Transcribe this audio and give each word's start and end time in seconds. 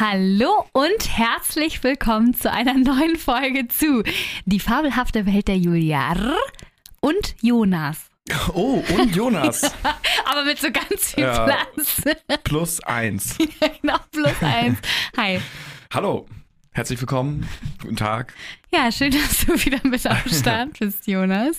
Hallo 0.00 0.64
und 0.72 1.14
herzlich 1.14 1.84
willkommen 1.84 2.32
zu 2.32 2.50
einer 2.50 2.72
neuen 2.72 3.16
Folge 3.16 3.68
zu 3.68 4.02
Die 4.46 4.58
fabelhafte 4.58 5.26
Welt 5.26 5.46
der 5.46 5.58
Julia 5.58 6.14
und 7.00 7.36
Jonas. 7.42 8.06
Oh, 8.54 8.82
und 8.96 9.14
Jonas. 9.14 9.60
Aber 10.24 10.44
mit 10.46 10.58
so 10.58 10.68
ganz 10.72 11.12
viel 11.12 11.24
Ja. 11.24 11.44
Platz. 11.44 12.02
Plus 12.44 12.80
eins. 12.84 13.36
genau, 13.82 13.98
plus 14.10 14.42
eins. 14.42 14.78
Hi. 15.18 15.38
Hallo, 15.92 16.24
herzlich 16.72 17.00
willkommen. 17.00 17.48
Guten 17.82 17.96
Tag. 17.96 18.34
Ja, 18.72 18.92
schön, 18.92 19.10
dass 19.10 19.44
du 19.44 19.52
wieder 19.64 19.80
mit 19.82 20.06
am 20.06 20.16
Start 20.28 20.78
bist, 20.78 21.04
Jonas. 21.08 21.56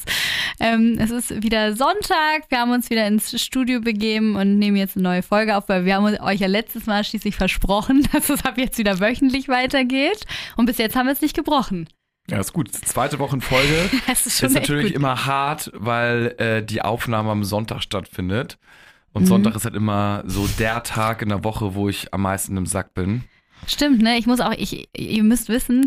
Ähm, 0.62 0.98
es 0.98 1.12
ist 1.12 1.44
wieder 1.44 1.76
Sonntag. 1.76 2.44
Wir 2.48 2.60
haben 2.60 2.72
uns 2.72 2.90
wieder 2.90 3.06
ins 3.06 3.38
Studio 3.42 3.82
begeben 3.82 4.38
und 4.38 4.58
nehmen 4.58 4.78
jetzt 4.78 4.96
eine 4.96 5.04
neue 5.04 5.22
Folge 5.22 5.58
auf, 5.58 5.68
weil 5.68 5.84
wir 5.84 5.96
haben 5.96 6.06
euch 6.06 6.40
ja 6.40 6.48
letztes 6.48 6.86
Mal 6.86 7.04
schließlich 7.04 7.36
versprochen, 7.36 8.08
dass 8.14 8.30
es 8.30 8.46
ab 8.46 8.58
jetzt 8.58 8.78
wieder 8.78 9.02
wöchentlich 9.02 9.50
weitergeht. 9.50 10.26
Und 10.56 10.68
bis 10.68 10.78
jetzt 10.78 10.96
haben 10.96 11.08
wir 11.08 11.12
es 11.12 11.20
nicht 11.20 11.36
gebrochen. 11.36 11.90
Ja, 12.30 12.40
ist 12.40 12.54
gut. 12.54 12.72
Zweite 12.72 13.20
Wochenfolge. 13.20 13.90
Das 14.08 14.26
ist 14.26 14.40
schon 14.40 14.48
ist 14.48 14.56
natürlich 14.56 14.94
gut. 14.94 14.96
immer 14.96 15.26
hart, 15.26 15.70
weil 15.74 16.28
äh, 16.38 16.64
die 16.64 16.82
Aufnahme 16.82 17.32
am 17.32 17.44
Sonntag 17.44 17.82
stattfindet. 17.82 18.58
Mhm. 18.62 19.10
Und 19.12 19.26
Sonntag 19.26 19.56
ist 19.56 19.66
halt 19.66 19.76
immer 19.76 20.24
so 20.26 20.48
der 20.60 20.82
Tag 20.84 21.22
in 21.22 21.28
der 21.28 21.44
Woche, 21.44 21.76
wo 21.76 21.90
ich 21.90 22.14
am 22.14 22.22
meisten 22.22 22.56
im 22.56 22.66
Sack 22.66 22.94
bin. 22.94 23.26
Stimmt, 23.68 24.02
ne? 24.02 24.18
Ich 24.18 24.26
muss 24.26 24.40
auch, 24.40 24.54
ich, 24.58 24.90
ihr 24.98 25.24
müsst 25.24 25.50
wissen, 25.50 25.86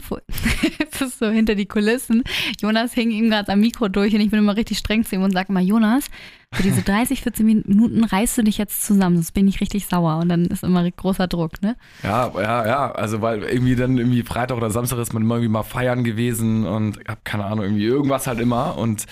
es 0.91 1.01
ist 1.01 1.19
so 1.19 1.29
hinter 1.29 1.55
die 1.55 1.67
Kulissen. 1.67 2.23
Jonas 2.61 2.93
hing 2.93 3.11
ihm 3.11 3.31
gerade 3.31 3.53
am 3.53 3.61
Mikro 3.61 3.89
durch 3.89 4.15
und 4.15 4.21
ich 4.21 4.31
bin 4.31 4.39
immer 4.39 4.57
richtig 4.57 4.79
streng 4.79 5.05
zu 5.05 5.17
ihm 5.17 5.23
und 5.23 5.33
sage 5.33 5.49
immer, 5.49 5.61
Jonas, 5.61 6.07
für 6.53 6.63
diese 6.63 6.83
30, 6.85 7.23
14 7.23 7.45
Minuten 7.45 8.05
reißt 8.05 8.39
du 8.39 8.43
dich 8.43 8.59
jetzt 8.59 8.85
zusammen, 8.85 9.17
sonst 9.17 9.33
bin 9.33 9.49
ich 9.49 9.61
richtig 9.61 9.87
sauer. 9.87 10.19
Und 10.19 10.29
dann 10.29 10.47
ist 10.47 10.63
immer 10.63 10.89
großer 10.89 11.27
Druck, 11.27 11.63
ne? 11.63 11.77
Ja, 12.03 12.33
ja, 12.35 12.67
ja. 12.67 12.93
Also 12.93 13.21
weil 13.21 13.43
irgendwie 13.43 13.77
dann 13.77 13.99
irgendwie 13.99 14.23
Freitag 14.23 14.57
oder 14.57 14.71
Samstag 14.71 14.99
ist 14.99 15.13
man 15.13 15.23
immer 15.23 15.37
irgendwie 15.37 15.53
mal 15.53 15.63
feiern 15.63 16.05
gewesen 16.05 16.67
und 16.67 16.99
hab 17.09 17.25
keine 17.25 17.45
Ahnung, 17.45 17.65
irgendwie 17.65 17.85
irgendwas 17.85 18.27
halt 18.27 18.41
immer. 18.41 18.79
Und 18.79 19.07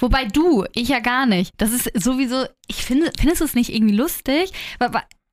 Wobei 0.00 0.26
du, 0.26 0.64
ich 0.74 0.88
ja 0.88 1.00
gar 1.00 1.26
nicht. 1.26 1.52
Das 1.56 1.72
ist 1.72 1.90
sowieso, 2.00 2.44
ich 2.68 2.84
finde, 2.84 3.10
findest 3.18 3.40
du 3.40 3.44
es 3.44 3.54
nicht 3.54 3.74
irgendwie 3.74 3.96
lustig? 3.96 4.52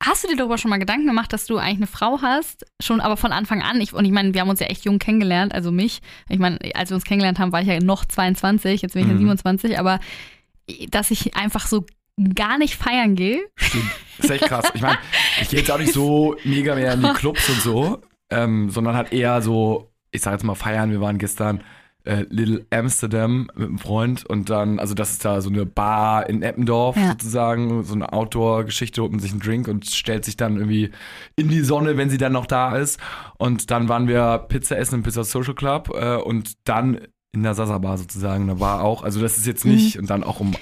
Hast 0.04 0.24
du 0.24 0.28
dir 0.28 0.36
darüber 0.36 0.58
schon 0.58 0.68
mal 0.70 0.78
Gedanken 0.78 1.06
gemacht, 1.06 1.32
dass 1.32 1.46
du 1.46 1.56
eigentlich 1.56 1.76
eine 1.78 1.86
Frau 1.86 2.20
hast? 2.20 2.66
Schon 2.82 3.00
aber 3.00 3.16
von 3.16 3.32
Anfang 3.32 3.62
an. 3.62 3.80
Ich, 3.80 3.92
und 3.94 4.04
ich 4.04 4.12
meine, 4.12 4.34
wir 4.34 4.42
haben 4.42 4.50
uns 4.50 4.60
ja 4.60 4.66
echt 4.66 4.84
jung 4.84 4.98
kennengelernt, 4.98 5.54
also 5.54 5.72
mich. 5.72 6.00
Ich 6.28 6.38
meine, 6.38 6.58
als 6.74 6.90
wir 6.90 6.94
uns 6.96 7.04
kennengelernt 7.04 7.38
haben, 7.38 7.50
war 7.52 7.62
ich 7.62 7.66
ja 7.68 7.80
noch 7.80 8.04
22, 8.04 8.82
jetzt 8.82 8.92
bin 8.92 9.02
ich 9.02 9.08
ja 9.08 9.14
Mhm. 9.14 9.18
27, 9.20 9.78
aber 9.78 9.98
dass 10.90 11.10
ich 11.10 11.34
einfach 11.36 11.66
so 11.66 11.86
gar 12.34 12.58
nicht 12.58 12.76
feiern 12.76 13.14
gehe. 13.14 13.40
Stimmt. 13.56 13.84
Ist 14.18 14.30
echt 14.30 14.44
krass. 14.44 14.70
Ich 14.74 14.80
meine, 14.82 14.98
ich 15.42 15.48
gehe 15.48 15.60
jetzt 15.60 15.70
auch 15.70 15.78
nicht 15.78 15.92
so 15.92 16.36
mega 16.44 16.74
mehr 16.74 16.92
in 16.94 17.02
die 17.02 17.08
Clubs 17.14 17.48
und 17.48 17.60
so, 17.60 18.02
ähm, 18.30 18.70
sondern 18.70 18.96
halt 18.96 19.12
eher 19.12 19.40
so, 19.42 19.90
ich 20.10 20.22
sag 20.22 20.32
jetzt 20.32 20.44
mal 20.44 20.54
feiern. 20.54 20.90
Wir 20.90 21.00
waren 21.00 21.18
gestern 21.18 21.62
äh, 22.06 22.24
Little 22.30 22.64
Amsterdam 22.70 23.48
mit 23.54 23.68
einem 23.68 23.78
Freund 23.78 24.24
und 24.24 24.48
dann, 24.48 24.78
also 24.78 24.94
das 24.94 25.12
ist 25.12 25.24
da 25.24 25.40
so 25.40 25.50
eine 25.50 25.66
Bar 25.66 26.28
in 26.28 26.42
Eppendorf 26.42 26.96
Ja. 26.96 27.10
sozusagen, 27.10 27.82
so 27.84 27.94
eine 27.94 28.12
Outdoor-Geschichte, 28.12 29.02
holt 29.02 29.12
man 29.12 29.20
sich 29.20 29.32
einen 29.32 29.40
Drink 29.40 29.68
und 29.68 29.86
stellt 29.86 30.24
sich 30.24 30.36
dann 30.36 30.56
irgendwie 30.56 30.90
in 31.36 31.48
die 31.48 31.60
Sonne, 31.60 31.96
wenn 31.96 32.08
sie 32.10 32.18
dann 32.18 32.32
noch 32.32 32.46
da 32.46 32.76
ist. 32.76 32.98
Und 33.38 33.70
dann 33.70 33.88
waren 33.88 34.08
wir 34.08 34.38
Pizza 34.48 34.78
essen 34.78 34.96
im 34.96 35.02
Pizza 35.02 35.24
Social 35.24 35.54
Club 35.54 35.90
äh, 35.94 36.16
und 36.16 36.52
dann 36.64 37.00
in 37.32 37.42
der 37.42 37.54
Sasa 37.54 37.78
Bar 37.78 37.98
sozusagen, 37.98 38.46
da 38.46 38.60
war 38.60 38.82
auch, 38.82 39.02
also 39.02 39.20
das 39.20 39.36
ist 39.36 39.46
jetzt 39.46 39.64
nicht, 39.66 39.98
und 39.98 40.08
dann 40.08 40.24
auch 40.24 40.40
um 40.40 40.54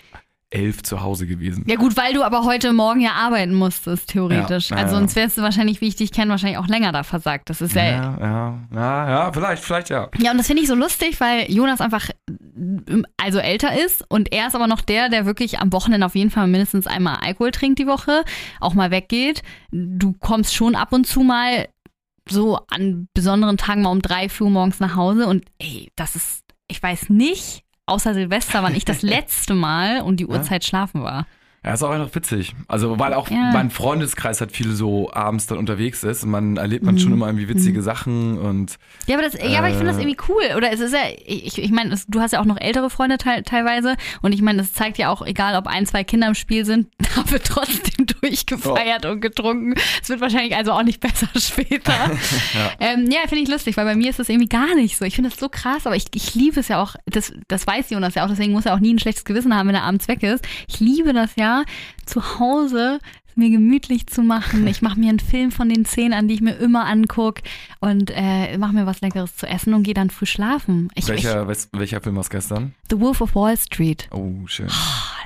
elf 0.54 0.82
zu 0.82 1.02
Hause 1.02 1.26
gewesen. 1.26 1.64
Ja 1.66 1.76
gut, 1.76 1.96
weil 1.96 2.14
du 2.14 2.22
aber 2.22 2.44
heute 2.44 2.72
Morgen 2.72 3.00
ja 3.00 3.12
arbeiten 3.12 3.54
musstest, 3.54 4.08
theoretisch. 4.10 4.70
Ja, 4.70 4.76
also 4.76 4.94
ja. 4.94 5.00
sonst 5.00 5.16
wärst 5.16 5.36
du 5.36 5.42
wahrscheinlich, 5.42 5.80
wie 5.80 5.88
ich 5.88 5.96
dich 5.96 6.12
kenne, 6.12 6.30
wahrscheinlich 6.30 6.58
auch 6.58 6.68
länger 6.68 6.92
da 6.92 7.02
versagt. 7.02 7.50
Das 7.50 7.60
ist 7.60 7.74
ja 7.74 7.84
Ja, 7.84 8.18
ja, 8.20 8.58
ja, 8.72 9.08
ja, 9.08 9.32
vielleicht, 9.32 9.64
vielleicht 9.64 9.90
ja. 9.90 10.08
Ja, 10.18 10.30
und 10.30 10.38
das 10.38 10.46
finde 10.46 10.62
ich 10.62 10.68
so 10.68 10.74
lustig, 10.74 11.20
weil 11.20 11.50
Jonas 11.50 11.80
einfach 11.80 12.08
ähm, 12.28 13.06
also 13.16 13.38
älter 13.38 13.78
ist 13.84 14.04
und 14.08 14.32
er 14.32 14.46
ist 14.46 14.54
aber 14.54 14.66
noch 14.66 14.80
der, 14.80 15.08
der 15.08 15.26
wirklich 15.26 15.58
am 15.58 15.72
Wochenende 15.72 16.06
auf 16.06 16.14
jeden 16.14 16.30
Fall 16.30 16.46
mindestens 16.46 16.86
einmal 16.86 17.18
Alkohol 17.22 17.50
trinkt 17.50 17.78
die 17.78 17.86
Woche, 17.86 18.24
auch 18.60 18.74
mal 18.74 18.90
weggeht. 18.90 19.42
Du 19.72 20.12
kommst 20.12 20.54
schon 20.54 20.76
ab 20.76 20.92
und 20.92 21.06
zu 21.06 21.20
mal 21.20 21.68
so 22.28 22.58
an 22.68 23.08
besonderen 23.12 23.56
Tagen 23.56 23.82
mal 23.82 23.90
um 23.90 24.02
drei, 24.02 24.28
Uhr 24.40 24.50
morgens 24.50 24.80
nach 24.80 24.96
Hause 24.96 25.26
und 25.26 25.44
ey, 25.58 25.90
das 25.96 26.16
ist, 26.16 26.42
ich 26.68 26.82
weiß 26.82 27.10
nicht, 27.10 27.63
außer 27.86 28.14
Silvester, 28.14 28.62
wann 28.62 28.74
ich 28.74 28.84
das 28.84 29.02
letzte 29.02 29.54
Mal 29.54 30.02
um 30.02 30.16
die 30.16 30.26
Uhrzeit 30.26 30.64
schlafen 30.64 31.02
war. 31.02 31.26
Ja, 31.64 31.72
ist 31.72 31.82
auch 31.82 31.90
einfach 31.90 32.14
witzig. 32.14 32.54
Also, 32.68 32.98
weil 32.98 33.14
auch 33.14 33.30
Ja. 33.30 33.50
mein 33.52 33.70
Freundeskreis 33.70 34.40
halt 34.40 34.52
viel 34.52 34.70
so 34.72 35.10
abends 35.12 35.46
dann 35.46 35.56
unterwegs 35.58 36.04
ist 36.04 36.22
und 36.22 36.30
man 36.30 36.56
erlebt 36.58 36.84
man 36.84 36.96
Mhm. 36.96 36.98
schon 36.98 37.12
immer 37.12 37.26
irgendwie 37.26 37.48
witzige 37.48 37.80
Sachen 37.82 38.36
und 38.38 38.76
Ja, 39.06 39.16
aber, 39.16 39.24
das, 39.28 39.34
ja, 39.40 39.58
aber 39.58 39.68
ich 39.68 39.74
finde 39.76 39.90
das 39.92 39.96
Äh. 39.96 40.02
irgendwie 40.02 40.18
cool. 40.28 40.56
Oder 40.56 40.72
es 40.72 40.80
ist 40.80 40.92
ja, 40.92 41.00
ich, 41.24 41.56
ich 41.58 41.70
meine, 41.70 41.96
du 42.08 42.20
hast 42.20 42.32
ja 42.32 42.40
auch 42.40 42.44
noch 42.44 42.60
ältere 42.60 42.90
Freunde 42.90 43.16
teil, 43.16 43.42
teilweise. 43.44 43.96
Und 44.20 44.32
ich 44.32 44.42
meine, 44.42 44.58
das 44.58 44.72
zeigt 44.74 44.98
ja 44.98 45.08
auch, 45.08 45.24
egal 45.26 45.56
ob 45.56 45.66
ein, 45.66 45.86
zwei 45.86 46.04
Kinder 46.04 46.28
im 46.28 46.34
Spiel 46.34 46.64
sind, 46.66 46.88
da 46.98 47.30
wird 47.30 47.44
trotzdem 47.46 48.06
durchgefeiert 48.20 49.06
und 49.06 49.20
getrunken. 49.20 49.74
Es 50.02 50.08
wird 50.10 50.20
wahrscheinlich 50.20 50.54
also 50.56 50.72
auch 50.72 50.82
nicht 50.82 51.00
besser 51.00 51.28
später. 51.38 51.92
ja, 51.94 52.70
ähm, 52.80 53.10
ja 53.10 53.20
finde 53.26 53.42
ich 53.42 53.48
lustig, 53.48 53.76
weil 53.78 53.86
bei 53.86 53.94
mir 53.94 54.10
ist 54.10 54.18
das 54.18 54.28
irgendwie 54.28 54.48
gar 54.48 54.74
nicht 54.74 54.98
so. 54.98 55.04
Ich 55.06 55.14
finde 55.14 55.30
das 55.30 55.38
so 55.38 55.48
krass, 55.48 55.86
aber 55.86 55.96
ich, 55.96 56.04
ich 56.14 56.34
liebe 56.34 56.60
es 56.60 56.68
ja 56.68 56.82
auch, 56.82 56.94
das, 57.06 57.32
das 57.48 57.66
weiß 57.66 57.88
Jonas 57.90 58.16
ja 58.16 58.24
auch, 58.24 58.28
deswegen 58.28 58.52
muss 58.52 58.66
er 58.66 58.74
auch 58.74 58.80
nie 58.80 58.92
ein 58.92 58.98
schlechtes 58.98 59.24
Gewissen 59.24 59.54
haben, 59.56 59.68
wenn 59.68 59.74
er 59.74 59.84
abends 59.84 60.08
weg 60.08 60.22
ist. 60.22 60.44
Ich 60.68 60.80
liebe 60.80 61.12
das 61.14 61.30
ja, 61.36 61.53
zu 62.06 62.38
Hause 62.38 62.98
mir 63.36 63.50
gemütlich 63.50 64.06
zu 64.06 64.22
machen. 64.22 64.64
Ich 64.68 64.80
mache 64.80 64.96
mir 65.00 65.08
einen 65.08 65.18
Film 65.18 65.50
von 65.50 65.68
den 65.68 65.84
Szenen 65.84 66.12
an, 66.12 66.28
die 66.28 66.34
ich 66.34 66.40
mir 66.40 66.54
immer 66.54 66.86
angucke 66.86 67.42
und 67.80 68.12
äh, 68.14 68.56
mache 68.58 68.72
mir 68.74 68.86
was 68.86 69.00
Leckeres 69.00 69.34
zu 69.36 69.48
essen 69.48 69.74
und 69.74 69.82
gehe 69.82 69.92
dann 69.94 70.10
früh 70.10 70.24
schlafen. 70.26 70.88
Ich, 70.94 71.08
welcher, 71.08 71.48
wes- 71.48 71.68
welcher 71.72 72.00
Film 72.00 72.14
war 72.14 72.20
es 72.22 72.30
gestern? 72.30 72.74
ich, 72.84 72.90
The 72.90 73.00
Wolf 73.00 73.20
of 73.20 73.34
Wall 73.34 73.56
Street. 73.56 74.06
Oh, 74.12 74.46
schön. 74.46 74.68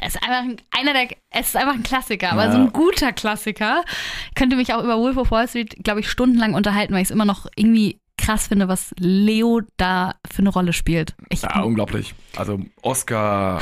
Es 0.01 0.15
ist 0.15 0.23
einfach 0.23 0.39
ein, 0.41 0.57
einer 0.71 0.95
der, 0.95 1.09
es 1.31 1.49
ist 1.49 1.57
einfach 1.57 1.75
ein 1.75 1.83
Klassiker, 1.83 2.33
aber 2.33 2.47
Ja. 2.47 2.53
so 2.53 2.57
ein 2.59 2.73
guter 2.73 3.13
Klassiker. 3.13 3.83
Könnte 4.35 4.57
mich 4.57 4.73
auch 4.73 4.83
über 4.83 4.97
Wolf 4.97 5.19
of 5.19 5.31
Wall 5.31 5.47
Street, 5.47 5.77
glaube 5.85 6.01
ich, 6.01 6.09
stundenlang 6.09 6.55
unterhalten, 6.55 6.95
weil 6.95 7.03
ich 7.03 7.09
es 7.09 7.15
immer 7.15 7.27
noch 7.27 7.47
irgendwie 7.57 7.99
krass 8.29 8.49
finde, 8.49 8.69
was 8.69 8.95
Leo 8.99 9.63
da 9.79 10.15
für 10.31 10.41
eine 10.41 10.51
Rolle 10.51 10.75
spielt. 10.75 11.15
Ich, 11.31 11.41
Ja, 11.41 11.63
unglaublich. 11.63 12.15
Also 12.37 12.61
Oscar 12.83 13.59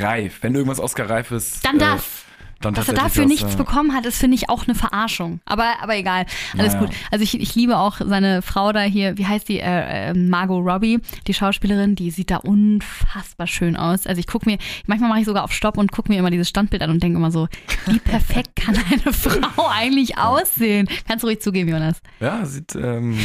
reif. 0.00 0.38
Wenn 0.40 0.54
irgendwas 0.54 0.80
Oscar 0.80 1.10
reif 1.10 1.32
ist, 1.32 1.62
dann 1.62 1.76
äh, 1.76 1.80
das. 1.80 2.24
Dann 2.66 2.74
Dass 2.74 2.88
er 2.88 2.94
dafür 2.94 3.24
das, 3.24 3.30
nichts 3.32 3.54
äh, 3.54 3.56
bekommen 3.56 3.94
hat, 3.94 4.06
ist, 4.06 4.18
finde 4.18 4.34
ich, 4.36 4.48
auch 4.50 4.64
eine 4.66 4.74
Verarschung. 4.74 5.40
Aber, 5.44 5.64
aber 5.82 5.96
egal. 5.96 6.26
Alles 6.58 6.74
Naja. 6.74 6.86
gut. 6.86 6.94
Also 7.10 7.22
ich, 7.22 7.40
ich 7.40 7.54
liebe 7.54 7.76
auch 7.78 7.98
seine 8.04 8.42
Frau 8.42 8.72
da 8.72 8.82
hier, 8.82 9.16
wie 9.18 9.26
heißt 9.26 9.48
die? 9.48 9.60
Äh, 9.60 10.10
äh, 10.10 10.14
Margot 10.14 10.64
Robbie, 10.64 11.00
die 11.26 11.34
Schauspielerin, 11.34 11.94
die 11.94 12.10
sieht 12.10 12.30
da 12.30 12.36
unfassbar 12.38 13.46
schön 13.46 13.76
aus. 13.76 14.06
Also 14.06 14.18
ich 14.20 14.26
gucke 14.26 14.48
mir, 14.48 14.58
manchmal 14.86 15.08
mache 15.10 15.20
ich 15.20 15.26
sogar 15.26 15.44
auf 15.44 15.52
Stopp 15.52 15.78
und 15.78 15.92
gucke 15.92 16.12
mir 16.12 16.18
immer 16.18 16.30
dieses 16.30 16.48
Standbild 16.48 16.82
an 16.82 16.90
und 16.90 17.02
denke 17.02 17.18
immer 17.18 17.30
so, 17.30 17.48
wie 17.86 17.98
perfekt 17.98 18.56
kann 18.56 18.76
eine 18.90 19.12
Frau 19.12 19.68
eigentlich 19.70 20.18
aussehen? 20.18 20.88
Kannst 21.08 21.22
du 21.22 21.28
ruhig 21.28 21.40
zugeben, 21.40 21.70
Jonas. 21.70 22.00
Ja, 22.20 22.44
sieht 22.44 22.74
ähm, 22.74 23.18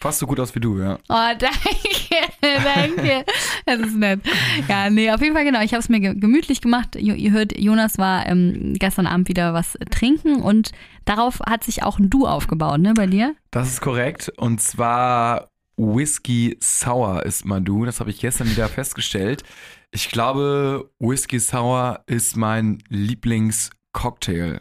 fast 0.00 0.18
so 0.18 0.26
gut 0.26 0.40
aus 0.40 0.54
wie 0.54 0.60
du, 0.60 0.78
ja. 0.78 0.98
Oh, 1.08 1.30
danke, 1.38 2.32
danke. 2.64 3.24
Das 3.66 3.80
ist 3.80 3.96
nett. 3.96 4.20
Ja, 4.68 4.90
nee, 4.90 5.10
auf 5.10 5.20
jeden 5.20 5.34
Fall 5.34 5.44
genau. 5.44 5.60
Ich 5.62 5.72
habe 5.72 5.80
es 5.80 5.88
mir 5.88 6.00
ge 6.00 6.14
gemütlich 6.14 6.60
gemacht. 6.60 6.96
Jo- 6.98 7.14
Ihr 7.14 7.32
hört, 7.32 7.58
Jonas 7.58 7.98
war 7.98 8.26
ähm, 8.26 8.74
gestern 8.84 9.06
Abend 9.06 9.28
wieder 9.28 9.54
was 9.54 9.78
trinken 9.90 10.42
und 10.42 10.72
darauf 11.06 11.40
hat 11.40 11.64
sich 11.64 11.82
auch 11.82 11.98
ein 11.98 12.10
Du 12.10 12.26
aufgebaut, 12.26 12.80
ne, 12.80 12.92
bei 12.92 13.06
dir? 13.06 13.34
Das 13.50 13.68
ist 13.68 13.80
korrekt. 13.80 14.30
Und 14.36 14.60
zwar 14.60 15.48
Whisky 15.78 16.58
Sour 16.60 17.24
ist 17.24 17.46
mein 17.46 17.64
Du. 17.64 17.86
Das 17.86 18.00
habe 18.00 18.10
ich 18.10 18.20
gestern 18.20 18.50
wieder 18.50 18.68
festgestellt. 18.68 19.42
Ich 19.90 20.10
glaube, 20.10 20.90
Whisky 20.98 21.40
Sour 21.40 22.00
ist 22.06 22.36
mein 22.36 22.82
Lieblingscocktail. 22.88 24.60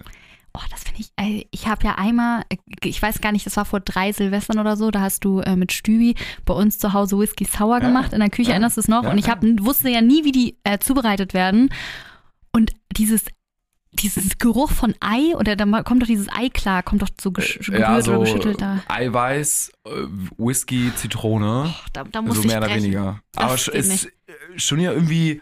Oh, 0.56 0.62
das 0.70 0.84
finde 0.84 1.02
ich, 1.02 1.10
ey, 1.18 1.48
ich 1.52 1.68
habe 1.68 1.84
ja 1.84 1.96
einmal, 1.96 2.44
ich 2.84 3.02
weiß 3.02 3.20
gar 3.22 3.32
nicht, 3.32 3.46
das 3.46 3.58
war 3.58 3.66
vor 3.66 3.80
drei 3.80 4.12
Silvestern 4.14 4.60
oder 4.60 4.78
so, 4.78 4.92
da 4.92 5.02
hast 5.02 5.26
du 5.26 5.40
äh, 5.40 5.56
mit 5.56 5.74
Stübi 5.74 6.16
bei 6.46 6.54
uns 6.54 6.78
zu 6.78 6.94
Hause 6.94 7.18
Whisky 7.18 7.46
Sour 7.46 7.80
Ja, 7.82 7.88
gemacht 7.88 8.14
in 8.14 8.20
der 8.20 8.30
Küche, 8.30 8.50
ja, 8.50 8.54
erinnerst 8.54 8.78
du 8.78 8.82
es 8.82 8.88
noch? 8.88 9.04
ja, 9.04 9.10
und 9.10 9.18
ich 9.18 9.26
ja. 9.26 9.32
hab, 9.32 9.42
wusste 9.42 9.90
ja 9.90 10.02
nie, 10.02 10.24
wie 10.24 10.32
die 10.32 10.58
äh, 10.64 10.78
zubereitet 10.78 11.34
werden. 11.34 11.70
Und 12.56 12.72
dieses, 12.96 13.26
dieses 14.00 14.38
Geruch 14.38 14.72
von 14.72 14.94
Ei, 15.00 15.36
oder 15.36 15.56
da 15.56 15.66
kommt 15.84 16.02
doch 16.02 16.08
dieses 16.08 16.28
Ei 16.30 16.50
klar, 16.50 16.84
kommt 16.84 17.02
doch 17.02 17.10
so 17.20 17.32
gesch 17.32 17.60
gerührt 17.60 17.82
ja, 17.82 18.02
so 18.02 18.12
oder 18.14 18.20
geschüttelt 18.22 18.62
da. 18.62 18.84
Eiweiß, 18.88 19.72
äh, 19.86 19.90
Whisky, 20.38 20.92
Zitrone. 20.96 21.74
Da, 21.94 22.04
da 22.04 22.22
muss 22.22 22.36
so 22.36 22.42
ich 22.42 22.48
mehr 22.48 22.58
oder 22.58 22.68
brechen. 22.68 22.84
weniger. 22.84 23.22
Das 23.34 23.44
Aber 23.44 23.54
es 23.56 23.68
ist 23.68 23.90
nicht. 23.90 24.06
äh, 24.06 24.60
schon 24.60 24.80
ja 24.80 24.92
irgendwie, 24.92 25.42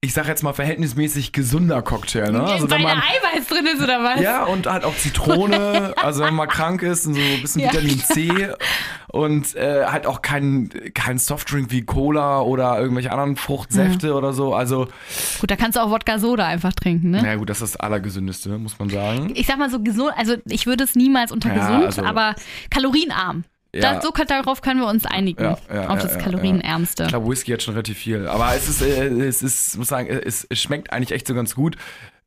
ich 0.00 0.12
sag 0.14 0.28
jetzt 0.28 0.44
mal 0.44 0.52
verhältnismäßig 0.52 1.32
gesunder 1.32 1.82
Cocktail, 1.82 2.30
ne? 2.30 2.40
Also 2.44 2.70
Weil 2.70 2.78
wenn 2.78 2.82
da 2.86 2.94
man 2.94 2.98
Eiweiß 3.02 3.48
drin 3.48 3.66
ist, 3.66 3.82
oder 3.82 4.04
was? 4.04 4.20
ja 4.20 4.44
und 4.44 4.68
halt 4.68 4.84
auch 4.84 4.94
Zitrone, 4.96 5.92
also 6.02 6.22
wenn 6.22 6.34
man 6.34 6.46
krank 6.48 6.82
ist 6.82 7.04
und 7.06 7.14
so 7.14 7.20
ein 7.20 7.42
bisschen 7.42 7.62
Ja, 7.62 7.72
Vitamin 7.72 7.98
C 7.98 8.48
und 9.08 9.56
äh, 9.56 9.86
halt 9.86 10.06
auch 10.06 10.22
kein, 10.22 10.70
kein 10.94 11.18
Softdrink 11.18 11.72
wie 11.72 11.82
Cola 11.82 12.42
oder 12.42 12.78
irgendwelche 12.78 13.10
anderen 13.10 13.34
Fruchtsäfte 13.34 14.14
oder 14.14 14.32
so. 14.32 14.54
Also, 14.54 14.86
Gut, 15.40 15.50
da 15.50 15.56
kannst 15.56 15.76
du 15.76 15.80
auch 15.82 15.90
Wodka 15.90 16.20
Soda 16.20 16.46
einfach 16.46 16.74
trinken, 16.74 17.10
ne? 17.10 17.20
naja 17.22 17.34
gut, 17.34 17.50
das 17.50 17.60
ist 17.60 17.74
das 17.74 17.80
Allergesündeste, 17.80 18.50
muss 18.56 18.78
man 18.78 18.90
sagen. 18.90 19.32
Ich 19.34 19.48
sag 19.48 19.58
mal 19.58 19.68
so 19.68 19.80
gesund, 19.82 20.12
also 20.16 20.36
ich 20.48 20.66
würde 20.66 20.84
es 20.84 20.94
niemals 20.94 21.32
unter 21.32 21.48
Ja, 21.48 21.54
gesund, 21.58 21.84
also- 21.86 22.04
aber 22.04 22.36
kalorienarm. 22.70 23.42
Ja. 23.74 23.94
Da, 23.94 24.00
so, 24.00 24.10
darauf 24.10 24.62
können 24.62 24.80
wir 24.80 24.88
uns 24.88 25.04
einigen. 25.04 25.42
Ja, 25.42 25.58
ja, 25.72 25.88
auf 25.88 26.00
das 26.00 26.18
kalorienärmste. 26.18 27.02
Ich 27.04 27.08
glaube, 27.10 27.28
Whisky 27.28 27.52
hat 27.52 27.62
schon 27.62 27.74
relativ 27.74 27.98
viel. 27.98 28.26
Aber 28.26 28.54
es 28.54 28.68
ist, 28.68 28.82
äh, 28.82 29.08
es 29.08 29.42
ist, 29.42 29.76
muss 29.76 29.88
sagen, 29.88 30.08
es, 30.08 30.46
es 30.48 30.60
schmeckt 30.60 30.92
eigentlich 30.92 31.12
echt 31.12 31.26
so 31.26 31.34
ganz 31.34 31.54
gut. 31.54 31.76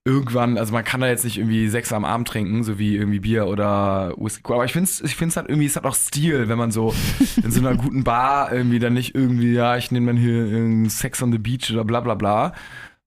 Irgendwann, 0.03 0.57
also 0.57 0.73
man 0.73 0.83
kann 0.83 1.01
da 1.01 1.07
jetzt 1.07 1.23
nicht 1.23 1.37
irgendwie 1.37 1.67
sechs 1.67 1.93
am 1.93 2.05
Abend 2.05 2.27
trinken, 2.27 2.63
so 2.63 2.79
wie 2.79 2.95
irgendwie 2.95 3.19
Bier 3.19 3.47
oder 3.47 4.13
Whisky. 4.17 4.41
Aber 4.51 4.65
ich 4.65 4.73
finde 4.73 4.89
es 4.89 5.01
ich 5.01 5.15
find's 5.15 5.35
halt 5.35 5.47
irgendwie, 5.47 5.67
es 5.67 5.75
hat 5.75 5.85
auch 5.85 5.95
Stil, 5.95 6.47
wenn 6.47 6.57
man 6.57 6.71
so 6.71 6.93
in 7.43 7.51
so 7.51 7.59
einer 7.59 7.75
guten 7.75 8.03
Bar 8.03 8.51
irgendwie 8.51 8.79
dann 8.79 8.93
nicht 8.93 9.13
irgendwie, 9.15 9.53
ja, 9.53 9.77
ich 9.77 9.91
nehme 9.91 10.07
dann 10.07 10.17
hier 10.17 10.45
irgendein 10.45 10.89
Sex 10.89 11.21
on 11.21 11.31
the 11.31 11.37
Beach 11.37 11.71
oder 11.71 11.85
bla 11.85 11.99
bla 11.99 12.15
bla, 12.15 12.53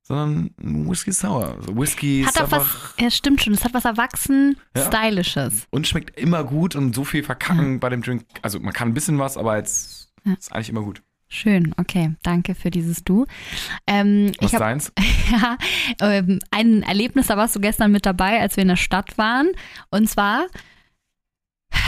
sondern 0.06 0.50
Whisky 0.58 1.12
Sour. 1.12 1.58
So 1.66 1.76
Whisky 1.76 2.22
Hat 2.24 2.34
ist 2.36 2.40
auch 2.42 2.50
was, 2.50 2.60
einfach 2.60 2.98
ja 3.00 3.10
stimmt 3.10 3.42
schon, 3.42 3.52
es 3.54 3.64
hat 3.64 3.74
was 3.74 3.84
erwachsen, 3.84 4.56
Ja. 4.76 4.86
stylisches. 4.86 5.66
und 5.70 5.86
schmeckt 5.88 6.18
immer 6.20 6.44
gut 6.44 6.76
und 6.76 6.94
so 6.94 7.04
viel 7.04 7.22
verkacken 7.24 7.80
bei 7.80 7.88
dem 7.88 8.02
Drink. 8.02 8.24
Also 8.42 8.60
man 8.60 8.72
kann 8.72 8.88
ein 8.88 8.94
bisschen 8.94 9.18
was, 9.18 9.36
aber 9.36 9.56
jetzt 9.56 10.12
Ja. 10.24 10.34
ist 10.34 10.52
eigentlich 10.52 10.68
immer 10.70 10.82
gut. 10.82 11.02
Schön, 11.28 11.74
okay, 11.78 12.14
danke 12.22 12.54
für 12.54 12.70
dieses 12.70 13.02
Du. 13.02 13.26
Ähm, 13.88 14.30
Was 14.38 14.46
ich 14.50 14.54
habe 14.54 14.64
deins? 14.66 14.92
ja, 15.32 15.56
ähm, 16.00 16.38
ein 16.52 16.82
Erlebnis, 16.82 17.26
da 17.26 17.36
warst 17.36 17.56
du 17.56 17.60
gestern 17.60 17.90
mit 17.90 18.06
dabei, 18.06 18.40
als 18.40 18.56
wir 18.56 18.62
in 18.62 18.68
der 18.68 18.76
Stadt 18.76 19.18
waren. 19.18 19.48
Und 19.90 20.08
zwar, 20.08 20.46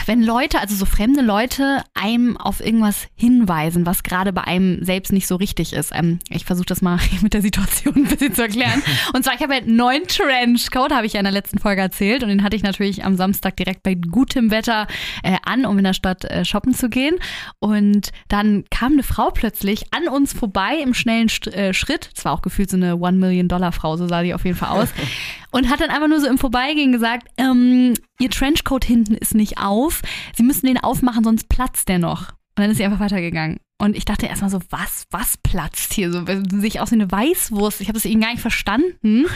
wenn 0.06 0.22
Leute, 0.22 0.60
also 0.60 0.74
so 0.74 0.86
fremde 0.86 1.20
Leute, 1.20 1.82
einem 1.94 2.36
auf 2.36 2.64
irgendwas 2.64 3.08
hinweisen, 3.14 3.86
was 3.86 4.02
gerade 4.02 4.32
bei 4.32 4.44
einem 4.44 4.84
selbst 4.84 5.12
nicht 5.12 5.26
so 5.26 5.36
richtig 5.36 5.72
ist. 5.72 5.92
Ähm, 5.94 6.20
ich 6.30 6.44
versuche 6.44 6.66
das 6.66 6.82
mal 6.82 6.98
mit 7.22 7.34
der 7.34 7.42
Situation 7.42 7.94
ein 7.96 8.04
bisschen 8.04 8.34
zu 8.34 8.42
erklären. 8.42 8.82
Und 9.12 9.24
zwar, 9.24 9.34
ich 9.34 9.40
habe 9.40 9.54
einen 9.54 9.76
neuen 9.76 10.06
Trenchcoat, 10.06 10.92
habe 10.92 11.06
ich 11.06 11.14
ja 11.14 11.20
in 11.20 11.24
der 11.24 11.32
letzten 11.32 11.58
Folge 11.58 11.82
erzählt. 11.82 12.22
Und 12.22 12.28
den 12.28 12.42
hatte 12.42 12.56
ich 12.56 12.62
natürlich 12.62 13.04
am 13.04 13.16
Samstag 13.16 13.56
direkt 13.56 13.82
bei 13.82 13.94
gutem 13.94 14.50
Wetter 14.50 14.86
äh, 15.22 15.36
an, 15.44 15.66
um 15.66 15.78
in 15.78 15.84
der 15.84 15.94
Stadt 15.94 16.24
äh, 16.24 16.44
shoppen 16.44 16.74
zu 16.74 16.88
gehen. 16.88 17.16
Und 17.58 18.10
dann 18.28 18.64
kam 18.70 18.92
eine 18.92 19.02
Frau 19.02 19.30
plötzlich 19.30 19.92
an 19.92 20.08
uns 20.08 20.32
vorbei 20.32 20.78
im 20.82 20.94
schnellen 20.94 21.28
St 21.28 21.48
äh, 21.48 21.74
Schritt. 21.74 22.10
Es 22.16 22.24
war 22.24 22.32
auch 22.32 22.42
gefühlt 22.42 22.70
so 22.70 22.76
eine 22.76 22.96
One-Million-Dollar-Frau, 22.96 23.96
so 23.96 24.06
sah 24.06 24.22
die 24.22 24.34
auf 24.34 24.44
jeden 24.44 24.56
Fall 24.56 24.70
aus. 24.70 24.88
und 25.50 25.70
hat 25.70 25.80
dann 25.80 25.90
einfach 25.90 26.08
nur 26.08 26.20
so 26.20 26.26
im 26.26 26.38
Vorbeigehen 26.38 26.92
gesagt, 26.92 27.28
ähm, 27.38 27.94
ihr 28.18 28.30
Trenchcoat 28.30 28.84
hinten 28.84 29.14
ist 29.14 29.34
nicht 29.34 29.58
auf. 29.58 30.02
Sie 30.34 30.42
müssen 30.42 30.66
den 30.66 30.78
aufmachen, 30.78 31.24
sonst 31.24 31.48
platzt 31.48 31.88
der 31.88 31.98
noch. 31.98 32.30
Und 32.30 32.62
dann 32.62 32.70
ist 32.70 32.78
sie 32.78 32.84
einfach 32.84 33.00
weitergegangen. 33.00 33.60
Und 33.78 33.94
ich 33.94 34.06
dachte 34.06 34.26
erstmal 34.26 34.50
so, 34.50 34.60
was, 34.70 35.04
was 35.10 35.36
platzt 35.36 35.92
hier? 35.92 36.10
So 36.10 36.24
sich 36.58 36.80
aus 36.80 36.90
wie 36.90 36.94
eine 36.94 37.12
Weißwurst. 37.12 37.82
Ich 37.82 37.88
habe 37.88 37.98
das 37.98 38.06
eben 38.06 38.22
gar 38.22 38.30
nicht 38.30 38.40
verstanden. 38.40 39.26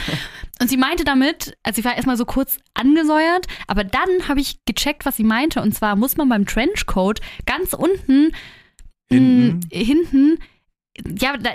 Und 0.59 0.69
sie 0.69 0.77
meinte 0.77 1.03
damit, 1.03 1.55
also 1.61 1.79
sie 1.79 1.85
war 1.85 1.95
erstmal 1.95 2.17
so 2.17 2.25
kurz 2.25 2.57
angesäuert, 2.73 3.45
aber 3.67 3.83
dann 3.83 4.27
habe 4.27 4.39
ich 4.39 4.57
gecheckt, 4.65 5.05
was 5.05 5.17
sie 5.17 5.23
meinte. 5.23 5.61
Und 5.61 5.75
zwar 5.75 5.95
muss 5.95 6.17
man 6.17 6.27
beim 6.29 6.47
Trenchcoat 6.47 7.21
ganz 7.45 7.73
unten 7.73 8.31
Hinten? 9.11 9.59
mh, 9.59 9.77
hinten, 9.77 10.39
ja, 11.19 11.37
da, 11.37 11.51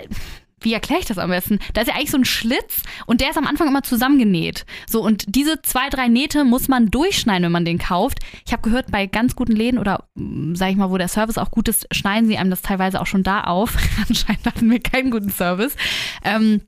wie 0.61 0.73
erkläre 0.73 0.99
ich 1.01 1.05
das 1.05 1.17
am 1.17 1.29
besten? 1.29 1.59
Da 1.73 1.81
ist 1.81 1.87
ja 1.87 1.93
eigentlich 1.95 2.11
so 2.11 2.17
ein 2.17 2.25
Schlitz 2.25 2.81
und 3.05 3.21
der 3.21 3.29
ist 3.29 3.37
am 3.37 3.45
Anfang 3.47 3.67
immer 3.67 3.83
zusammengenäht. 3.83 4.65
So, 4.89 5.01
und 5.03 5.23
diese 5.27 5.61
zwei, 5.61 5.89
drei 5.89 6.07
Nähte 6.07 6.45
muss 6.45 6.67
man 6.67 6.89
durchschneiden, 6.89 7.43
wenn 7.43 7.51
man 7.51 7.65
den 7.65 7.77
kauft. 7.77 8.19
Ich 8.45 8.53
habe 8.53 8.63
gehört, 8.63 8.91
bei 8.91 9.05
ganz 9.05 9.35
guten 9.35 9.53
Läden 9.55 9.77
oder 9.79 10.07
mh, 10.15 10.55
sag 10.55 10.71
ich 10.71 10.75
mal, 10.75 10.89
wo 10.89 10.97
der 10.97 11.07
Service 11.09 11.37
auch 11.37 11.51
gut 11.51 11.67
ist, 11.67 11.87
schneiden 11.93 12.27
sie 12.27 12.37
einem 12.37 12.49
das 12.49 12.61
teilweise 12.63 12.99
auch 13.01 13.07
schon 13.07 13.23
da 13.23 13.41
auf. 13.41 13.75
Anscheinend 14.09 14.45
hatten 14.45 14.71
wir 14.71 14.79
keinen 14.79 15.11
guten 15.11 15.29
Service. 15.29 15.75
Ähm, 16.23 16.61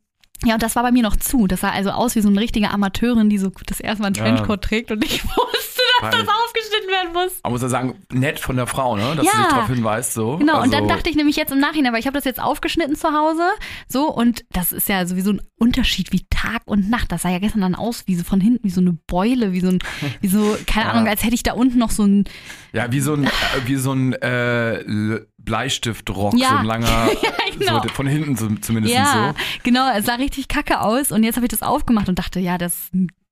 ja, 0.45 0.53
und 0.53 0.63
das 0.63 0.75
war 0.75 0.83
bei 0.83 0.91
mir 0.91 1.03
noch 1.03 1.17
zu. 1.17 1.47
Das 1.47 1.61
sah 1.61 1.71
also 1.71 1.89
aus 1.89 2.15
wie 2.15 2.21
so 2.21 2.29
eine 2.29 2.39
richtige 2.39 2.69
Amateurin, 2.69 3.29
die 3.29 3.37
so 3.37 3.51
das 3.65 3.79
erste 3.81 4.03
Mal 4.03 4.07
einen 4.07 4.15
Ja. 4.15 4.23
Trenchcoat 4.23 4.61
trägt 4.61 4.91
und 4.91 5.03
ich 5.03 5.23
wusste, 5.25 5.68
das 6.01 6.27
aufgeschnitten 6.27 6.89
werden 6.89 7.13
muss. 7.13 7.39
Man 7.43 7.51
muss 7.53 7.61
ja 7.61 7.69
sagen, 7.69 7.95
nett 8.11 8.39
von 8.39 8.55
der 8.55 8.67
Frau, 8.67 8.95
ne? 8.95 9.13
Dass 9.15 9.25
Ja. 9.25 9.31
sie 9.31 9.37
sich 9.37 9.47
darauf 9.47 9.67
hinweist, 9.67 10.13
so. 10.13 10.37
Genau, 10.37 10.55
und 10.57 10.59
also, 10.63 10.71
dann 10.71 10.87
dachte 10.87 11.09
ich 11.09 11.15
nämlich 11.15 11.35
jetzt 11.35 11.51
im 11.51 11.59
Nachhinein, 11.59 11.93
weil 11.93 11.99
ich 11.99 12.05
habe 12.07 12.15
das 12.17 12.25
jetzt 12.25 12.41
aufgeschnitten 12.41 12.95
zu 12.95 13.09
Hause, 13.13 13.43
so, 13.87 14.09
und 14.11 14.45
das 14.51 14.71
ist 14.71 14.89
ja 14.89 15.05
sowieso 15.05 15.31
ein 15.31 15.41
Unterschied 15.57 16.11
wie 16.11 16.25
Tag 16.29 16.61
und 16.65 16.89
Nacht. 16.89 17.11
Das 17.11 17.23
sah 17.23 17.29
ja 17.29 17.39
gestern 17.39 17.61
dann 17.61 17.75
aus 17.75 18.03
wie 18.07 18.15
so 18.15 18.23
von 18.23 18.39
hinten, 18.41 18.63
wie 18.63 18.69
so 18.71 18.81
eine 18.81 18.93
Beule, 19.07 19.51
wie 19.51 19.59
so 19.59 19.67
ein, 19.69 19.79
wie 20.21 20.27
so, 20.27 20.57
keine 20.65 20.85
Ja. 20.89 20.91
Ahnung, 20.93 21.07
als 21.07 21.23
hätte 21.23 21.35
ich 21.35 21.43
da 21.43 21.53
unten 21.53 21.77
noch 21.77 21.91
so 21.91 22.03
ein, 22.03 22.23
Ja, 22.73 22.91
wie 22.91 22.99
so 23.01 23.13
ein, 23.13 23.25
äh, 23.25 23.29
wie 23.65 23.75
so 23.75 23.91
ein 23.93 24.13
äh, 24.13 25.19
Bleistiftrock, 25.37 26.33
Ja. 26.37 26.49
so 26.49 26.55
ein 26.57 26.65
langer, 26.65 27.09
genau. 27.59 27.81
so, 27.81 27.89
von 27.89 28.07
hinten 28.07 28.35
so, 28.35 28.47
zumindest 28.61 28.95
ja, 28.95 29.33
so. 29.35 29.43
genau, 29.63 29.91
es 29.97 30.05
sah 30.05 30.15
richtig 30.15 30.47
kacke 30.47 30.79
aus 30.81 31.11
und 31.11 31.23
jetzt 31.23 31.35
habe 31.35 31.45
ich 31.45 31.51
das 31.51 31.61
aufgemacht 31.63 32.07
und 32.09 32.17
dachte, 32.19 32.39
ja, 32.39 32.57
das 32.57 32.89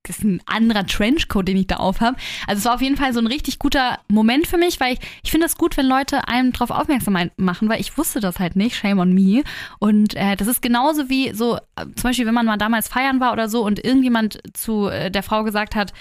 das 0.07 0.19
ist 0.19 0.23
ein 0.23 0.41
anderer 0.45 0.85
Trenchcoat, 0.85 1.47
den 1.47 1.57
ich 1.57 1.67
da 1.67 1.77
aufhab. 1.77 2.15
Also 2.47 2.59
es 2.59 2.65
war 2.65 2.75
auf 2.75 2.81
jeden 2.81 2.97
Fall 2.97 3.13
so 3.13 3.19
ein 3.19 3.27
richtig 3.27 3.59
guter 3.59 3.99
Moment 4.07 4.47
für 4.47 4.57
mich, 4.57 4.79
weil 4.79 4.93
ich, 4.93 4.99
ich 5.23 5.31
finde 5.31 5.45
es 5.45 5.57
gut, 5.57 5.77
wenn 5.77 5.85
Leute 5.85 6.27
einem 6.27 6.51
darauf 6.51 6.71
aufmerksam 6.71 7.17
machen, 7.37 7.69
weil 7.69 7.81
ich 7.81 7.97
wusste 7.97 8.19
das 8.19 8.39
halt 8.39 8.55
nicht, 8.55 8.75
shame 8.75 8.99
on 8.99 9.13
me. 9.13 9.43
Und 9.79 10.15
äh, 10.15 10.35
das 10.35 10.47
ist 10.47 10.61
genauso 10.61 11.09
wie 11.09 11.33
so, 11.33 11.57
äh, 11.57 11.85
zum 11.95 12.03
Beispiel, 12.03 12.25
wenn 12.25 12.33
man 12.33 12.45
mal 12.45 12.57
damals 12.57 12.87
feiern 12.87 13.19
war 13.19 13.33
oder 13.33 13.49
so 13.49 13.63
und 13.65 13.83
irgendjemand 13.83 14.39
zu 14.53 14.87
äh, 14.87 15.11
der 15.11 15.23
Frau 15.23 15.43
gesagt 15.43 15.75
hat, 15.75 15.93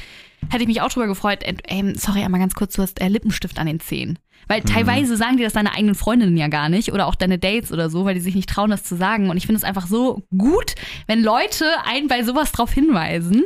hätte 0.51 0.63
ich 0.63 0.69
mich 0.69 0.81
auch 0.81 0.89
drüber 0.89 1.07
gefreut, 1.07 1.43
äh, 1.43 1.55
ähm, 1.69 1.95
sorry, 1.95 2.23
einmal 2.23 2.41
ganz 2.41 2.55
kurz, 2.55 2.75
du 2.75 2.83
hast 2.83 3.01
äh, 3.01 3.09
Lippenstift 3.09 3.59
an 3.59 3.67
den 3.67 3.81
Zähnen. 3.81 4.19
Weil 4.49 4.63
teilweise 4.63 5.17
sagen 5.17 5.39
dir 5.39 5.45
das 5.45 5.55
deine 5.55 5.73
eigenen 5.73 5.97
Freundinnen 5.97 6.37
ja 6.37 6.47
gar 6.47 6.69
nicht 6.69 6.93
oder 6.93 7.07
auch 7.07 7.17
deine 7.17 7.39
Dates 7.39 7.73
oder 7.73 7.91
so, 7.91 8.05
weil 8.05 8.15
die 8.15 8.21
sich 8.21 8.37
nicht 8.37 8.49
trauen, 8.49 8.71
das 8.71 8.85
zu 8.85 8.95
sagen. 8.95 9.29
Und 9.29 9.37
ich 9.37 9.47
finde 9.47 9.59
es 9.59 9.65
einfach 9.65 9.89
so 9.89 10.23
gut, 10.37 10.77
wenn 11.09 11.23
Leute 11.23 11.65
einen 11.85 12.07
bei 12.07 12.23
sowas 12.23 12.53
drauf 12.53 12.73
hinweisen. 12.73 13.45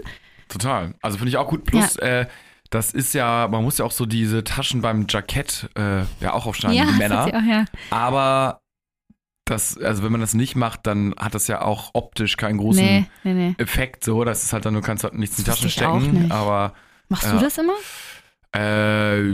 Total. 0.51 0.95
Also 1.01 1.17
finde 1.17 1.31
ich 1.31 1.37
auch 1.39 1.49
gut. 1.49 1.65
Plus, 1.65 1.97
äh, 1.97 2.27
das 2.71 2.93
ist 2.93 3.15
ja, 3.15 3.49
man 3.51 3.65
muss 3.65 3.79
ja 3.79 3.85
auch 3.85 3.91
so 3.93 4.05
diese 4.07 4.45
Taschen 4.45 4.83
beim 4.83 5.07
Jackett 5.09 5.71
äh, 5.77 6.03
ja 6.21 6.33
auch 6.35 6.47
aufschneiden, 6.47 6.77
ja, 6.79 6.85
die 6.85 6.93
Männer. 6.99 7.25
auch, 7.27 7.43
ja. 7.49 7.65
Aber 7.91 8.61
das, 9.47 9.77
also 9.79 10.05
wenn 10.05 10.13
man 10.13 10.21
das 10.21 10.35
nicht 10.35 10.55
macht, 10.55 10.87
dann 10.87 11.15
hat 11.19 11.35
das 11.35 11.49
ja 11.49 11.63
auch 11.63 11.91
optisch 11.95 12.37
keinen 12.37 12.59
großen 12.59 12.85
Nee, 12.85 13.07
nee, 13.25 13.33
nee. 13.35 13.55
Effekt. 13.59 14.05
So, 14.05 14.23
das 14.25 14.45
ist 14.45 14.53
halt 14.53 14.65
dann, 14.67 14.75
du 14.75 14.81
kannst 14.81 15.03
halt 15.03 15.15
nichts 15.15 15.39
in 15.39 15.45
die 15.45 15.51
Taschen 15.51 15.71
stecken. 15.71 16.31
Aber 16.31 16.75
Machst 17.09 17.25
Ja. 17.27 17.33
du 17.33 17.39
das 17.41 17.59
immer? 17.59 17.73
Äh, 18.53 19.31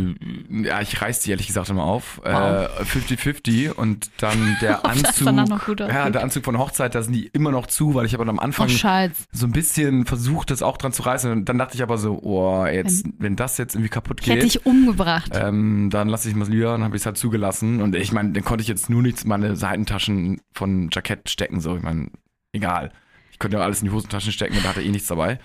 ja, 0.64 0.80
ich 0.82 1.00
reiß 1.00 1.20
die 1.20 1.30
ehrlich 1.30 1.46
gesagt 1.46 1.70
immer 1.70 1.84
auf. 1.84 2.20
Wow. 2.22 2.68
Äh, 2.80 2.82
50-50 2.82 3.70
und 3.72 4.10
dann 4.18 4.56
der 4.60 4.80
das 4.82 4.84
Anzug. 4.84 5.24
danach 5.24 5.48
noch 5.48 5.64
gut 5.64 5.80
ja, 5.80 6.10
der 6.10 6.22
Anzug 6.22 6.44
von 6.44 6.58
Hochzeit, 6.58 6.94
da 6.94 7.02
sind 7.02 7.14
die 7.14 7.26
immer 7.28 7.50
noch 7.50 7.66
zu, 7.66 7.94
weil 7.94 8.04
ich 8.04 8.14
aber 8.14 8.26
am 8.28 8.38
Oh, 8.38 8.42
Anfang 8.42 8.68
Schatz. 8.68 9.24
so 9.32 9.46
ein 9.46 9.52
bisschen 9.52 10.04
versucht, 10.04 10.50
das 10.50 10.62
auch 10.62 10.76
dran 10.76 10.92
zu 10.92 11.02
reißen. 11.02 11.32
Und 11.32 11.48
dann 11.48 11.56
dachte 11.56 11.76
ich 11.76 11.82
aber 11.82 11.96
so, 11.96 12.18
oh, 12.22 12.66
jetzt, 12.66 13.06
wenn 13.18 13.36
das 13.36 13.56
jetzt 13.56 13.74
irgendwie 13.74 13.88
kaputt 13.88 14.20
Ich 14.20 14.26
hätte 14.28 14.40
geht, 14.40 14.54
dich 14.54 14.66
umgebracht. 14.66 15.30
ähm, 15.34 15.88
dann 15.90 16.08
lasse 16.08 16.28
ich 16.28 16.34
mal 16.34 16.46
lieber, 16.48 16.72
dann 16.72 16.84
habe 16.84 16.94
ich 16.96 17.02
es 17.02 17.06
halt 17.06 17.16
zugelassen. 17.16 17.80
Und 17.80 17.94
ich 17.96 18.12
meine, 18.12 18.32
dann 18.32 18.44
konnte 18.44 18.62
ich 18.62 18.68
jetzt 18.68 18.90
nur 18.90 19.00
nichts 19.02 19.22
in 19.22 19.28
meine 19.30 19.56
Seitentaschen 19.56 20.40
von 20.52 20.90
Jackett 20.92 21.30
stecken. 21.30 21.60
So, 21.60 21.76
ich 21.76 21.82
meine, 21.82 22.10
egal. 22.52 22.92
Ich 23.36 23.38
konnte 23.38 23.58
ja 23.58 23.62
alles 23.62 23.82
in 23.82 23.88
die 23.88 23.92
Hosentaschen 23.94 24.32
stecken 24.32 24.56
und 24.56 24.64
da 24.64 24.70
hatte 24.70 24.80
eh 24.80 24.88
nichts 24.88 25.08
dabei. 25.08 25.38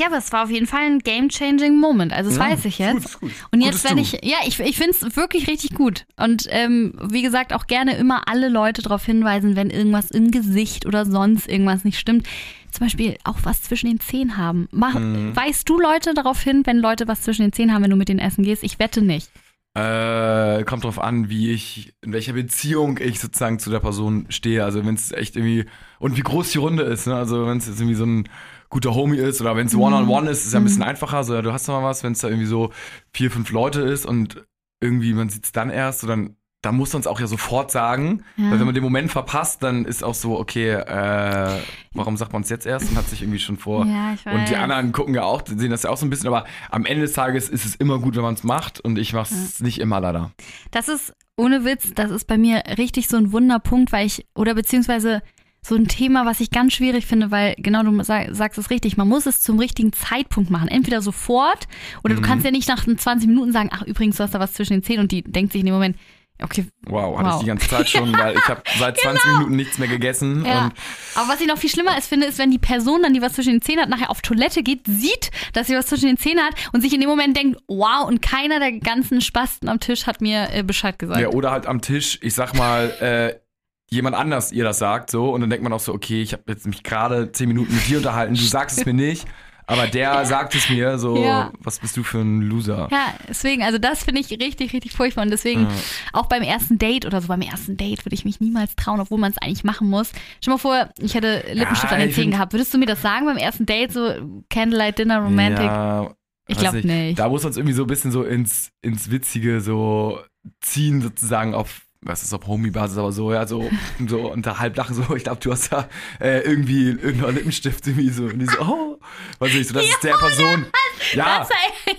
Ja, 0.00 0.06
aber 0.08 0.16
es 0.18 0.32
war 0.32 0.42
auf 0.42 0.50
jeden 0.50 0.66
Fall 0.66 0.80
ein 0.82 0.98
game-changing 0.98 1.78
Moment. 1.78 2.12
Also 2.12 2.28
das 2.28 2.40
Ja, 2.40 2.50
weiß 2.50 2.64
ich 2.64 2.80
jetzt. 2.80 3.20
gut, 3.20 3.30
gut. 3.30 3.30
Und 3.52 3.60
jetzt, 3.60 3.88
wenn 3.88 3.98
ich, 3.98 4.14
ja, 4.24 4.38
ich, 4.44 4.58
ich 4.58 4.76
finde 4.76 4.96
es 5.00 5.16
wirklich 5.16 5.46
richtig 5.46 5.74
gut. 5.76 6.06
Und 6.16 6.46
ähm, 6.50 6.94
wie 7.00 7.22
gesagt, 7.22 7.52
auch 7.52 7.68
gerne 7.68 7.96
immer 7.96 8.26
alle 8.26 8.48
Leute 8.48 8.82
darauf 8.82 9.04
hinweisen, 9.06 9.54
wenn 9.54 9.70
irgendwas 9.70 10.10
im 10.10 10.32
Gesicht 10.32 10.86
oder 10.86 11.06
sonst 11.06 11.48
irgendwas 11.48 11.84
nicht 11.84 12.00
stimmt. 12.00 12.26
Zum 12.72 12.84
Beispiel 12.84 13.16
auch 13.22 13.38
was 13.44 13.62
zwischen 13.62 13.86
den 13.86 14.00
Zähnen 14.00 14.36
haben. 14.36 14.66
Mach, 14.72 14.94
Mhm. 14.94 15.36
Weißt 15.36 15.68
du 15.68 15.78
Leute 15.78 16.14
darauf 16.14 16.40
hin, 16.42 16.62
wenn 16.64 16.78
Leute 16.78 17.06
was 17.06 17.22
zwischen 17.22 17.42
den 17.42 17.52
Zähnen 17.52 17.72
haben, 17.72 17.84
wenn 17.84 17.90
du 17.90 17.96
mit 17.96 18.08
denen 18.08 18.18
essen 18.18 18.42
gehst? 18.42 18.64
Ich 18.64 18.80
wette 18.80 19.02
nicht. 19.02 19.30
Äh, 19.76 20.64
kommt 20.64 20.84
drauf 20.84 20.98
an, 20.98 21.28
wie 21.28 21.50
ich, 21.50 21.92
in 22.00 22.14
welcher 22.14 22.32
Beziehung 22.32 22.96
ich 22.98 23.20
sozusagen 23.20 23.58
zu 23.58 23.68
der 23.68 23.80
Person 23.80 24.24
stehe. 24.30 24.64
Also 24.64 24.82
wenn 24.86 24.94
es 24.94 25.12
echt 25.12 25.36
irgendwie, 25.36 25.66
und 25.98 26.16
wie 26.16 26.22
groß 26.22 26.50
die 26.52 26.58
Runde 26.58 26.82
ist, 26.84 27.06
ne? 27.06 27.14
Also 27.14 27.46
wenn 27.46 27.58
es 27.58 27.66
jetzt 27.66 27.78
irgendwie 27.78 27.94
so 27.94 28.06
ein 28.06 28.26
guter 28.70 28.94
Homie 28.94 29.18
ist 29.18 29.42
oder 29.42 29.54
wenn 29.54 29.66
es 29.66 29.74
One-on-One 29.74 30.30
ist, 30.30 30.46
ist 30.46 30.54
ja 30.54 30.60
ein 30.60 30.64
bisschen 30.64 30.82
einfacher. 30.82 31.24
So, 31.24 31.34
ja, 31.34 31.42
du 31.42 31.52
hast 31.52 31.68
noch 31.68 31.78
mal 31.78 31.86
was, 31.86 32.02
wenn 32.02 32.12
es 32.12 32.20
da 32.20 32.28
irgendwie 32.28 32.46
so 32.46 32.72
vier, 33.12 33.30
fünf 33.30 33.50
Leute 33.50 33.82
ist 33.82 34.06
und 34.06 34.46
irgendwie 34.80 35.12
man 35.12 35.28
sieht 35.28 35.44
es 35.44 35.52
dann 35.52 35.68
erst, 35.68 36.00
so 36.00 36.06
dann, 36.06 36.36
dann 36.66 36.76
muss 36.76 36.92
man 36.92 37.00
es 37.00 37.06
auch 37.06 37.18
ja 37.20 37.26
sofort 37.26 37.70
sagen. 37.70 38.22
Ja. 38.36 38.50
Weil 38.50 38.58
wenn 38.58 38.66
man 38.66 38.74
den 38.74 38.84
Moment 38.84 39.10
verpasst, 39.10 39.62
dann 39.62 39.84
ist 39.84 40.02
auch 40.04 40.14
so, 40.14 40.38
okay, 40.38 40.70
äh, 40.72 41.60
warum 41.94 42.16
sagt 42.16 42.32
man 42.32 42.42
es 42.42 42.48
jetzt 42.50 42.66
erst 42.66 42.90
und 42.90 42.96
hat 42.96 43.08
sich 43.08 43.22
irgendwie 43.22 43.38
schon 43.38 43.56
vor. 43.56 43.86
Ja, 43.86 44.12
ich 44.14 44.26
Und 44.26 44.48
die 44.48 44.52
weiß. 44.54 44.60
anderen 44.60 44.92
gucken 44.92 45.14
ja 45.14 45.22
auch, 45.22 45.42
sehen 45.46 45.70
das 45.70 45.84
ja 45.84 45.90
auch 45.90 45.96
so 45.96 46.04
ein 46.06 46.10
bisschen, 46.10 46.26
aber 46.28 46.44
am 46.70 46.84
Ende 46.84 47.02
des 47.02 47.12
Tages 47.12 47.48
ist 47.48 47.64
es 47.64 47.74
immer 47.76 47.98
gut, 47.98 48.16
wenn 48.16 48.22
man 48.22 48.34
es 48.34 48.44
macht 48.44 48.80
und 48.80 48.98
ich 48.98 49.12
mache 49.12 49.32
es 49.32 49.60
nicht 49.60 49.78
immer 49.80 50.00
leider. 50.00 50.32
Das 50.72 50.88
ist, 50.88 51.14
ohne 51.36 51.64
Witz, 51.64 51.92
das 51.94 52.10
ist 52.10 52.26
bei 52.26 52.36
mir 52.38 52.62
richtig 52.78 53.08
so 53.08 53.16
ein 53.16 53.32
Wunderpunkt, 53.32 53.92
weil 53.92 54.06
ich, 54.06 54.26
oder 54.34 54.54
beziehungsweise 54.54 55.22
so 55.62 55.74
ein 55.74 55.88
Thema, 55.88 56.24
was 56.26 56.38
ich 56.40 56.50
ganz 56.50 56.74
schwierig 56.74 57.06
finde, 57.06 57.32
weil 57.32 57.54
genau 57.58 57.82
du 57.82 58.02
sag, 58.04 58.28
sagst 58.34 58.56
es 58.56 58.70
richtig, 58.70 58.96
man 58.96 59.08
muss 59.08 59.26
es 59.26 59.40
zum 59.40 59.58
richtigen 59.58 59.92
Zeitpunkt 59.92 60.48
machen. 60.48 60.68
Entweder 60.68 61.02
sofort 61.02 61.66
oder 62.04 62.14
du 62.14 62.20
Mhm. 62.20 62.24
kannst 62.24 62.44
ja 62.44 62.52
nicht 62.52 62.68
nach 62.68 62.84
20 62.84 63.26
Minuten 63.28 63.50
sagen, 63.52 63.70
ach 63.72 63.82
übrigens, 63.82 64.16
du 64.16 64.22
hast 64.22 64.32
da 64.34 64.38
was 64.38 64.52
zwischen 64.52 64.74
den 64.74 64.82
Zähnen 64.84 65.00
und 65.02 65.10
die 65.12 65.22
denkt 65.22 65.52
sich 65.52 65.60
in 65.60 65.66
dem 65.66 65.74
Moment, 65.74 65.96
okay, 66.42 66.66
Wow, 66.86 67.18
hatte 67.18 67.28
Wow. 67.28 67.34
ich 67.36 67.40
die 67.40 67.46
ganze 67.46 67.68
Zeit 67.68 67.88
schon, 67.88 68.12
weil 68.16 68.34
ich 68.36 68.48
habe 68.48 68.62
seit 68.78 68.98
20 68.98 69.24
Minuten 69.32 69.56
nichts 69.56 69.78
mehr 69.78 69.88
gegessen. 69.88 70.44
Ja. 70.44 70.70
Aber 71.14 71.28
was 71.28 71.40
ich 71.40 71.46
noch 71.46 71.58
viel 71.58 71.70
schlimmer 71.70 71.96
ist, 71.98 72.06
finde, 72.08 72.26
ist, 72.26 72.38
wenn 72.38 72.50
die 72.50 72.58
Person 72.58 73.02
dann, 73.02 73.14
die 73.14 73.22
was 73.22 73.32
zwischen 73.34 73.52
den 73.54 73.62
Zähnen 73.62 73.82
hat, 73.82 73.88
nachher 73.88 74.10
auf 74.10 74.22
Toilette 74.22 74.62
geht, 74.62 74.86
sieht, 74.86 75.30
dass 75.52 75.66
sie 75.66 75.74
was 75.76 75.86
zwischen 75.86 76.06
den 76.06 76.16
Zähnen 76.16 76.44
hat 76.44 76.54
und 76.72 76.80
sich 76.82 76.92
in 76.92 77.00
dem 77.00 77.08
Moment 77.08 77.36
denkt, 77.36 77.58
wow, 77.68 78.06
und 78.06 78.22
keiner 78.22 78.58
der 78.60 78.72
ganzen 78.72 79.20
Spasten 79.20 79.68
am 79.68 79.80
Tisch 79.80 80.06
hat 80.06 80.20
mir 80.20 80.48
äh, 80.52 80.62
Bescheid 80.62 80.98
gesagt. 80.98 81.20
ja, 81.20 81.28
oder 81.28 81.50
halt 81.50 81.66
am 81.66 81.80
Tisch, 81.80 82.18
ich 82.22 82.34
sag 82.34 82.54
mal, 82.54 82.90
äh, 83.00 83.40
jemand 83.88 84.16
anders 84.16 84.52
ihr 84.52 84.64
das 84.64 84.78
sagt, 84.78 85.10
so, 85.10 85.30
und 85.30 85.40
dann 85.40 85.50
denkt 85.50 85.62
man 85.62 85.72
auch 85.72 85.80
so, 85.80 85.94
okay, 85.94 86.20
ich 86.22 86.32
habe 86.32 86.42
jetzt 86.48 86.66
mich 86.66 86.82
gerade 86.82 87.30
10 87.32 87.48
Minuten 87.48 87.74
mit 87.74 87.86
dir 87.88 87.98
unterhalten, 87.98 88.34
du 88.34 88.40
sagst 88.42 88.78
es 88.78 88.84
mir 88.86 88.94
nicht, 88.94 89.26
aber 89.66 89.86
der 89.88 90.24
sagt 90.26 90.54
es 90.54 90.68
mir, 90.70 90.98
so, 90.98 91.16
Ja. 91.16 91.50
was 91.58 91.78
bist 91.80 91.96
du 91.96 92.02
für 92.02 92.18
ein 92.18 92.40
Loser? 92.42 92.88
Ja, 92.90 93.14
deswegen, 93.28 93.62
also 93.62 93.78
das 93.78 94.04
finde 94.04 94.20
ich 94.20 94.30
richtig, 94.30 94.72
richtig 94.72 94.92
furchtbar. 94.92 95.22
Und 95.24 95.30
deswegen 95.30 95.62
Ja. 95.62 95.68
auch 96.12 96.26
beim 96.26 96.42
ersten 96.42 96.78
Date 96.78 97.04
oder 97.06 97.20
so, 97.20 97.28
beim 97.28 97.40
ersten 97.42 97.76
Date 97.76 98.04
würde 98.04 98.14
ich 98.14 98.24
mich 98.24 98.40
niemals 98.40 98.76
trauen, 98.76 99.00
obwohl 99.00 99.18
man 99.18 99.32
es 99.32 99.38
eigentlich 99.38 99.64
machen 99.64 99.88
muss. 99.90 100.12
Stell 100.40 100.54
mal 100.54 100.58
vor, 100.58 100.88
ich 100.98 101.14
hätte 101.14 101.44
Lippenstift 101.52 101.90
Ja, 101.90 101.96
an 101.98 102.00
den 102.00 102.12
Zähnen 102.12 102.30
gehabt. 102.30 102.52
Würdest 102.52 102.72
du 102.72 102.78
mir 102.78 102.86
das 102.86 103.02
sagen 103.02 103.26
beim 103.26 103.36
ersten 103.38 103.66
Date, 103.66 103.92
so 103.92 104.42
Candlelight 104.50 104.98
Dinner 104.98 105.18
Romantic? 105.18 105.64
Ja, 105.66 106.10
ich 106.48 106.58
glaube 106.58 106.86
nicht. 106.86 107.18
Da 107.18 107.28
muss 107.28 107.42
man 107.42 107.50
es 107.50 107.56
irgendwie 107.56 107.74
so 107.74 107.82
ein 107.84 107.88
bisschen 107.88 108.12
so 108.12 108.22
ins, 108.22 108.70
ins 108.82 109.10
Witzige 109.10 109.60
so 109.60 110.20
ziehen, 110.60 111.02
sozusagen 111.02 111.54
auf, 111.54 111.85
was 112.06 112.22
ist 112.22 112.32
auf 112.32 112.46
Homie-Basis, 112.46 112.98
aber 112.98 113.12
so, 113.12 113.32
ja, 113.32 113.46
so, 113.46 113.68
so 114.06 114.32
unter 114.32 114.58
Halblachen 114.58 114.94
so, 114.94 115.14
ich 115.14 115.24
glaube, 115.24 115.40
du 115.40 115.52
hast 115.52 115.72
da 115.72 115.88
äh, 116.20 116.40
irgendwie 116.40 116.90
irgendein 116.90 117.34
Lippenstift 117.34 117.86
irgendwie 117.86 118.10
so, 118.10 118.24
und 118.24 118.38
die 118.38 118.46
so, 118.46 118.60
oh, 118.60 118.98
weiß 119.38 119.54
ich, 119.54 119.68
so, 119.68 119.74
das 119.74 119.84
ist 119.84 120.02
der 120.02 120.14
Person. 120.14 120.66
Ja, 121.14 121.46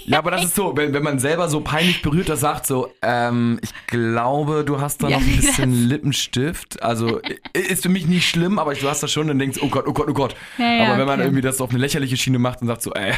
ja, 0.05 0.17
aber 0.19 0.31
das 0.31 0.45
ist 0.45 0.55
so, 0.55 0.75
wenn, 0.75 0.93
wenn 0.93 1.03
man 1.03 1.19
selber 1.19 1.49
so 1.49 1.61
peinlich 1.61 2.01
berührt 2.01 2.29
das 2.29 2.39
sagt, 2.39 2.65
so, 2.65 2.91
ähm, 3.01 3.59
ich 3.61 3.71
glaube, 3.87 4.63
du 4.65 4.81
hast 4.81 5.03
da 5.03 5.09
noch 5.09 5.17
ein 5.19 5.35
bisschen 5.37 5.87
Lippenstift. 5.87 6.81
Also 6.81 7.19
ist 7.53 7.83
für 7.83 7.89
mich 7.89 8.05
nicht 8.07 8.27
schlimm, 8.27 8.59
aber 8.59 8.73
du 8.73 8.87
hast 8.87 9.03
das 9.03 9.11
schon 9.11 9.29
und 9.29 9.39
denkst, 9.39 9.59
oh 9.61 9.67
Gott, 9.67 9.85
oh 9.87 9.93
Gott, 9.93 10.07
oh 10.09 10.13
Gott. 10.13 10.35
Ja, 10.57 10.65
ja, 10.65 10.85
aber 10.85 10.99
wenn 10.99 11.05
man 11.07 11.19
okay. 11.19 11.27
irgendwie 11.27 11.41
das 11.41 11.57
so 11.57 11.63
auf 11.63 11.69
eine 11.69 11.79
lächerliche 11.79 12.17
Schiene 12.17 12.39
macht 12.39 12.61
und 12.61 12.67
sagt 12.67 12.81
so, 12.81 12.91
ey, 12.93 13.13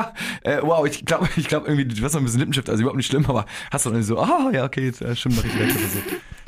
äh, 0.42 0.58
wow, 0.62 0.86
ich 0.86 1.04
glaube, 1.04 1.28
ich 1.36 1.48
glaube 1.48 1.66
irgendwie, 1.68 1.86
du 1.86 2.04
hast 2.04 2.14
noch 2.14 2.20
ein 2.20 2.24
bisschen 2.24 2.40
Lippenstift, 2.40 2.70
also 2.70 2.80
überhaupt 2.80 2.96
nicht 2.96 3.08
schlimm, 3.08 3.26
aber 3.26 3.46
hast 3.70 3.86
du 3.86 3.90
dann 3.90 4.02
so, 4.02 4.18
ah, 4.18 4.50
ja, 4.52 4.64
okay, 4.64 4.86
jetzt, 4.86 5.02
äh, 5.02 5.14
stimmt, 5.16 5.36
mach 5.36 5.44
ich 5.44 5.58
weg 5.58 5.70
oder 5.70 5.88
so. 5.88 5.98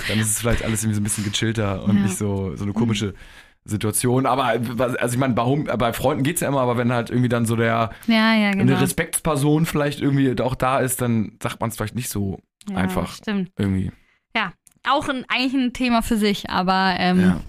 Dann 0.08 0.20
ist 0.20 0.30
es 0.30 0.40
vielleicht 0.40 0.62
alles 0.62 0.82
irgendwie 0.82 0.94
so 0.96 1.00
ein 1.00 1.04
bisschen 1.04 1.24
gechillter 1.24 1.82
und 1.84 1.96
Ja. 1.96 2.02
nicht 2.02 2.16
so, 2.18 2.54
so 2.56 2.64
eine 2.64 2.72
komische 2.72 3.14
Situation. 3.66 4.26
Aber, 4.26 4.44
also 4.44 5.14
ich 5.14 5.18
meine, 5.18 5.34
bei, 5.34 5.76
bei 5.76 5.92
Freunden 5.92 6.22
geht's 6.22 6.40
ja 6.40 6.48
immer, 6.48 6.60
aber 6.60 6.76
wenn 6.76 6.92
halt 6.92 7.10
irgendwie 7.10 7.28
dann 7.28 7.46
so 7.46 7.56
der, 7.56 7.90
ja, 8.06 8.34
ja, 8.34 8.50
genau. 8.52 8.62
eine 8.62 8.80
Respektsperson 8.80 9.66
vielleicht 9.66 10.00
irgendwie 10.00 10.40
auch 10.40 10.54
da 10.54 10.78
ist, 10.78 11.00
dann 11.00 11.32
sagt 11.42 11.60
man 11.60 11.70
es 11.70 11.76
vielleicht 11.76 11.94
nicht 11.94 12.08
so 12.08 12.38
ja, 12.68 12.76
einfach 12.76 13.14
Stimmt. 13.14 13.50
irgendwie. 13.58 13.92
Ja, 14.34 14.52
auch 14.88 15.08
ein, 15.08 15.24
eigentlich 15.28 15.54
ein 15.54 15.72
Thema 15.72 16.02
für 16.02 16.16
sich, 16.16 16.48
aber 16.50 16.94
ähm, 16.98 17.40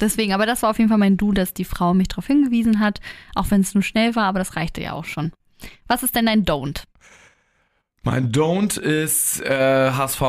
deswegen, 0.00 0.32
aber 0.32 0.46
das 0.46 0.62
war 0.62 0.70
auf 0.70 0.78
jeden 0.78 0.90
Fall 0.90 0.98
mein 0.98 1.16
Du, 1.16 1.32
dass 1.32 1.54
die 1.54 1.64
Frau 1.64 1.94
mich 1.94 2.08
darauf 2.08 2.26
hingewiesen 2.26 2.80
hat, 2.80 3.00
auch 3.34 3.50
wenn 3.50 3.60
es 3.60 3.74
nur 3.74 3.82
schnell 3.82 4.14
war, 4.14 4.24
aber 4.24 4.38
das 4.38 4.56
reichte 4.56 4.82
ja 4.82 4.92
auch 4.92 5.04
schon. 5.04 5.32
Was 5.86 6.02
ist 6.02 6.14
denn 6.14 6.26
dein 6.26 6.44
Don't? 6.44 6.84
Mein 8.02 8.30
Don't 8.30 8.78
ist 8.78 9.40
äh, 9.40 9.90
HSV. 9.90 10.22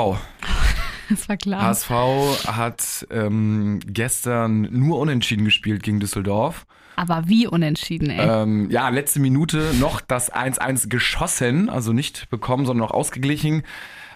Das 1.09 1.29
war 1.29 1.37
klar. 1.37 1.61
HSV 1.61 1.89
hat 2.47 3.07
ähm, 3.11 3.79
gestern 3.85 4.61
nur 4.71 4.99
unentschieden 4.99 5.45
gespielt 5.45 5.83
gegen 5.83 5.99
Düsseldorf. 5.99 6.65
Aber 6.95 7.23
wie 7.27 7.45
unentschieden, 7.47 8.09
ey. 8.09 8.27
Ähm, 8.27 8.69
ja, 8.71 8.89
letzte 8.89 9.19
Minute 9.19 9.71
noch 9.79 10.01
das 10.01 10.33
1-1 10.33 10.89
geschossen, 10.89 11.69
also 11.69 11.93
nicht 11.93 12.29
bekommen, 12.29 12.65
sondern 12.65 12.87
noch 12.87 12.91
ausgeglichen. 12.93 13.63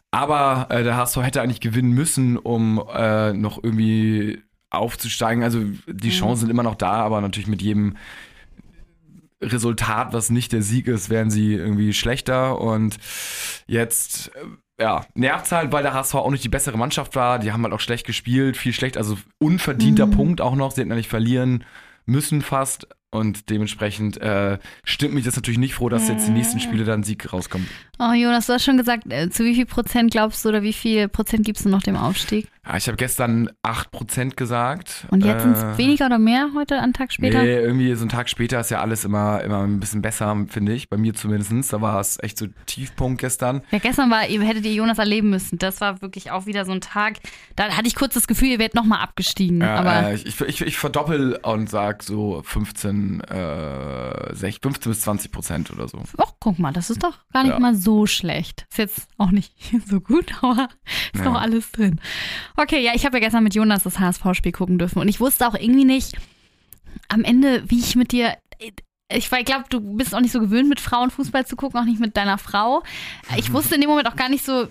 Aber 0.09 0.67
äh, 0.69 0.83
der 0.83 0.97
HSV 0.97 1.17
hätte 1.17 1.41
eigentlich 1.41 1.61
gewinnen 1.61 1.91
müssen, 1.91 2.37
um 2.37 2.83
äh, 2.93 3.33
noch 3.33 3.63
irgendwie 3.63 4.41
aufzusteigen. 4.71 5.43
Also 5.43 5.59
die 5.87 6.07
Mhm. 6.07 6.11
Chancen 6.11 6.41
sind 6.41 6.49
immer 6.49 6.63
noch 6.63 6.75
da, 6.75 6.93
aber 6.93 7.21
natürlich 7.21 7.47
mit 7.47 7.61
jedem 7.61 7.97
Resultat, 9.41 10.13
was 10.13 10.29
nicht 10.29 10.51
der 10.51 10.61
Sieg 10.61 10.87
ist, 10.87 11.09
werden 11.09 11.31
sie 11.31 11.53
irgendwie 11.53 11.93
schlechter. 11.93 12.59
Und 12.61 12.97
jetzt, 13.67 14.31
äh, 14.35 14.39
ja, 14.81 15.05
nervt's 15.13 15.51
halt, 15.51 15.71
weil 15.71 15.83
der 15.83 15.93
HSV 15.93 16.15
auch 16.15 16.31
nicht 16.31 16.43
die 16.43 16.49
bessere 16.49 16.77
Mannschaft 16.77 17.15
war. 17.15 17.37
Die 17.39 17.51
haben 17.51 17.63
halt 17.63 17.73
auch 17.73 17.79
schlecht 17.79 18.05
gespielt, 18.05 18.57
viel 18.57 18.73
schlecht, 18.73 18.97
also 18.97 19.17
unverdienter 19.37 20.07
Mhm. 20.07 20.11
Punkt 20.11 20.41
auch 20.41 20.55
noch. 20.55 20.71
Sie 20.71 20.81
hätten 20.81 20.91
eigentlich 20.91 21.07
verlieren 21.07 21.63
müssen 22.05 22.41
fast. 22.41 22.87
Und 23.13 23.49
dementsprechend 23.49 24.21
äh, 24.21 24.57
stimmt 24.85 25.13
mich 25.13 25.25
das 25.25 25.35
natürlich 25.35 25.59
nicht 25.59 25.73
froh, 25.73 25.89
dass 25.89 26.07
jetzt 26.07 26.27
die 26.27 26.31
nächsten 26.31 26.61
Spiele 26.61 26.85
dann 26.85 27.03
Sieg 27.03 27.33
rauskommt. 27.33 27.67
Oh, 27.99 28.13
Jonas, 28.13 28.47
du 28.47 28.53
hast 28.53 28.63
schon 28.63 28.77
gesagt, 28.77 29.03
äh, 29.11 29.29
zu 29.29 29.43
wie 29.43 29.53
viel 29.53 29.65
Prozent 29.65 30.11
glaubst 30.11 30.45
du 30.45 30.49
oder 30.49 30.63
wie 30.63 30.71
viel 30.71 31.09
Prozent 31.09 31.45
gibst 31.45 31.65
du 31.65 31.69
noch 31.69 31.81
dem 31.81 31.97
Aufstieg? 31.97 32.47
Ja, 32.63 32.77
ich 32.77 32.85
habe 32.87 32.95
gestern 32.95 33.49
8% 33.63 34.35
gesagt. 34.35 35.07
Und 35.09 35.25
jetzt 35.25 35.41
sind 35.41 35.53
es 35.57 35.63
Äh, 35.63 35.77
weniger 35.79 36.05
oder 36.05 36.19
mehr 36.19 36.49
heute, 36.53 36.79
einen 36.79 36.93
Tag 36.93 37.11
später? 37.11 37.41
Nee, 37.41 37.55
irgendwie 37.55 37.91
so 37.95 38.01
einen 38.01 38.09
Tag 38.09 38.29
später 38.29 38.59
ist 38.59 38.69
ja 38.69 38.81
alles 38.81 39.03
immer, 39.03 39.41
immer 39.41 39.63
ein 39.63 39.79
bisschen 39.79 40.03
besser, 40.03 40.45
finde 40.47 40.73
ich. 40.73 40.87
Bei 40.87 40.95
mir 40.97 41.15
zumindest. 41.15 41.73
Da 41.73 41.81
war 41.81 41.99
es 41.99 42.21
echt 42.21 42.37
so 42.37 42.45
Tiefpunkt 42.67 43.19
gestern. 43.19 43.61
Ja, 43.71 43.79
gestern 43.79 44.11
war, 44.11 44.27
ihr 44.27 44.41
hättet 44.43 44.63
ihr 44.65 44.73
Jonas 44.75 44.99
erleben 44.99 45.31
müssen. 45.31 45.57
Das 45.57 45.81
war 45.81 46.03
wirklich 46.03 46.29
auch 46.29 46.45
wieder 46.45 46.63
so 46.65 46.71
ein 46.71 46.81
Tag. 46.81 47.17
Da 47.55 47.69
hatte 47.75 47.87
ich 47.87 47.95
kurz 47.95 48.13
das 48.13 48.27
Gefühl, 48.27 48.49
ihr 48.49 48.59
werdet 48.59 48.75
nochmal 48.75 48.99
abgestiegen. 49.01 49.61
Ja, 49.61 49.77
aber 49.77 50.09
äh, 50.11 50.15
ich, 50.15 50.39
ich, 50.41 50.61
ich 50.61 50.77
verdoppel 50.77 51.39
und 51.41 51.67
sag 51.67 52.03
so 52.03 52.43
15, 52.45 53.21
äh, 53.21 54.35
6, 54.35 54.59
15 54.61 54.91
bis 54.91 55.01
20 55.01 55.31
Prozent 55.31 55.71
oder 55.71 55.87
so. 55.87 56.03
ach, 56.19 56.33
guck 56.39 56.59
mal, 56.59 56.71
das 56.71 56.91
ist 56.91 57.03
doch 57.03 57.17
gar 57.33 57.41
nicht 57.41 57.53
Ja. 57.53 57.59
mal 57.59 57.73
so 57.73 58.05
schlecht. 58.05 58.67
Ist 58.69 58.77
jetzt 58.77 59.07
auch 59.17 59.31
nicht 59.31 59.53
so 59.87 59.99
gut, 59.99 60.31
aber 60.43 60.69
ist 61.11 61.23
Ja. 61.25 61.31
noch 61.31 61.41
alles 61.41 61.71
drin. 61.71 61.99
Okay, 62.57 62.83
ja, 62.83 62.91
ich 62.95 63.05
habe 63.05 63.17
ja 63.17 63.23
gestern 63.23 63.43
mit 63.43 63.55
Jonas 63.55 63.83
das 63.83 63.99
HSV-Spiel 63.99 64.51
gucken 64.51 64.77
dürfen 64.77 64.99
und 64.99 65.07
ich 65.07 65.19
wusste 65.19 65.47
auch 65.47 65.55
irgendwie 65.55 65.85
nicht 65.85 66.17
am 67.07 67.23
Ende, 67.23 67.63
wie 67.67 67.79
ich 67.79 67.95
mit 67.95 68.11
dir. 68.11 68.37
Ich, 69.13 69.31
ich 69.31 69.45
glaube, 69.45 69.65
du 69.69 69.81
bist 69.81 70.15
auch 70.15 70.21
nicht 70.21 70.31
so 70.31 70.39
gewöhnt, 70.39 70.69
mit 70.69 70.79
Frauen 70.79 71.11
Fußball 71.11 71.45
zu 71.45 71.55
gucken, 71.55 71.79
auch 71.79 71.85
nicht 71.85 71.99
mit 71.99 72.15
deiner 72.15 72.37
Frau. 72.37 72.83
Ich 73.37 73.51
wusste 73.53 73.75
in 73.75 73.81
dem 73.81 73.89
Moment 73.89 74.07
auch 74.07 74.15
gar 74.15 74.29
nicht 74.29 74.45
so. 74.45 74.67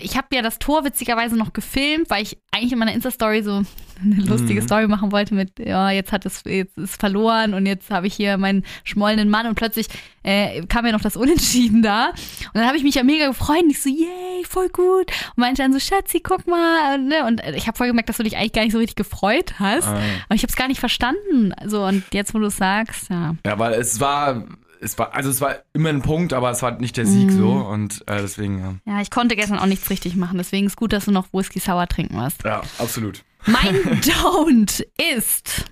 Ich 0.00 0.16
habe 0.16 0.26
ja 0.34 0.42
das 0.42 0.58
Tor 0.58 0.84
witzigerweise 0.84 1.36
noch 1.36 1.52
gefilmt, 1.52 2.10
weil 2.10 2.24
ich 2.24 2.36
eigentlich 2.50 2.72
in 2.72 2.78
meiner 2.80 2.92
Insta-Story 2.94 3.44
so 3.44 3.62
eine 4.02 4.14
lustige 4.26 4.60
Mhm. 4.60 4.66
Story 4.66 4.88
machen 4.88 5.12
wollte 5.12 5.34
mit, 5.36 5.60
ja, 5.60 5.90
jetzt 5.92 6.10
hat 6.10 6.26
es 6.26 6.42
jetzt 6.44 6.76
ist 6.76 6.98
verloren 6.98 7.54
und 7.54 7.66
jetzt 7.66 7.88
habe 7.92 8.08
ich 8.08 8.14
hier 8.14 8.36
meinen 8.38 8.64
schmollenden 8.82 9.30
Mann 9.30 9.46
und 9.46 9.54
plötzlich 9.54 9.86
äh, 10.24 10.62
kam 10.66 10.84
ja 10.84 10.90
noch 10.90 11.00
das 11.00 11.16
Unentschieden 11.16 11.80
da. 11.82 12.08
Und 12.08 12.54
dann 12.54 12.66
habe 12.66 12.76
ich 12.76 12.82
mich 12.82 12.96
ja 12.96 13.04
mega 13.04 13.28
gefreut 13.28 13.62
und 13.62 13.70
ich 13.70 13.80
so, 13.80 13.88
yay, 13.88 14.44
voll 14.48 14.68
gut. 14.68 15.12
Und 15.36 15.38
meinte 15.38 15.62
dann 15.62 15.72
so, 15.72 15.78
Schatzi, 15.78 16.18
guck 16.18 16.48
mal. 16.48 16.98
Ne? 16.98 17.24
Und 17.24 17.40
ich 17.54 17.68
habe 17.68 17.78
voll 17.78 17.86
gemerkt, 17.86 18.08
dass 18.08 18.16
du 18.16 18.24
dich 18.24 18.36
eigentlich 18.36 18.52
gar 18.52 18.62
nicht 18.64 18.72
so 18.72 18.78
richtig 18.78 18.96
gefreut 18.96 19.60
hast. 19.60 19.86
Äh, 19.86 19.90
Aber 20.26 20.34
ich 20.34 20.42
habe 20.42 20.50
es 20.50 20.56
gar 20.56 20.66
nicht 20.66 20.80
verstanden. 20.80 21.54
So, 21.66 21.84
und 21.84 22.02
jetzt, 22.12 22.34
wo 22.34 22.40
du 22.40 22.46
es 22.46 22.56
sagst, 22.56 23.10
ja. 23.10 23.36
ja, 23.46 23.58
weil 23.60 23.74
es 23.74 24.00
war, 24.00 24.44
es 24.82 24.98
war, 24.98 25.14
also 25.14 25.30
es 25.30 25.40
war 25.40 25.56
immer 25.72 25.88
ein 25.90 26.02
Punkt, 26.02 26.32
aber 26.32 26.50
es 26.50 26.62
war 26.62 26.72
nicht 26.72 26.96
der 26.96 27.06
Sieg 27.06 27.28
Mhm. 27.30 27.38
so. 27.38 27.50
Und 27.52 28.02
äh, 28.08 28.20
deswegen, 28.20 28.58
ja. 28.58 28.74
Ja, 28.94 29.00
ich 29.00 29.10
konnte 29.10 29.36
gestern 29.36 29.58
auch 29.58 29.66
nichts 29.66 29.88
richtig 29.90 30.16
machen. 30.16 30.38
Deswegen 30.38 30.66
ist 30.66 30.76
gut, 30.76 30.92
dass 30.92 31.04
du 31.06 31.12
noch 31.12 31.32
Whisky 31.32 31.60
Sour 31.60 31.86
trinken 31.88 32.16
warst. 32.16 32.44
Ja, 32.44 32.62
absolut. 32.78 33.22
Mein 33.46 33.74
Don't 34.02 34.84
ist, 35.16 35.64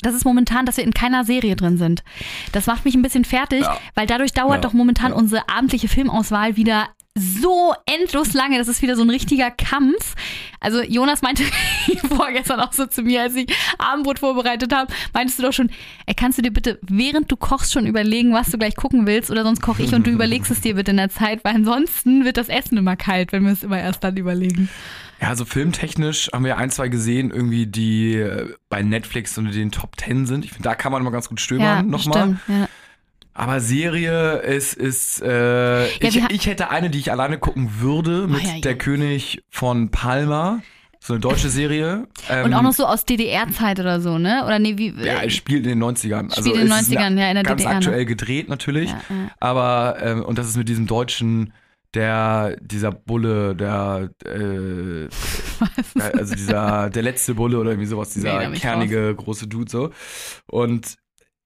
das 0.00 0.14
ist 0.14 0.24
momentan, 0.24 0.66
dass 0.66 0.76
wir 0.76 0.84
in 0.84 0.92
keiner 0.92 1.24
Serie 1.24 1.56
drin 1.56 1.78
sind. 1.78 2.04
Das 2.52 2.66
macht 2.66 2.84
mich 2.84 2.94
ein 2.94 3.02
bisschen 3.02 3.24
fertig, 3.24 3.62
Ja. 3.62 3.78
weil 3.94 4.06
dadurch 4.06 4.32
dauert 4.32 4.56
Ja. 4.56 4.60
doch 4.60 4.72
momentan 4.72 5.12
Ja. 5.12 5.16
unsere 5.16 5.48
abendliche 5.48 5.88
Filmauswahl 5.88 6.56
wieder 6.56 6.88
so 7.16 7.74
endlos 7.86 8.34
lange. 8.34 8.58
Das 8.58 8.68
ist 8.68 8.82
wieder 8.82 8.94
so 8.94 9.02
ein 9.02 9.10
richtiger 9.10 9.50
Kampf. 9.50 10.14
Also 10.60 10.82
Jonas 10.82 11.22
meinte 11.22 11.42
vorgestern 12.08 12.60
auch 12.60 12.72
so 12.72 12.86
zu 12.86 13.02
mir, 13.02 13.22
als 13.22 13.34
ich 13.34 13.46
Abendbrot 13.78 14.18
vorbereitet 14.18 14.72
habe, 14.74 14.92
meintest 15.14 15.38
du 15.38 15.42
doch 15.44 15.52
schon, 15.52 15.70
ey, 16.06 16.14
kannst 16.14 16.38
du 16.38 16.42
dir 16.42 16.52
bitte, 16.52 16.78
während 16.82 17.30
du 17.30 17.36
kochst, 17.36 17.72
schon 17.72 17.86
überlegen, 17.86 18.32
was 18.32 18.50
du 18.50 18.58
gleich 18.58 18.76
gucken 18.76 19.06
willst 19.06 19.30
oder 19.30 19.42
sonst 19.44 19.62
koche 19.62 19.82
ich 19.82 19.94
und 19.94 20.06
du 20.06 20.10
überlegst 20.10 20.50
es 20.50 20.60
dir 20.60 20.74
bitte 20.74 20.90
in 20.90 20.96
der 20.98 21.10
Zeit, 21.10 21.44
weil 21.44 21.54
ansonsten 21.54 22.24
wird 22.24 22.36
das 22.36 22.48
Essen 22.48 22.76
immer 22.78 22.96
kalt, 22.96 23.32
wenn 23.32 23.44
wir 23.44 23.52
es 23.52 23.62
immer 23.62 23.78
erst 23.80 24.04
dann 24.04 24.16
überlegen. 24.16 24.68
Ja, 25.20 25.28
also 25.28 25.46
filmtechnisch 25.46 26.28
haben 26.32 26.44
wir 26.44 26.58
ein, 26.58 26.70
zwei 26.70 26.88
gesehen, 26.88 27.30
irgendwie, 27.30 27.66
die 27.66 28.16
äh, 28.16 28.52
bei 28.68 28.82
Netflix 28.82 29.38
unter 29.38 29.50
den 29.50 29.70
Top 29.70 29.98
10 29.98 30.26
sind. 30.26 30.44
Ich 30.44 30.50
finde, 30.52 30.68
da 30.68 30.74
kann 30.74 30.92
man 30.92 31.00
immer 31.00 31.10
ganz 31.10 31.28
gut 31.30 31.40
Ja, 31.40 31.44
stöbern 31.44 31.88
nochmal. 31.88 32.22
stimmt. 32.22 32.40
Ja. 32.48 32.68
Aber 33.36 33.60
Serie 33.60 34.38
ist, 34.38 34.72
ist 34.74 35.20
äh, 35.22 35.86
ich, 35.88 36.14
wir 36.14 36.24
ha- 36.24 36.28
ich 36.30 36.46
hätte 36.46 36.70
eine, 36.70 36.88
die 36.90 36.98
ich 36.98 37.10
alleine 37.12 37.38
gucken 37.38 37.80
würde, 37.80 38.26
mit 38.26 38.42
Oh, 38.42 38.46
ja, 38.46 38.54
ja. 38.54 38.60
Der 38.60 38.76
König 38.78 39.42
von 39.50 39.90
Palma. 39.90 40.60
So 40.98 41.12
eine 41.12 41.20
deutsche 41.20 41.50
Serie. 41.50 42.08
Ähm, 42.28 42.46
Und 42.46 42.54
auch 42.54 42.62
noch 42.62 42.72
so 42.72 42.84
aus 42.84 43.04
DDR-Zeit 43.04 43.78
oder 43.78 44.00
so, 44.00 44.18
ne? 44.18 44.42
Oder 44.44 44.58
nee, 44.58 44.76
wie. 44.76 44.88
Ja, 45.04 45.22
es 45.22 45.34
spielt 45.34 45.64
in 45.66 45.78
den 45.78 45.84
90ern. 45.84 46.30
Also 46.30 46.40
Spielt 46.50 46.56
in 46.56 46.62
den 46.62 46.72
es 46.72 46.88
ist 46.88 46.90
90ern, 46.90 47.18
ja, 47.18 47.28
in 47.28 47.34
der 47.34 47.42
ganz 47.44 47.60
DDR, 47.62 47.70
ne? 47.70 47.76
aktuell 47.76 48.04
gedreht 48.06 48.48
natürlich. 48.48 48.90
Ja, 48.90 49.00
ja. 49.10 49.30
Aber, 49.38 49.98
ähm, 50.02 50.24
und 50.24 50.36
das 50.38 50.48
ist 50.48 50.56
mit 50.56 50.68
diesem 50.68 50.86
deutschen 50.88 51.52
der, 51.94 52.56
dieser 52.60 52.90
Bulle, 52.90 53.54
der, 53.54 54.10
äh, 54.24 55.08
also 56.18 56.34
dieser, 56.34 56.90
der 56.90 57.02
letzte 57.02 57.34
Bulle 57.34 57.58
oder 57.58 57.70
irgendwie 57.70 57.86
sowas, 57.86 58.10
dieser 58.10 58.48
Nee, 58.48 58.54
ich 58.54 58.60
kernige, 58.60 59.14
große 59.14 59.46
Dude 59.46 59.70
so. 59.70 59.90
Und 60.46 60.96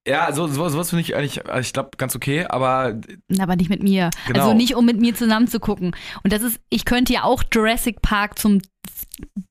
ja, 0.07 0.31
so, 0.33 0.47
sowas, 0.47 0.73
sowas 0.73 0.89
finde 0.89 1.01
ich 1.03 1.15
eigentlich, 1.15 1.45
also 1.47 1.61
ich 1.61 1.73
glaube, 1.73 1.91
ganz 1.97 2.15
okay, 2.15 2.45
aber 2.45 2.99
Aber 3.39 3.55
nicht 3.55 3.69
mit 3.69 3.83
mir. 3.83 4.09
Genau. 4.27 4.41
Also 4.41 4.53
nicht, 4.53 4.75
um 4.75 4.85
mit 4.85 4.99
mir 4.99 5.13
zusammen 5.13 5.47
zu 5.47 5.59
gucken. 5.59 5.95
Und 6.23 6.33
das 6.33 6.41
ist, 6.41 6.59
ich 6.69 6.85
könnte 6.85 7.13
ja 7.13 7.23
auch 7.23 7.43
Jurassic 7.51 8.01
Park 8.01 8.39
zum 8.39 8.61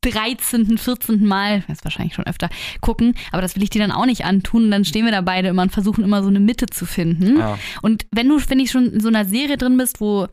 13., 0.03 0.79
14. 0.79 1.25
Mal, 1.25 1.63
das 1.69 1.79
ist 1.79 1.85
wahrscheinlich 1.85 2.15
schon 2.15 2.27
öfter, 2.27 2.49
gucken, 2.81 3.15
aber 3.31 3.43
das 3.43 3.55
will 3.55 3.63
ich 3.63 3.71
dir 3.71 3.81
dann 3.81 3.93
auch 3.93 4.07
nicht 4.07 4.25
antun. 4.25 4.65
Und 4.65 4.71
dann 4.73 4.85
stehen 4.85 5.05
wir 5.05 5.13
da 5.13 5.21
beide 5.21 5.49
immer 5.49 5.63
und 5.63 5.73
versuchen 5.73 6.03
immer 6.03 6.23
so 6.23 6.29
eine 6.29 6.41
Mitte 6.41 6.67
zu 6.67 6.85
finden. 6.85 7.39
ja. 7.39 7.59
Und 7.83 8.07
wenn 8.11 8.29
du, 8.29 8.39
finde 8.41 8.65
ich, 8.65 8.71
schon 8.71 8.93
in 8.93 9.01
so 9.01 9.09
einer 9.09 9.25
Serie 9.25 9.57
drin 9.57 9.77
bist, 9.77 10.01
wo 10.01 10.27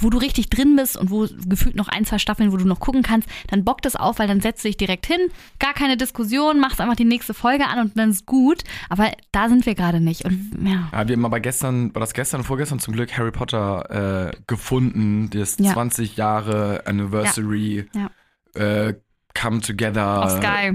wo 0.00 0.10
du 0.10 0.18
richtig 0.18 0.50
drin 0.50 0.76
bist 0.76 0.96
und 0.96 1.10
wo 1.10 1.26
gefühlt 1.46 1.76
noch 1.76 1.88
ein, 1.88 2.04
zwei 2.04 2.18
Staffeln, 2.18 2.52
wo 2.52 2.56
du 2.56 2.64
noch 2.66 2.80
gucken 2.80 3.02
kannst, 3.02 3.28
dann 3.48 3.64
bockt 3.64 3.86
es 3.86 3.96
auf, 3.96 4.18
weil 4.18 4.28
dann 4.28 4.40
setzt 4.40 4.64
du 4.64 4.68
dich 4.68 4.76
direkt 4.76 5.06
hin, 5.06 5.20
gar 5.58 5.74
keine 5.74 5.96
Diskussion, 5.96 6.60
machst 6.60 6.80
einfach 6.80 6.96
die 6.96 7.04
nächste 7.04 7.34
Folge 7.34 7.66
an 7.66 7.80
und 7.80 7.98
dann 7.98 8.10
ist 8.10 8.26
gut. 8.26 8.64
Aber 8.88 9.10
da 9.32 9.48
sind 9.48 9.66
wir 9.66 9.74
gerade 9.74 10.00
nicht. 10.00 10.24
Und 10.24 10.56
ja. 10.64 10.88
Ja, 10.92 11.08
wir 11.08 11.16
haben 11.16 11.24
aber 11.24 11.40
gestern, 11.40 11.94
war 11.94 12.00
das 12.00 12.14
gestern, 12.14 12.44
vorgestern 12.44 12.78
zum 12.78 12.94
Glück 12.94 13.16
Harry 13.16 13.30
Potter 13.32 14.30
äh, 14.32 14.36
gefunden, 14.46 15.30
das 15.30 15.56
Ja. 15.58 15.72
20 15.72 16.16
Jahre 16.16 16.82
Anniversary 16.86 17.86
Ja. 17.94 18.10
Äh, 18.54 18.94
Come 19.34 19.60
Together. 19.60 20.22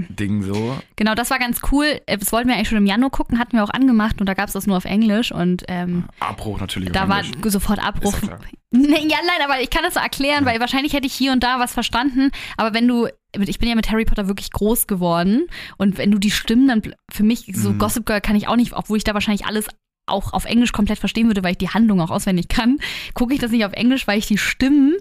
Ding 0.08 0.42
so. 0.42 0.78
Genau, 0.96 1.14
das 1.14 1.30
war 1.30 1.38
ganz 1.38 1.60
cool. 1.70 2.00
Äh, 2.06 2.16
Das 2.18 2.32
wollten 2.32 2.48
wir 2.48 2.54
eigentlich 2.56 2.68
schon 2.68 2.78
im 2.78 2.86
Januar 2.86 3.10
gucken, 3.10 3.38
hatten 3.38 3.52
wir 3.56 3.64
auch 3.64 3.70
angemacht 3.70 4.20
und 4.20 4.26
da 4.26 4.34
gab 4.34 4.46
es 4.46 4.54
das 4.54 4.66
nur 4.66 4.76
auf 4.76 4.84
Englisch 4.86 5.32
und 5.32 5.64
ähm, 5.68 6.04
Abbruch 6.20 6.60
natürlich. 6.60 6.90
da 6.92 7.08
war 7.08 7.20
Englisch. 7.20 7.52
sofort 7.52 7.78
Abbruch. 7.78 8.14
Ja 8.22 8.38
ja, 8.76 9.18
nein, 9.24 9.40
aber 9.44 9.60
ich 9.60 9.70
kann 9.70 9.82
das 9.84 9.94
so 9.94 10.00
erklären, 10.00 10.44
weil 10.46 10.58
wahrscheinlich 10.58 10.94
hätte 10.94 11.06
ich 11.06 11.12
hier 11.14 11.30
und 11.32 11.44
da 11.44 11.60
was 11.60 11.72
verstanden. 11.72 12.30
Aber 12.56 12.74
wenn 12.74 12.88
du, 12.88 13.06
ich 13.38 13.58
bin 13.60 13.68
ja 13.68 13.76
mit 13.76 13.88
Harry 13.90 14.04
Potter 14.04 14.26
wirklich 14.26 14.50
groß 14.50 14.88
geworden 14.88 15.46
und 15.76 15.96
wenn 15.96 16.10
du 16.10 16.18
die 16.18 16.32
Stimmen 16.32 16.66
dann 16.66 16.82
für 17.12 17.22
mich, 17.22 17.52
so 17.54 17.70
Mhm. 17.70 17.78
Gossip 17.78 18.04
Girl 18.06 18.20
kann 18.20 18.34
ich 18.34 18.48
auch 18.48 18.56
nicht, 18.56 18.72
obwohl 18.72 18.96
ich 18.96 19.04
da 19.04 19.14
wahrscheinlich 19.14 19.46
alles 19.46 19.68
auch 20.06 20.32
auf 20.32 20.44
Englisch 20.44 20.72
komplett 20.72 20.98
verstehen 20.98 21.28
würde, 21.28 21.44
weil 21.44 21.52
ich 21.52 21.58
die 21.58 21.68
Handlung 21.70 22.00
auch 22.00 22.10
auswendig 22.10 22.48
kann, 22.48 22.78
gucke 23.14 23.32
ich 23.32 23.40
das 23.40 23.52
nicht 23.52 23.64
auf 23.64 23.72
Englisch, 23.74 24.06
weil 24.08 24.18
ich 24.18 24.26
die 24.26 24.38
Stimmen, 24.38 24.94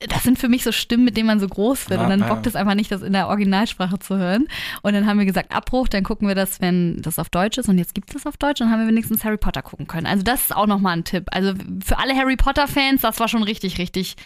das 0.00 0.24
sind 0.24 0.38
für 0.38 0.48
mich 0.48 0.62
so 0.62 0.72
Stimmen, 0.72 1.04
mit 1.04 1.16
denen 1.16 1.26
man 1.26 1.40
so 1.40 1.48
groß 1.48 1.88
wird. 1.88 2.00
Ja, 2.00 2.04
und 2.04 2.10
dann 2.10 2.20
ja. 2.20 2.28
bockt 2.28 2.46
es 2.46 2.54
einfach 2.54 2.74
nicht, 2.74 2.92
das 2.92 3.00
in 3.02 3.14
der 3.14 3.28
Originalsprache 3.28 3.98
zu 3.98 4.16
hören. 4.16 4.46
Und 4.82 4.92
dann 4.92 5.06
haben 5.06 5.18
wir 5.18 5.24
gesagt, 5.24 5.54
Abbruch, 5.54 5.88
dann 5.88 6.04
gucken 6.04 6.28
wir 6.28 6.34
das, 6.34 6.60
wenn 6.60 7.00
das 7.00 7.18
auf 7.18 7.30
Deutsch 7.30 7.56
ist. 7.56 7.68
Und 7.68 7.78
jetzt 7.78 7.94
gibt 7.94 8.10
es 8.10 8.14
das 8.14 8.26
auf 8.26 8.36
Deutsch, 8.36 8.58
dann 8.58 8.70
haben 8.70 8.80
wir 8.80 8.88
wenigstens 8.88 9.24
Harry 9.24 9.38
Potter 9.38 9.62
gucken 9.62 9.86
können. 9.86 10.06
Also 10.06 10.22
das 10.22 10.42
ist 10.42 10.56
auch 10.56 10.66
nochmal 10.66 10.98
ein 10.98 11.04
Tipp. 11.04 11.24
Also 11.32 11.54
für 11.84 11.98
alle 11.98 12.14
Harry 12.14 12.36
Potter-Fans, 12.36 13.00
das 13.00 13.18
war 13.20 13.28
schon 13.28 13.42
richtig, 13.42 13.78
richtig 13.78 14.16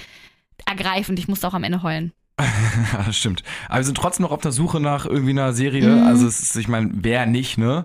ergreifend. 0.66 1.20
Ich 1.20 1.28
musste 1.28 1.46
auch 1.46 1.54
am 1.54 1.62
Ende 1.62 1.84
heulen. 1.84 2.12
Ja, 2.40 3.04
das 3.06 3.16
stimmt. 3.18 3.44
Aber 3.68 3.78
wir 3.78 3.84
sind 3.84 3.96
trotzdem 3.96 4.24
noch 4.24 4.32
auf 4.32 4.40
der 4.40 4.52
Suche 4.52 4.80
nach 4.80 5.06
irgendwie 5.06 5.30
einer 5.30 5.52
Serie. 5.52 5.88
Mhm. 5.88 6.06
Also 6.06 6.26
es 6.26 6.40
ist, 6.40 6.56
ich 6.56 6.66
meine, 6.66 6.90
wer 6.92 7.26
nicht, 7.26 7.58
ne? 7.58 7.84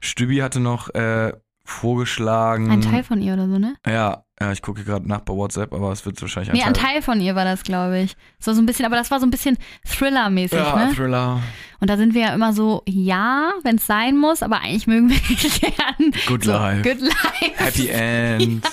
Stübi 0.00 0.38
hatte 0.38 0.58
noch 0.58 0.92
äh, 0.94 1.32
vorgeschlagen. 1.64 2.70
Ein 2.70 2.80
Teil 2.80 3.04
von 3.04 3.20
ihr 3.20 3.34
oder 3.34 3.46
so, 3.46 3.58
ne? 3.58 3.74
Ja, 3.86 4.24
ja, 4.42 4.52
ich 4.52 4.62
gucke 4.62 4.84
gerade 4.84 5.06
nach 5.06 5.20
bei 5.20 5.34
WhatsApp, 5.34 5.72
aber 5.74 5.92
es 5.92 6.06
wird 6.06 6.20
wahrscheinlich 6.22 6.50
ein 6.50 6.56
Nee, 6.56 6.62
ein 6.62 6.72
Teil. 6.72 6.92
Teil 6.94 7.02
von 7.02 7.20
ihr 7.20 7.34
war 7.34 7.44
das, 7.44 7.62
glaube 7.62 8.00
ich. 8.00 8.16
So, 8.38 8.52
so 8.54 8.62
ein 8.62 8.66
bisschen, 8.66 8.86
aber 8.86 8.96
das 8.96 9.10
war 9.10 9.20
so 9.20 9.26
ein 9.26 9.30
bisschen 9.30 9.58
Thriller-mäßig, 9.86 10.58
ja, 10.58 10.86
ne? 10.86 10.94
Thriller. 10.94 11.42
Und 11.80 11.90
da 11.90 11.96
sind 11.98 12.14
wir 12.14 12.22
ja 12.22 12.34
immer 12.34 12.52
so, 12.54 12.82
ja, 12.86 13.52
wenn 13.62 13.76
es 13.76 13.86
sein 13.86 14.16
muss, 14.16 14.42
aber 14.42 14.60
eigentlich 14.62 14.86
mögen 14.86 15.10
wir 15.10 15.18
gern. 15.60 16.12
Good 16.26 16.44
so, 16.44 16.52
Life. 16.52 16.82
Good 16.82 17.00
Life. 17.02 17.52
Happy 17.56 17.88
End. 17.90 18.66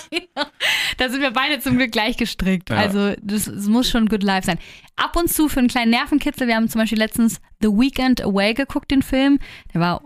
Da 0.98 1.10
sind 1.10 1.22
wir 1.22 1.32
beide 1.32 1.60
zum 1.60 1.78
Glück 1.78 1.92
gleich 1.92 2.16
gestrickt. 2.18 2.70
Ja. 2.70 2.78
Also 2.78 3.14
das, 3.22 3.46
das 3.46 3.68
muss 3.68 3.90
schon 3.90 4.08
Good 4.08 4.24
Life 4.24 4.46
sein. 4.46 4.60
Ab 4.96 5.16
und 5.18 5.30
zu 5.30 5.50
für 5.50 5.60
einen 5.60 5.68
kleinen 5.68 5.92
Nervenkitzel. 5.92 6.48
Wir 6.48 6.56
haben 6.56 6.70
zum 6.70 6.80
Beispiel 6.80 6.98
letztens 6.98 7.40
The 7.62 7.68
Weekend 7.68 8.24
Away 8.24 8.54
geguckt, 8.54 8.90
den 8.92 9.02
Film. 9.04 9.40
Der 9.74 9.82
war 9.82 10.02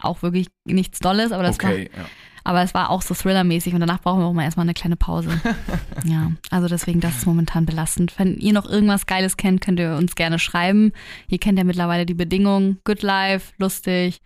auch 0.00 0.22
wirklich 0.22 0.46
nichts 0.64 1.00
Dolles, 1.00 1.32
aber 1.32 1.42
das 1.42 1.60
war, 1.62 1.70
Okay, 1.70 1.90
ja. 1.96 2.04
Aber 2.48 2.62
es 2.62 2.72
war 2.72 2.88
auch 2.88 3.02
so 3.02 3.12
Thriller-mäßig 3.12 3.74
und 3.74 3.80
danach 3.80 4.00
brauchen 4.00 4.20
wir 4.20 4.26
auch 4.26 4.32
mal 4.32 4.44
erstmal 4.44 4.64
eine 4.64 4.72
kleine 4.72 4.96
Pause. 4.96 5.38
ja, 6.04 6.32
also 6.48 6.66
deswegen, 6.66 6.98
das 6.98 7.18
ist 7.18 7.26
momentan 7.26 7.66
belastend. 7.66 8.18
Wenn 8.18 8.38
ihr 8.38 8.54
noch 8.54 8.64
irgendwas 8.64 9.04
Geiles 9.04 9.36
kennt, 9.36 9.60
könnt 9.60 9.78
ihr 9.78 9.96
uns 9.96 10.14
gerne 10.14 10.38
schreiben. 10.38 10.92
Ihr 11.26 11.36
kennt 11.36 11.58
ja 11.58 11.64
mittlerweile 11.64 12.06
die 12.06 12.14
Bedingungen. 12.14 12.80
Good 12.84 13.02
Life, 13.02 13.52
lustig, 13.58 14.22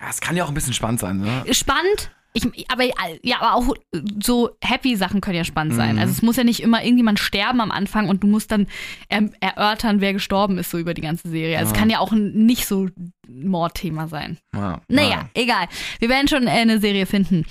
Ja, 0.00 0.10
es 0.10 0.20
kann 0.20 0.36
ja 0.36 0.44
auch 0.44 0.48
ein 0.48 0.54
bisschen 0.54 0.74
spannend 0.74 1.00
sein, 1.00 1.18
ne? 1.18 1.42
spannend. 1.50 2.12
Ich, 2.32 2.44
aber 2.70 2.84
ja, 3.22 3.40
aber 3.40 3.54
auch 3.54 3.74
so 4.22 4.50
happy 4.62 4.94
Sachen 4.96 5.20
können 5.20 5.36
ja 5.36 5.44
spannend 5.44 5.74
sein. 5.74 5.96
Mhm. 5.96 6.00
Also 6.00 6.12
es 6.12 6.22
muss 6.22 6.36
ja 6.36 6.44
nicht 6.44 6.60
immer 6.60 6.82
irgendjemand 6.84 7.18
sterben 7.18 7.60
am 7.60 7.70
Anfang 7.72 8.08
und 8.08 8.22
du 8.22 8.28
musst 8.28 8.52
dann 8.52 8.68
er, 9.08 9.28
erörtern, 9.40 10.00
wer 10.00 10.12
gestorben 10.12 10.56
ist 10.58 10.70
so 10.70 10.78
über 10.78 10.94
die 10.94 11.02
ganze 11.02 11.28
Serie. 11.28 11.58
Also 11.58 11.70
es 11.72 11.76
Ja. 11.76 11.80
kann 11.80 11.90
ja 11.90 11.98
auch 11.98 12.12
ein 12.12 12.32
nicht 12.46 12.66
so 12.66 12.88
Mordthema 13.28 14.06
sein. 14.08 14.38
Ja, 14.54 14.80
Naja, 14.88 15.28
egal. 15.34 15.66
Wir 15.98 16.08
werden 16.08 16.28
schon 16.28 16.46
äh, 16.46 16.50
eine 16.50 16.78
Serie 16.80 17.06
finden. 17.06 17.44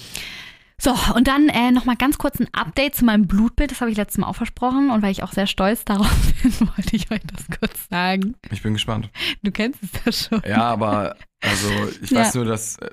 So, 0.82 0.96
und 1.14 1.28
dann 1.28 1.50
äh, 1.50 1.72
nochmal 1.72 1.98
ganz 1.98 2.18
kurz 2.18 2.40
ein 2.40 2.48
Update 2.54 2.96
zu 2.96 3.04
meinem 3.04 3.28
Blutbild. 3.28 3.72
Das 3.72 3.82
habe 3.82 3.92
ich 3.92 3.98
letztes 3.98 4.18
Mal 4.18 4.28
auch 4.28 4.36
versprochen. 4.38 4.92
Und 4.92 5.02
weil 5.02 5.12
ich 5.12 5.24
auch 5.24 5.34
sehr 5.34 5.46
stolz 5.48 5.84
darauf 5.84 6.10
bin, 6.42 6.54
wollte 6.70 6.96
ich 6.96 7.12
euch 7.12 7.20
das 7.26 7.60
kurz 7.60 7.90
sagen. 7.90 8.36
Ich 8.50 8.62
bin 8.62 8.72
gespannt. 8.74 9.10
Du 9.44 9.52
kennst 9.52 9.80
es 9.84 9.90
ja 10.30 10.38
schon. 10.40 10.50
Ja, 10.50 10.62
aber 10.62 11.18
also 11.42 11.68
ich 12.02 12.12
Ja. 12.12 12.22
weiß 12.22 12.36
nur 12.36 12.46
das 12.46 12.78
äh, 12.78 12.90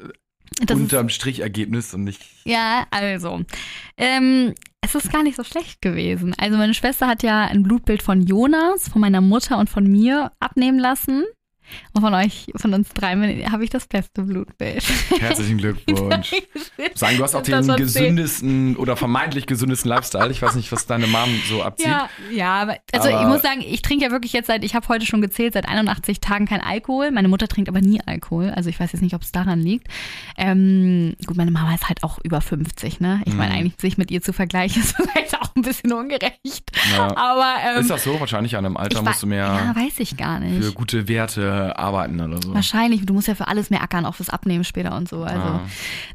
Das 0.65 0.79
unterm 0.79 1.09
Strich 1.09 1.41
Ergebnis 1.41 1.93
und 1.95 2.05
nicht. 2.05 2.23
ja, 2.45 2.87
also. 2.91 3.43
Ähm, 3.97 4.55
es 4.81 4.95
ist 4.95 5.13
gar 5.13 5.25
nicht 5.25 5.37
so 5.37 5.43
schlecht 5.43 5.83
gewesen. 5.83 6.33
Also 6.39 6.57
meine 6.57 6.75
Schwester 6.75 7.09
hat 7.09 7.25
ja 7.25 7.45
ein 7.45 7.65
Blutbild 7.65 8.03
von 8.03 8.23
Jonas, 8.23 8.89
von 8.89 9.01
meiner 9.01 9.21
Mutter 9.21 9.59
und 9.59 9.69
von 9.69 9.85
mir 9.85 10.31
abnehmen 10.39 10.79
lassen. 10.79 11.25
Und 11.93 12.03
von 12.03 12.15
euch, 12.15 12.47
von 12.57 12.73
uns 12.75 12.89
drei 12.91 13.15
habe 13.51 13.65
ich 13.65 13.71
das 13.71 13.87
beste 13.87 14.23
Blutbild. 14.23 14.83
Herzlichen 15.19 15.59
Glückwunsch. 15.59 16.33
Sagen, 16.95 17.17
du 17.17 17.23
hast 17.25 17.35
auch 17.35 17.43
Das 17.43 17.67
den 17.67 17.77
gesündesten 17.77 18.77
oder 18.77 18.97
vermeintlich 18.97 19.47
gesündesten 19.47 19.89
Lifestyle. 19.89 20.31
Ich 20.31 20.43
weiß 20.43 20.55
nicht, 20.55 20.71
was 20.73 20.87
deine 20.87 21.07
Mom 21.07 21.29
so 21.49 21.63
abzieht. 21.63 21.87
Ja, 21.89 22.09
ja, 22.33 22.55
aber 22.63 22.77
also 22.93 23.09
Aber- 23.09 23.21
ich 23.23 23.27
muss 23.29 23.43
sagen, 23.43 23.63
ich 23.67 23.83
trinke 23.83 24.05
ja 24.05 24.11
wirklich 24.11 24.33
jetzt 24.33 24.47
seit, 24.47 24.65
ich 24.65 24.75
habe 24.75 24.87
heute 24.89 25.07
schon 25.07 25.21
gezählt, 25.21 25.55
seit 25.55 25.69
81 25.69 26.21
Tagen 26.21 26.47
kein 26.47 26.61
Alkohol. 26.61 27.11
Meine 27.11 27.29
Mutter 27.29 27.49
trinkt 27.49 27.69
aber 27.69 27.81
nie 27.81 28.01
Alkohol. 28.05 28.51
Also 28.55 28.69
ich 28.71 28.79
weiß 28.81 28.93
jetzt 28.93 29.03
nicht, 29.03 29.15
ob 29.15 29.23
es 29.23 29.33
daran 29.33 29.61
liegt. 29.61 29.89
Ähm, 30.37 31.15
gut, 31.27 31.37
meine 31.37 31.51
Mama 31.51 31.75
ist 31.75 31.89
halt 31.89 32.03
auch 32.03 32.19
über 32.23 32.41
50, 32.41 33.01
ne? 33.01 33.23
Ich 33.25 33.35
meine, 33.35 33.53
Mhm. 33.53 33.59
eigentlich 33.61 33.75
sich 33.81 33.97
mit 33.99 34.11
ihr 34.11 34.23
zu 34.23 34.33
vergleichen, 34.33 34.83
ist 34.83 34.97
vielleicht 34.97 35.41
auch 35.41 35.55
ein 35.57 35.63
bisschen 35.63 35.93
ungerecht. 35.93 36.71
Ja. 36.95 37.17
Aber 37.17 37.55
ähm, 37.67 37.81
Ist 37.81 37.91
das 37.91 38.05
so? 38.05 38.19
Wahrscheinlich 38.21 38.57
an 38.57 38.65
einem 38.67 38.77
Alter 38.77 39.03
musst 39.03 39.23
du 39.23 39.27
mehr 39.27 39.47
Ja, 39.47 39.75
weiß 39.77 39.95
ich 39.99 40.17
gar 40.17 40.39
für 40.41 40.45
nicht. 40.45 40.75
gute 40.75 41.09
Werte 41.09 41.56
arbeiten 41.57 42.21
oder 42.21 42.41
so. 42.43 42.55
Wahrscheinlich, 42.55 43.05
du 43.07 43.15
musst 43.15 43.29
ja 43.29 43.35
für 43.35 43.49
alles 43.49 43.71
mehr 43.71 43.83
ackern, 43.83 44.05
auch 44.07 44.15
fürs 44.15 44.31
Abnehmen 44.31 44.65
später 44.65 44.97
und 44.97 45.09
so. 45.09 45.23
Also, 45.23 45.39
Ja. 45.39 45.61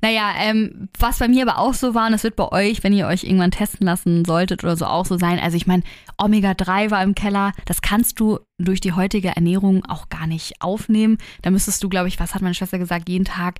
naja, 0.01 0.31
ähm, 0.39 0.89
was 0.99 1.19
bei 1.19 1.27
mir 1.27 1.47
aber 1.47 1.57
auch 1.59 1.73
so 1.73 1.93
war, 1.95 2.05
und 2.05 2.11
das 2.13 2.23
wird 2.23 2.35
bei 2.35 2.51
euch, 2.51 2.83
wenn 2.83 2.93
ihr 2.93 3.07
euch 3.07 3.23
irgendwann 3.23 3.51
testen 3.51 3.85
lassen 3.85 4.25
solltet 4.25 4.63
oder 4.63 4.75
so 4.77 4.85
auch 4.85 5.05
so 5.05 5.17
sein. 5.17 5.39
Also 5.39 5.57
ich 5.57 5.67
meine, 5.67 5.83
Omega-3 6.17 6.91
war 6.91 7.03
im 7.03 7.15
Keller, 7.15 7.51
das 7.65 7.81
kannst 7.81 8.19
du 8.19 8.39
durch 8.57 8.79
die 8.81 8.93
heutige 8.93 9.29
Ernährung 9.35 9.83
auch 9.85 10.09
gar 10.09 10.27
nicht 10.27 10.61
aufnehmen. 10.61 11.17
Da 11.41 11.51
müsstest 11.51 11.83
du, 11.83 11.89
glaube 11.89 12.07
ich, 12.07 12.19
was 12.19 12.35
hat 12.35 12.41
meine 12.41 12.53
Schwester 12.55 12.79
gesagt, 12.79 13.09
jeden 13.09 13.25
Tag 13.25 13.55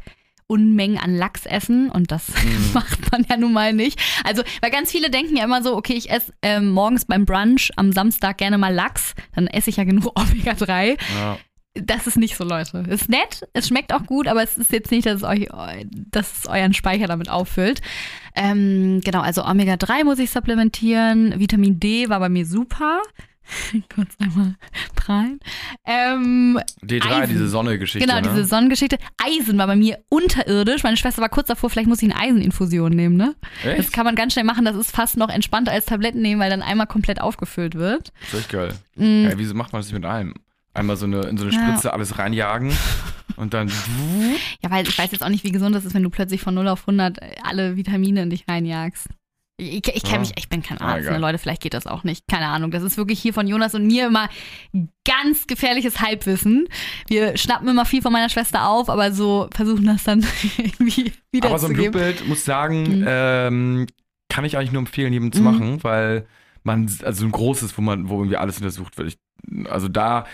Unmengen 0.48 0.98
an 0.98 1.16
Lachs 1.16 1.46
essen 1.46 1.90
und 1.90 2.12
das 2.12 2.26
macht 2.74 3.10
man 3.12 3.26
ja 3.30 3.38
nun 3.38 3.54
mal 3.54 3.72
nicht. 3.72 3.98
Also, 4.26 4.44
weil 4.62 4.70
ganz 4.70 4.92
viele 4.92 5.10
denken 5.10 5.38
ja 5.38 5.46
immer 5.46 5.64
so, 5.64 5.78
okay, 5.78 5.94
ich 5.94 6.10
esse 6.12 6.34
ähm, 6.42 6.72
morgens 6.72 7.06
beim 7.06 7.24
Brunch 7.26 7.72
am 7.78 7.94
Samstag 7.94 8.38
gerne 8.38 8.58
mal 8.58 8.74
Lachs, 8.74 9.16
dann 9.34 9.48
esse 9.48 9.70
ich 9.70 9.78
ja 9.78 9.86
genug 9.86 10.08
Omega-3 10.20 10.98
Ja. 11.18 11.38
Das 11.74 12.08
ist 12.08 12.18
nicht 12.18 12.36
so, 12.36 12.44
Leute. 12.44 12.84
Ist 12.90 13.10
nett, 13.10 13.48
es 13.54 13.68
schmeckt 13.68 13.94
auch 13.94 14.06
gut, 14.06 14.28
aber 14.28 14.44
es 14.44 14.58
ist 14.58 14.72
jetzt 14.72 14.92
nicht, 14.92 15.06
dass 15.06 15.18
es 15.18 15.24
euch, 15.24 15.48
dass 15.92 16.40
es 16.40 16.46
euren 16.48 16.74
Speicher 16.74 17.08
damit 17.08 17.30
auffüllt. 17.30 17.82
Ähm, 18.36 19.02
genau, 19.04 19.22
also 19.22 19.46
Omega-3 19.46 20.04
muss 20.04 20.20
ich 20.20 20.32
supplementieren. 20.32 21.40
Vitamin 21.40 21.80
D 21.80 22.10
war 22.10 22.20
bei 22.20 22.30
mir 22.30 22.46
super. 22.46 23.02
Kurz 23.96 24.10
einmal 24.20 24.56
prallen. 24.96 25.40
Ähm, 25.86 26.60
D3, 26.84 27.06
Eisen. 27.06 27.34
diese 27.34 27.50
Sonne-Geschichte. 27.50 28.08
genau, 28.08 28.22
ne? 28.22 28.30
diese 28.30 28.46
Sonnengeschichte. 28.46 28.98
Eisen 29.18 29.58
war 29.58 29.68
bei 29.68 29.76
mir 29.76 30.00
unterirdisch. 30.10 30.84
Meine 30.84 30.98
Schwester 30.98 31.22
war 31.22 31.30
kurz 31.30 31.48
davor, 31.48 31.70
vielleicht 31.70 31.90
muss 31.90 32.02
ich 32.02 32.12
eine 32.12 32.22
Eiseninfusion 32.22 32.92
nehmen, 32.92 33.18
ne? 33.18 33.36
Das 33.64 33.80
Echt? 33.80 33.94
kann 33.94 34.06
man 34.06 34.16
ganz 34.16 34.34
schnell 34.34 34.46
machen. 34.46 34.66
Das 34.66 34.76
ist 34.76 34.92
fast 34.92 35.18
noch 35.18 35.30
entspannter 35.30 35.72
als 35.72 35.86
Tabletten 35.86 36.22
nehmen, 36.22 36.40
weil 36.40 36.50
dann 36.50 36.62
einmal 36.62 36.88
komplett 36.88 37.20
aufgefüllt 37.20 37.76
wird. 37.76 38.14
Das 38.22 38.34
ist 38.34 38.40
echt 38.42 38.50
geil. 38.50 38.74
Mm. 38.96 39.26
Ja, 39.26 39.38
wieso 39.38 39.56
macht 39.56 39.74
man 39.74 39.82
das 39.82 39.88
nicht 39.88 39.96
mit 39.96 40.06
allem? 40.06 40.36
Einmal 40.74 40.96
so 40.96 41.06
eine, 41.06 41.24
in 41.24 41.38
so 41.38 41.46
eine 41.46 41.54
Ja. 41.54 41.62
Spritze 41.62 41.92
alles 41.94 42.18
reinjagen 42.18 42.72
und 43.36 43.54
dann. 43.54 43.68
Ja, 44.64 44.72
weil 44.72 44.88
ich 44.88 44.98
weiß 44.98 45.12
jetzt 45.12 45.22
auch 45.24 45.30
nicht, 45.30 45.44
wie 45.44 45.52
gesund 45.52 45.76
das 45.76 45.84
ist, 45.86 45.94
wenn 45.94 46.04
du 46.04 46.10
plötzlich 46.10 46.42
von 46.42 46.54
0 46.54 46.68
auf 46.70 46.82
100 46.88 47.18
alle 47.44 47.76
Vitamine 47.76 48.22
in 48.24 48.30
dich 48.30 48.46
reinjagst. 48.48 49.08
Ich, 49.58 49.86
ich, 49.88 49.96
ich 50.06 50.12
Ja. 50.12 50.18
mich, 50.18 50.32
ich 50.38 50.50
bin 50.50 50.64
kein 50.64 50.80
Ah, 50.80 50.94
Arzt, 50.94 51.02
egal. 51.02 51.14
ne, 51.14 51.20
Leute, 51.20 51.38
vielleicht 51.38 51.62
geht 51.62 51.74
das 51.76 51.86
auch 51.86 52.04
nicht. 52.04 52.26
Keine 52.28 52.48
Ahnung. 52.48 52.72
Das 52.72 52.82
ist 52.84 52.98
wirklich 52.98 53.20
hier 53.22 53.34
von 53.34 53.48
Jonas 53.48 53.76
und 53.76 53.86
mir 53.86 54.08
immer 54.08 54.28
ganz 55.06 55.46
gefährliches 55.46 56.00
Halbwissen. 56.00 56.68
Wir 57.08 57.38
schnappen 57.38 57.68
immer 57.68 57.86
viel 57.86 58.02
von 58.02 58.12
meiner 58.14 58.30
Schwester 58.30 58.68
auf, 58.68 58.90
aber 58.90 59.12
so 59.12 59.50
versuchen 59.54 59.86
das 59.86 60.04
dann 60.04 60.26
irgendwie 60.58 61.12
Aber 61.44 61.60
so 61.60 61.68
ein. 61.68 61.74
Blutbild, 61.74 62.28
muss 62.28 62.44
sagen, 62.46 63.00
Mhm. 63.02 63.06
ähm, 63.08 63.88
kann 64.30 64.46
ich 64.46 64.58
eigentlich 64.58 64.72
nur 64.72 64.80
empfehlen, 64.82 65.14
jedem 65.14 65.32
zu 65.32 65.40
Mhm. 65.40 65.46
machen, 65.46 65.84
weil 65.84 66.26
man, 66.64 66.90
also 67.04 67.26
ein 67.26 67.32
großes, 67.32 67.78
wo 67.78 67.82
man, 67.82 68.10
wo 68.10 68.18
irgendwie 68.20 68.38
alles 68.38 68.58
untersucht 68.58 68.98
wird. 68.98 69.10
Ich, 69.10 69.68
also 69.70 69.90
da 69.90 70.26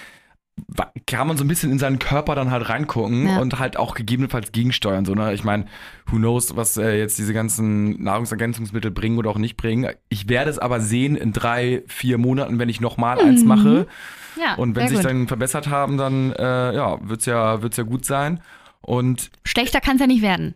kann 1.05 1.27
man 1.27 1.37
so 1.37 1.43
ein 1.43 1.47
bisschen 1.47 1.71
in 1.71 1.79
seinen 1.79 1.99
Körper 1.99 2.35
dann 2.35 2.51
halt 2.51 2.67
reingucken 2.67 3.27
Ja. 3.27 3.39
und 3.39 3.59
halt 3.59 3.77
auch 3.77 3.93
gegebenenfalls 3.95 4.51
gegensteuern. 4.51 5.05
So, 5.05 5.13
ne? 5.13 5.33
Ich 5.33 5.43
meine, 5.43 5.65
who 6.07 6.17
knows, 6.17 6.55
was 6.55 6.77
äh, 6.77 6.97
jetzt 6.97 7.17
diese 7.17 7.33
ganzen 7.33 8.01
Nahrungsergänzungsmittel 8.03 8.91
bringen 8.91 9.17
oder 9.17 9.29
auch 9.29 9.37
nicht 9.37 9.55
bringen. 9.57 9.89
Ich 10.09 10.27
werde 10.29 10.49
es 10.49 10.59
aber 10.59 10.79
sehen 10.81 11.15
in 11.15 11.31
drei, 11.33 11.83
vier 11.87 12.17
Monaten, 12.17 12.59
wenn 12.59 12.69
ich 12.69 12.81
nochmal 12.81 13.19
eins 13.19 13.41
Mhm. 13.41 13.47
mache. 13.47 13.87
Ja, 14.39 14.55
Und 14.55 14.75
wenn 14.75 14.87
sehr 14.87 14.97
sich 14.97 15.05
gut. 15.05 15.05
dann 15.11 15.27
verbessert 15.27 15.67
haben, 15.69 15.97
dann 15.97 16.31
äh, 16.33 16.75
ja, 16.75 16.97
wird's 17.07 17.25
ja, 17.25 17.61
wird's 17.61 17.77
ja 17.77 17.83
gut 17.83 18.05
sein. 18.05 18.39
Und 18.81 19.31
Schlechter 19.45 19.81
kann 19.81 19.95
es 19.95 20.01
ja 20.01 20.07
nicht 20.07 20.21
werden. 20.21 20.53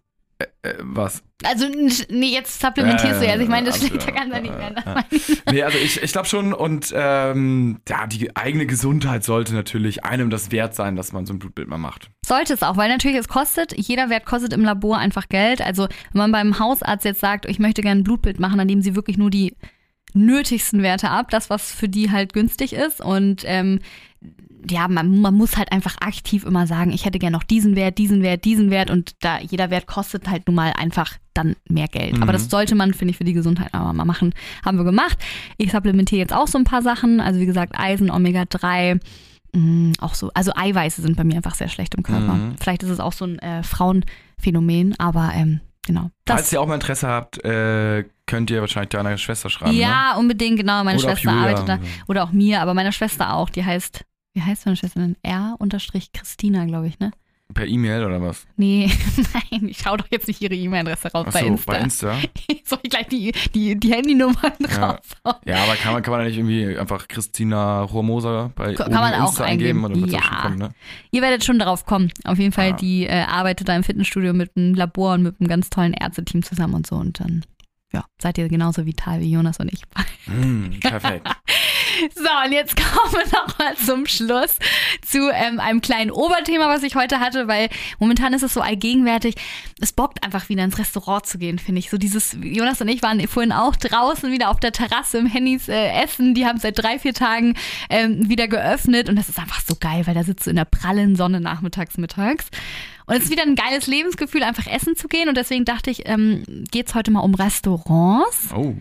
Äh, 0.61 0.73
was? 0.79 1.23
Also, 1.43 1.67
nee, 2.09 2.33
jetzt 2.33 2.61
supplementierst 2.61 3.21
du 3.21 3.25
ja. 3.25 3.31
Also, 3.31 3.43
ich 3.43 3.49
meine, 3.49 3.67
das 3.67 3.81
Äh, 3.81 3.87
äh, 3.87 4.11
kann 4.11 4.31
es 4.31 4.35
ja 4.35 4.41
nicht 4.41 4.53
äh. 4.53 4.75
Das 4.75 4.85
äh. 4.85 5.15
ich. 5.15 5.41
Nee, 5.51 5.63
also 5.63 5.77
ich, 5.77 6.01
ich 6.01 6.11
glaube 6.11 6.27
schon 6.27 6.53
und 6.53 6.93
ähm, 6.95 7.79
ja, 7.87 8.07
die 8.07 8.35
eigene 8.35 8.65
Gesundheit 8.65 9.23
sollte 9.23 9.53
natürlich 9.53 10.03
einem 10.03 10.29
das 10.29 10.51
wert 10.51 10.75
sein, 10.75 10.95
dass 10.95 11.13
man 11.13 11.25
so 11.25 11.33
ein 11.33 11.39
Blutbild 11.39 11.67
mal 11.67 11.77
macht. 11.77 12.09
Sollte 12.25 12.53
es 12.53 12.63
auch, 12.63 12.77
weil 12.77 12.89
natürlich 12.89 13.17
es 13.17 13.27
kostet, 13.27 13.75
jeder 13.77 14.09
Wert 14.09 14.25
kostet 14.25 14.53
im 14.53 14.63
Labor 14.63 14.97
einfach 14.97 15.29
Geld. 15.29 15.61
Also 15.61 15.87
wenn 16.11 16.19
man 16.19 16.31
beim 16.31 16.59
Hausarzt 16.59 17.05
jetzt 17.05 17.19
sagt, 17.19 17.45
ich 17.45 17.59
möchte 17.59 17.81
gerne 17.81 18.01
ein 18.01 18.03
Blutbild 18.03 18.39
machen, 18.39 18.57
dann 18.57 18.67
nehmen 18.67 18.81
sie 18.81 18.95
wirklich 18.95 19.17
nur 19.17 19.29
die 19.29 19.55
nötigsten 20.13 20.83
Werte 20.83 21.09
ab, 21.09 21.29
das, 21.29 21.49
was 21.49 21.71
für 21.71 21.89
die 21.89 22.11
halt 22.11 22.33
günstig 22.33 22.73
ist. 22.73 23.01
Und 23.01 23.43
ähm, 23.45 23.79
ja, 24.69 24.87
man, 24.87 25.21
man 25.21 25.33
muss 25.33 25.57
halt 25.57 25.71
einfach 25.71 25.97
aktiv 26.01 26.45
immer 26.45 26.67
sagen, 26.67 26.91
ich 26.91 27.05
hätte 27.05 27.19
gerne 27.19 27.35
noch 27.35 27.43
diesen 27.43 27.75
Wert, 27.75 27.97
diesen 27.97 28.21
Wert, 28.21 28.45
diesen 28.45 28.69
Wert 28.69 28.89
und 28.89 29.15
da 29.23 29.39
jeder 29.39 29.69
Wert 29.69 29.87
kostet 29.87 30.29
halt 30.29 30.47
nun 30.47 30.55
mal 30.55 30.73
einfach 30.77 31.17
dann 31.33 31.55
mehr 31.69 31.87
Geld. 31.87 32.17
Mhm. 32.17 32.23
Aber 32.23 32.33
das 32.33 32.49
sollte 32.49 32.75
man, 32.75 32.93
finde 32.93 33.11
ich, 33.11 33.17
für 33.17 33.23
die 33.23 33.33
Gesundheit 33.33 33.73
aber 33.73 33.93
mal 33.93 34.05
machen. 34.05 34.33
Haben 34.65 34.77
wir 34.77 34.83
gemacht. 34.83 35.17
Ich 35.57 35.71
supplementiere 35.71 36.19
jetzt 36.19 36.33
auch 36.33 36.47
so 36.47 36.57
ein 36.57 36.65
paar 36.65 36.81
Sachen. 36.81 37.21
Also 37.21 37.39
wie 37.39 37.45
gesagt, 37.45 37.73
Eisen, 37.77 38.11
Omega-3, 38.11 38.99
Mm, 39.53 39.91
auch 39.99 40.13
so, 40.13 40.31
also 40.33 40.53
Eiweiße 40.55 41.01
sind 41.01 41.17
bei 41.17 41.23
mir 41.23 41.35
einfach 41.35 41.55
sehr 41.55 41.67
schlecht 41.67 41.95
im 41.95 42.03
Körper. 42.03 42.33
Mhm. 42.33 42.55
Vielleicht 42.59 42.83
ist 42.83 42.89
es 42.89 42.99
auch 42.99 43.11
so 43.11 43.25
ein 43.25 43.39
äh, 43.39 43.63
Frauenphänomen, 43.63 44.95
aber 44.97 45.31
ähm, 45.35 45.59
genau. 45.85 46.09
Falls 46.25 46.43
Das, 46.43 46.53
ihr 46.53 46.61
auch 46.61 46.67
mal 46.67 46.75
Interesse 46.75 47.07
habt, 47.07 47.43
äh, 47.43 48.05
könnt 48.27 48.49
ihr 48.49 48.61
wahrscheinlich 48.61 48.89
deiner 48.89 49.17
Schwester 49.17 49.49
schreiben. 49.49 49.73
Ne? 49.73 49.81
ja, 49.81 50.15
unbedingt, 50.17 50.57
genau. 50.57 50.83
Meine 50.83 50.99
Oder 50.99 51.13
auch 51.13 51.17
Schwester 51.17 51.37
arbeitet 51.37 51.67
da. 51.67 51.79
Oder 52.07 52.23
auch 52.23 52.31
mir, 52.31 52.61
aber 52.61 52.73
meine 52.73 52.93
Schwester 52.93 53.33
auch. 53.33 53.49
Die 53.49 53.65
heißt, 53.65 54.05
wie 54.33 54.41
heißt 54.41 54.65
meine 54.65 54.75
Schwester 54.77 54.99
denn? 54.99 55.15
R-Christina, 55.23 56.65
glaube 56.65 56.87
ich, 56.87 56.99
ne? 56.99 57.11
Per 57.53 57.67
E-Mail 57.67 58.05
oder 58.05 58.21
was? 58.21 58.47
Nee, 58.55 58.89
nein, 59.51 59.67
ich 59.67 59.79
schaue 59.79 59.97
doch 59.97 60.07
jetzt 60.09 60.25
nicht 60.29 60.41
ihre 60.41 60.55
E-Mail-Adresse 60.55 61.11
raus 61.11 61.25
bei 61.33 61.39
Achso, 61.41 61.47
Insta. 61.47 61.71
bei 61.73 61.79
Insta. 61.79 62.15
Soll 62.63 62.79
ich 62.83 62.89
gleich 62.89 63.07
die, 63.09 63.33
die, 63.53 63.77
die 63.77 63.91
Handynummern 63.91 64.53
Ja. 64.69 64.91
raus? 64.91 65.41
Ja, 65.45 65.63
aber 65.63 65.75
kann 65.75 65.91
man, 65.91 66.01
kann 66.01 66.11
man 66.11 66.21
da 66.21 66.27
nicht 66.27 66.37
irgendwie 66.37 66.77
einfach 66.77 67.09
Christina 67.09 67.89
Hormoser 67.91 68.53
bei 68.55 68.73
Kann 68.73 68.89
man 68.93 69.13
auch 69.15 69.27
Insta 69.27 69.43
eingeben. 69.43 69.83
Oder 69.83 69.97
Ja. 69.97 70.21
schon 70.23 70.37
kommen, 70.37 70.57
ne? 70.59 70.69
Ihr 71.11 71.21
werdet 71.21 71.43
schon 71.43 71.59
darauf 71.59 71.85
kommen. 71.85 72.09
Auf 72.23 72.37
jeden 72.39 72.53
Fall, 72.53 72.71
Ah. 72.71 72.75
die 72.77 73.05
äh, 73.05 73.23
arbeitet 73.23 73.67
da 73.67 73.75
im 73.75 73.83
Fitnessstudio 73.83 74.31
mit 74.33 74.51
einem 74.55 74.73
Labor 74.73 75.15
und 75.15 75.23
mit 75.23 75.35
einem 75.41 75.49
ganz 75.49 75.69
tollen 75.69 75.91
Ärzteteam 75.93 76.43
zusammen 76.43 76.75
und 76.75 76.87
so. 76.87 76.95
Und 76.95 77.19
dann, 77.19 77.43
ja, 77.91 78.05
seid 78.21 78.37
ihr 78.37 78.47
genauso 78.47 78.85
vital 78.85 79.19
wie 79.19 79.29
Jonas 79.29 79.59
und 79.59 79.73
ich. 79.73 79.81
Hm, 80.25 80.79
perfekt. 80.79 81.27
So, 82.15 82.29
und 82.45 82.51
jetzt 82.51 82.75
kommen 82.75 83.13
wir 83.13 83.25
nochmal 83.25 83.75
zum 83.75 84.05
Schluss 84.05 84.57
zu 85.05 85.29
ähm, 85.29 85.59
einem 85.59 85.81
kleinen 85.81 86.11
Oberthema, 86.11 86.67
was 86.67 86.83
ich 86.83 86.95
heute 86.95 87.19
hatte, 87.19 87.47
weil 87.47 87.69
momentan 87.99 88.33
ist 88.33 88.43
es 88.43 88.53
so 88.53 88.61
allgegenwärtig. 88.61 89.35
Es 89.79 89.91
bockt 89.91 90.23
einfach 90.23 90.49
wieder 90.49 90.63
ins 90.63 90.77
Restaurant 90.77 91.25
zu 91.25 91.37
gehen, 91.37 91.59
finde 91.59 91.79
ich. 91.79 91.89
So 91.89 91.97
dieses, 91.97 92.35
Jonas 92.41 92.81
und 92.81 92.87
ich 92.87 93.03
waren 93.03 93.25
vorhin 93.27 93.51
auch 93.51 93.75
draußen 93.75 94.31
wieder 94.31 94.49
auf 94.49 94.59
der 94.59 94.71
Terrasse 94.71 95.19
im 95.19 95.27
Hennys 95.27 95.67
äh, 95.69 95.89
Essen. 96.03 96.33
Die 96.33 96.45
haben 96.45 96.59
seit 96.59 96.77
drei, 96.81 96.99
vier 96.99 97.13
Tagen 97.13 97.55
ähm, 97.89 98.29
wieder 98.29 98.47
geöffnet 98.47 99.09
und 99.09 99.15
das 99.15 99.29
ist 99.29 99.39
einfach 99.39 99.61
so 99.61 99.75
geil, 99.79 100.07
weil 100.07 100.15
da 100.15 100.23
sitzt 100.23 100.47
du 100.47 100.49
in 100.49 100.55
der 100.55 100.65
prallen 100.65 101.15
Sonne 101.15 101.39
nachmittags, 101.39 101.97
mittags. 101.97 102.47
Und 103.05 103.15
es 103.15 103.23
ist 103.25 103.31
wieder 103.31 103.43
ein 103.43 103.55
geiles 103.55 103.87
Lebensgefühl, 103.87 104.43
einfach 104.43 104.67
essen 104.67 104.95
zu 104.95 105.07
gehen. 105.07 105.27
Und 105.27 105.35
deswegen 105.35 105.65
dachte 105.65 105.91
ich, 105.91 106.07
ähm, 106.07 106.43
geht 106.71 106.87
es 106.87 106.95
heute 106.95 107.11
mal 107.11 107.19
um 107.19 107.35
Restaurants. 107.35 108.49
Oh. 108.55 108.75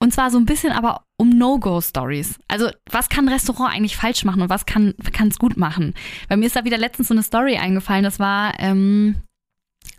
Und 0.00 0.12
zwar 0.12 0.30
so 0.30 0.38
ein 0.38 0.46
bisschen 0.46 0.72
aber 0.72 1.02
um 1.16 1.30
No-Go-Stories. 1.30 2.38
Also, 2.46 2.70
was 2.90 3.08
kann 3.08 3.26
ein 3.26 3.32
Restaurant 3.32 3.74
eigentlich 3.74 3.96
falsch 3.96 4.24
machen 4.24 4.42
und 4.42 4.48
was 4.48 4.64
kann 4.64 4.94
es 5.00 5.38
gut 5.38 5.56
machen? 5.56 5.94
Bei 6.28 6.36
mir 6.36 6.46
ist 6.46 6.56
da 6.56 6.64
wieder 6.64 6.78
letztens 6.78 7.08
so 7.08 7.14
eine 7.14 7.24
Story 7.24 7.56
eingefallen. 7.56 8.04
Das 8.04 8.20
war 8.20 8.54
ähm, 8.60 9.16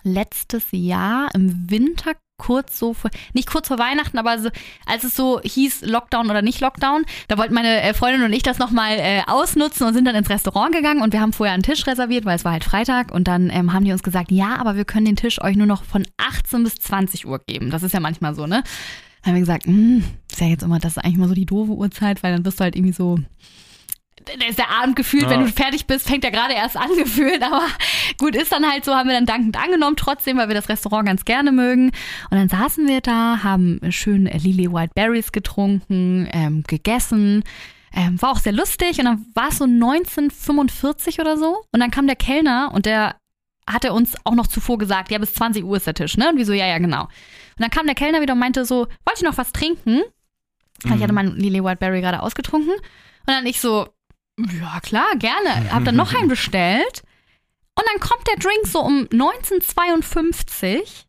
letztes 0.03 0.67
Jahr 0.71 1.29
im 1.35 1.69
Winter, 1.69 2.13
kurz 2.37 2.79
so 2.79 2.93
vor, 2.93 3.11
nicht 3.33 3.49
kurz 3.49 3.67
vor 3.67 3.77
Weihnachten, 3.77 4.17
aber 4.17 4.39
so, 4.39 4.49
als 4.85 5.03
es 5.03 5.15
so 5.15 5.41
hieß 5.43 5.81
Lockdown 5.81 6.29
oder 6.29 6.41
nicht 6.41 6.61
Lockdown, 6.61 7.03
da 7.27 7.37
wollten 7.37 7.53
meine 7.53 7.81
äh, 7.81 7.93
Freundin 7.93 8.23
und 8.23 8.31
ich 8.31 8.43
das 8.43 8.59
nochmal 8.59 8.97
äh, 8.97 9.21
ausnutzen 9.27 9.85
und 9.85 9.93
sind 9.93 10.05
dann 10.05 10.15
ins 10.15 10.29
Restaurant 10.29 10.73
gegangen 10.73 11.01
und 11.01 11.11
wir 11.11 11.19
haben 11.19 11.33
vorher 11.33 11.53
einen 11.53 11.63
Tisch 11.63 11.85
reserviert, 11.85 12.25
weil 12.25 12.37
es 12.37 12.45
war 12.45 12.53
halt 12.53 12.63
Freitag 12.63 13.11
und 13.11 13.27
dann 13.27 13.49
ähm, 13.49 13.73
haben 13.73 13.83
die 13.83 13.91
uns 13.91 14.03
gesagt, 14.03 14.31
ja, 14.31 14.55
aber 14.55 14.75
wir 14.75 14.85
können 14.85 15.05
den 15.05 15.17
Tisch 15.17 15.41
euch 15.43 15.57
nur 15.57 15.67
noch 15.67 15.83
von 15.83 16.07
18 16.17 16.63
bis 16.63 16.75
20 16.75 17.27
Uhr 17.27 17.39
geben. 17.39 17.69
Das 17.69 17.83
ist 17.83 17.93
ja 17.93 17.99
manchmal 17.99 18.33
so, 18.33 18.47
ne? 18.47 18.63
Dann 19.23 19.31
haben 19.31 19.35
wir 19.35 19.41
gesagt, 19.41 19.65
hm, 19.65 20.03
ist 20.31 20.39
ja 20.41 20.47
jetzt 20.47 20.63
immer, 20.63 20.79
das 20.79 20.93
ist 20.93 20.97
eigentlich 20.99 21.17
mal 21.17 21.27
so 21.27 21.33
die 21.33 21.45
doofe 21.45 21.71
Uhrzeit, 21.73 22.23
weil 22.23 22.33
dann 22.33 22.45
wirst 22.45 22.59
du 22.59 22.63
halt 22.63 22.75
irgendwie 22.75 22.93
so. 22.93 23.19
Da 24.25 24.45
ist 24.47 24.59
der 24.59 24.69
Abend 24.69 24.95
gefühlt, 24.95 25.23
Ja. 25.23 25.29
wenn 25.31 25.41
du 25.41 25.47
fertig 25.47 25.87
bist, 25.87 26.07
fängt 26.07 26.23
er 26.25 26.31
gerade 26.31 26.53
erst 26.53 26.77
an 26.77 26.89
gefühlt. 26.97 27.41
Aber 27.41 27.63
gut, 28.17 28.35
ist 28.35 28.51
dann 28.51 28.69
halt 28.69 28.85
so, 28.85 28.93
haben 28.93 29.07
wir 29.07 29.15
dann 29.15 29.25
dankend 29.25 29.57
angenommen, 29.57 29.95
trotzdem, 29.95 30.37
weil 30.37 30.49
wir 30.49 30.55
das 30.55 30.69
Restaurant 30.69 31.07
ganz 31.07 31.25
gerne 31.25 31.51
mögen. 31.51 31.85
Und 32.29 32.37
dann 32.37 32.49
saßen 32.49 32.87
wir 32.87 33.01
da, 33.01 33.43
haben 33.43 33.79
schön 33.89 34.25
Lily 34.25 34.71
White 34.71 34.91
Berries 34.93 35.31
getrunken, 35.31 36.27
ähm, 36.31 36.63
gegessen. 36.67 37.43
Ähm, 37.91 38.21
war 38.21 38.31
auch 38.31 38.39
sehr 38.39 38.53
lustig 38.53 38.99
und 38.99 39.05
dann 39.05 39.25
war 39.33 39.49
es 39.49 39.57
so 39.57 39.65
1945 39.65 41.19
oder 41.19 41.37
so. 41.37 41.63
Und 41.71 41.79
dann 41.79 41.89
kam 41.91 42.05
der 42.05 42.15
Kellner 42.15 42.71
und 42.73 42.85
der 42.85 43.15
hatte 43.67 43.93
uns 43.93 44.15
auch 44.25 44.35
noch 44.35 44.47
zuvor 44.47 44.77
gesagt, 44.77 45.11
ja, 45.11 45.17
bis 45.17 45.33
20 45.33 45.63
Uhr 45.63 45.77
ist 45.77 45.87
der 45.87 45.93
Tisch, 45.93 46.17
ne? 46.17 46.29
Und 46.29 46.37
wir 46.37 46.45
so, 46.45 46.53
ja, 46.53 46.65
ja, 46.67 46.77
genau. 46.79 47.07
Und 47.59 47.63
dann 47.63 47.71
kam 47.71 47.85
der 47.87 47.95
Kellner 47.95 48.21
wieder 48.21 48.33
und 48.33 48.39
meinte 48.39 48.63
so, 48.63 48.87
wollt 49.05 49.21
ihr 49.21 49.27
noch 49.27 49.37
was 49.37 49.51
trinken? 49.51 50.01
Weil 50.83 50.95
Ich 50.95 51.03
hatte 51.03 51.11
mein 51.11 51.35
Lily 51.35 51.61
White 51.61 51.75
Berry 51.77 51.99
gerade 51.99 52.21
ausgetrunken. 52.21 52.71
Und 52.71 52.81
dann 53.27 53.45
ich 53.45 53.59
so, 53.59 53.89
ja 54.37 54.79
klar, 54.79 55.17
gerne. 55.17 55.69
Hab 55.73 55.83
dann 55.83 55.97
noch 55.97 56.13
einen 56.17 56.29
bestellt. 56.29 57.03
Und 57.75 57.83
dann 57.91 57.99
kommt 57.99 58.25
der 58.27 58.37
Drink 58.37 58.65
so 58.65 58.79
um 58.79 59.09
1952. 59.11 61.05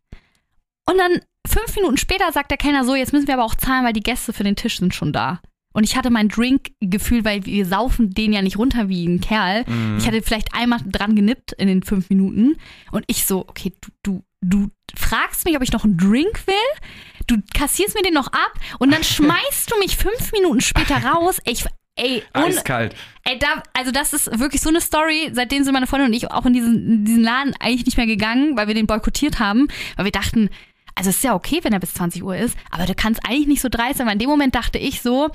Und 0.85 0.97
dann 0.97 1.21
fünf 1.47 1.73
Minuten 1.77 1.95
später 1.97 2.29
sagt 2.33 2.51
der 2.51 2.57
Kellner 2.57 2.83
so, 2.83 2.95
jetzt 2.95 3.13
müssen 3.13 3.27
wir 3.27 3.35
aber 3.35 3.45
auch 3.45 3.55
zahlen, 3.55 3.85
weil 3.85 3.93
die 3.93 4.01
Gäste 4.03 4.33
für 4.33 4.43
den 4.43 4.57
Tisch 4.57 4.79
sind 4.79 4.93
schon 4.93 5.13
da. 5.13 5.39
Und 5.73 5.83
ich 5.83 5.95
hatte 5.95 6.09
mein 6.09 6.27
Drink-Gefühl, 6.27 7.23
weil 7.23 7.45
wir 7.45 7.65
saufen 7.65 8.13
den 8.13 8.33
ja 8.33 8.41
nicht 8.41 8.57
runter 8.57 8.89
wie 8.89 9.05
ein 9.05 9.21
Kerl. 9.21 9.63
Mhm. 9.67 9.97
Ich 9.97 10.07
hatte 10.07 10.21
vielleicht 10.21 10.53
einmal 10.53 10.79
dran 10.85 11.15
genippt 11.15 11.53
in 11.53 11.67
den 11.67 11.83
fünf 11.83 12.09
Minuten. 12.09 12.57
Und 12.91 13.03
ich 13.07 13.25
so, 13.25 13.47
okay, 13.47 13.73
du, 13.81 13.91
du, 14.03 14.23
du 14.41 14.67
fragst 14.95 15.45
mich, 15.45 15.55
ob 15.55 15.63
ich 15.63 15.71
noch 15.71 15.83
einen 15.83 15.97
Drink 15.97 16.45
will. 16.47 17.25
Du 17.27 17.37
kassierst 17.53 17.95
mir 17.95 18.01
den 18.01 18.13
noch 18.13 18.27
ab 18.27 18.53
und 18.79 18.91
dann 18.91 19.03
schmeißt 19.03 19.71
du 19.71 19.79
mich 19.79 19.95
fünf 19.95 20.31
Minuten 20.33 20.61
später 20.61 20.97
raus. 20.97 21.37
Ich, 21.45 21.63
ey, 21.95 22.23
ohne, 22.35 22.45
Eiskalt. 22.47 22.95
ey 23.23 23.39
da, 23.39 23.63
also 23.73 23.91
das 23.91 24.13
ist 24.13 24.39
wirklich 24.39 24.61
so 24.61 24.69
eine 24.69 24.81
Story. 24.81 25.29
Seitdem 25.33 25.63
sind 25.63 25.73
meine 25.73 25.87
Freundin 25.87 26.09
und 26.09 26.13
ich 26.13 26.29
auch 26.31 26.45
in 26.45 26.53
diesen, 26.53 26.87
in 26.87 27.05
diesen 27.05 27.23
Laden 27.23 27.53
eigentlich 27.59 27.85
nicht 27.85 27.97
mehr 27.97 28.07
gegangen, 28.07 28.57
weil 28.57 28.67
wir 28.67 28.75
den 28.75 28.87
boykottiert 28.87 29.39
haben. 29.39 29.67
Weil 29.95 30.05
wir 30.05 30.11
dachten, 30.11 30.49
also 30.95 31.09
es 31.09 31.17
ist 31.17 31.23
ja 31.23 31.35
okay, 31.35 31.59
wenn 31.63 31.73
er 31.73 31.79
bis 31.79 31.93
20 31.93 32.23
Uhr 32.23 32.35
ist, 32.35 32.57
aber 32.69 32.85
du 32.85 32.95
kannst 32.95 33.25
eigentlich 33.25 33.47
nicht 33.47 33.61
so 33.61 33.69
dreist 33.69 33.97
sein. 33.97 34.07
Weil 34.07 34.13
in 34.13 34.19
dem 34.19 34.29
Moment 34.29 34.55
dachte 34.55 34.77
ich 34.77 35.01
so, 35.01 35.29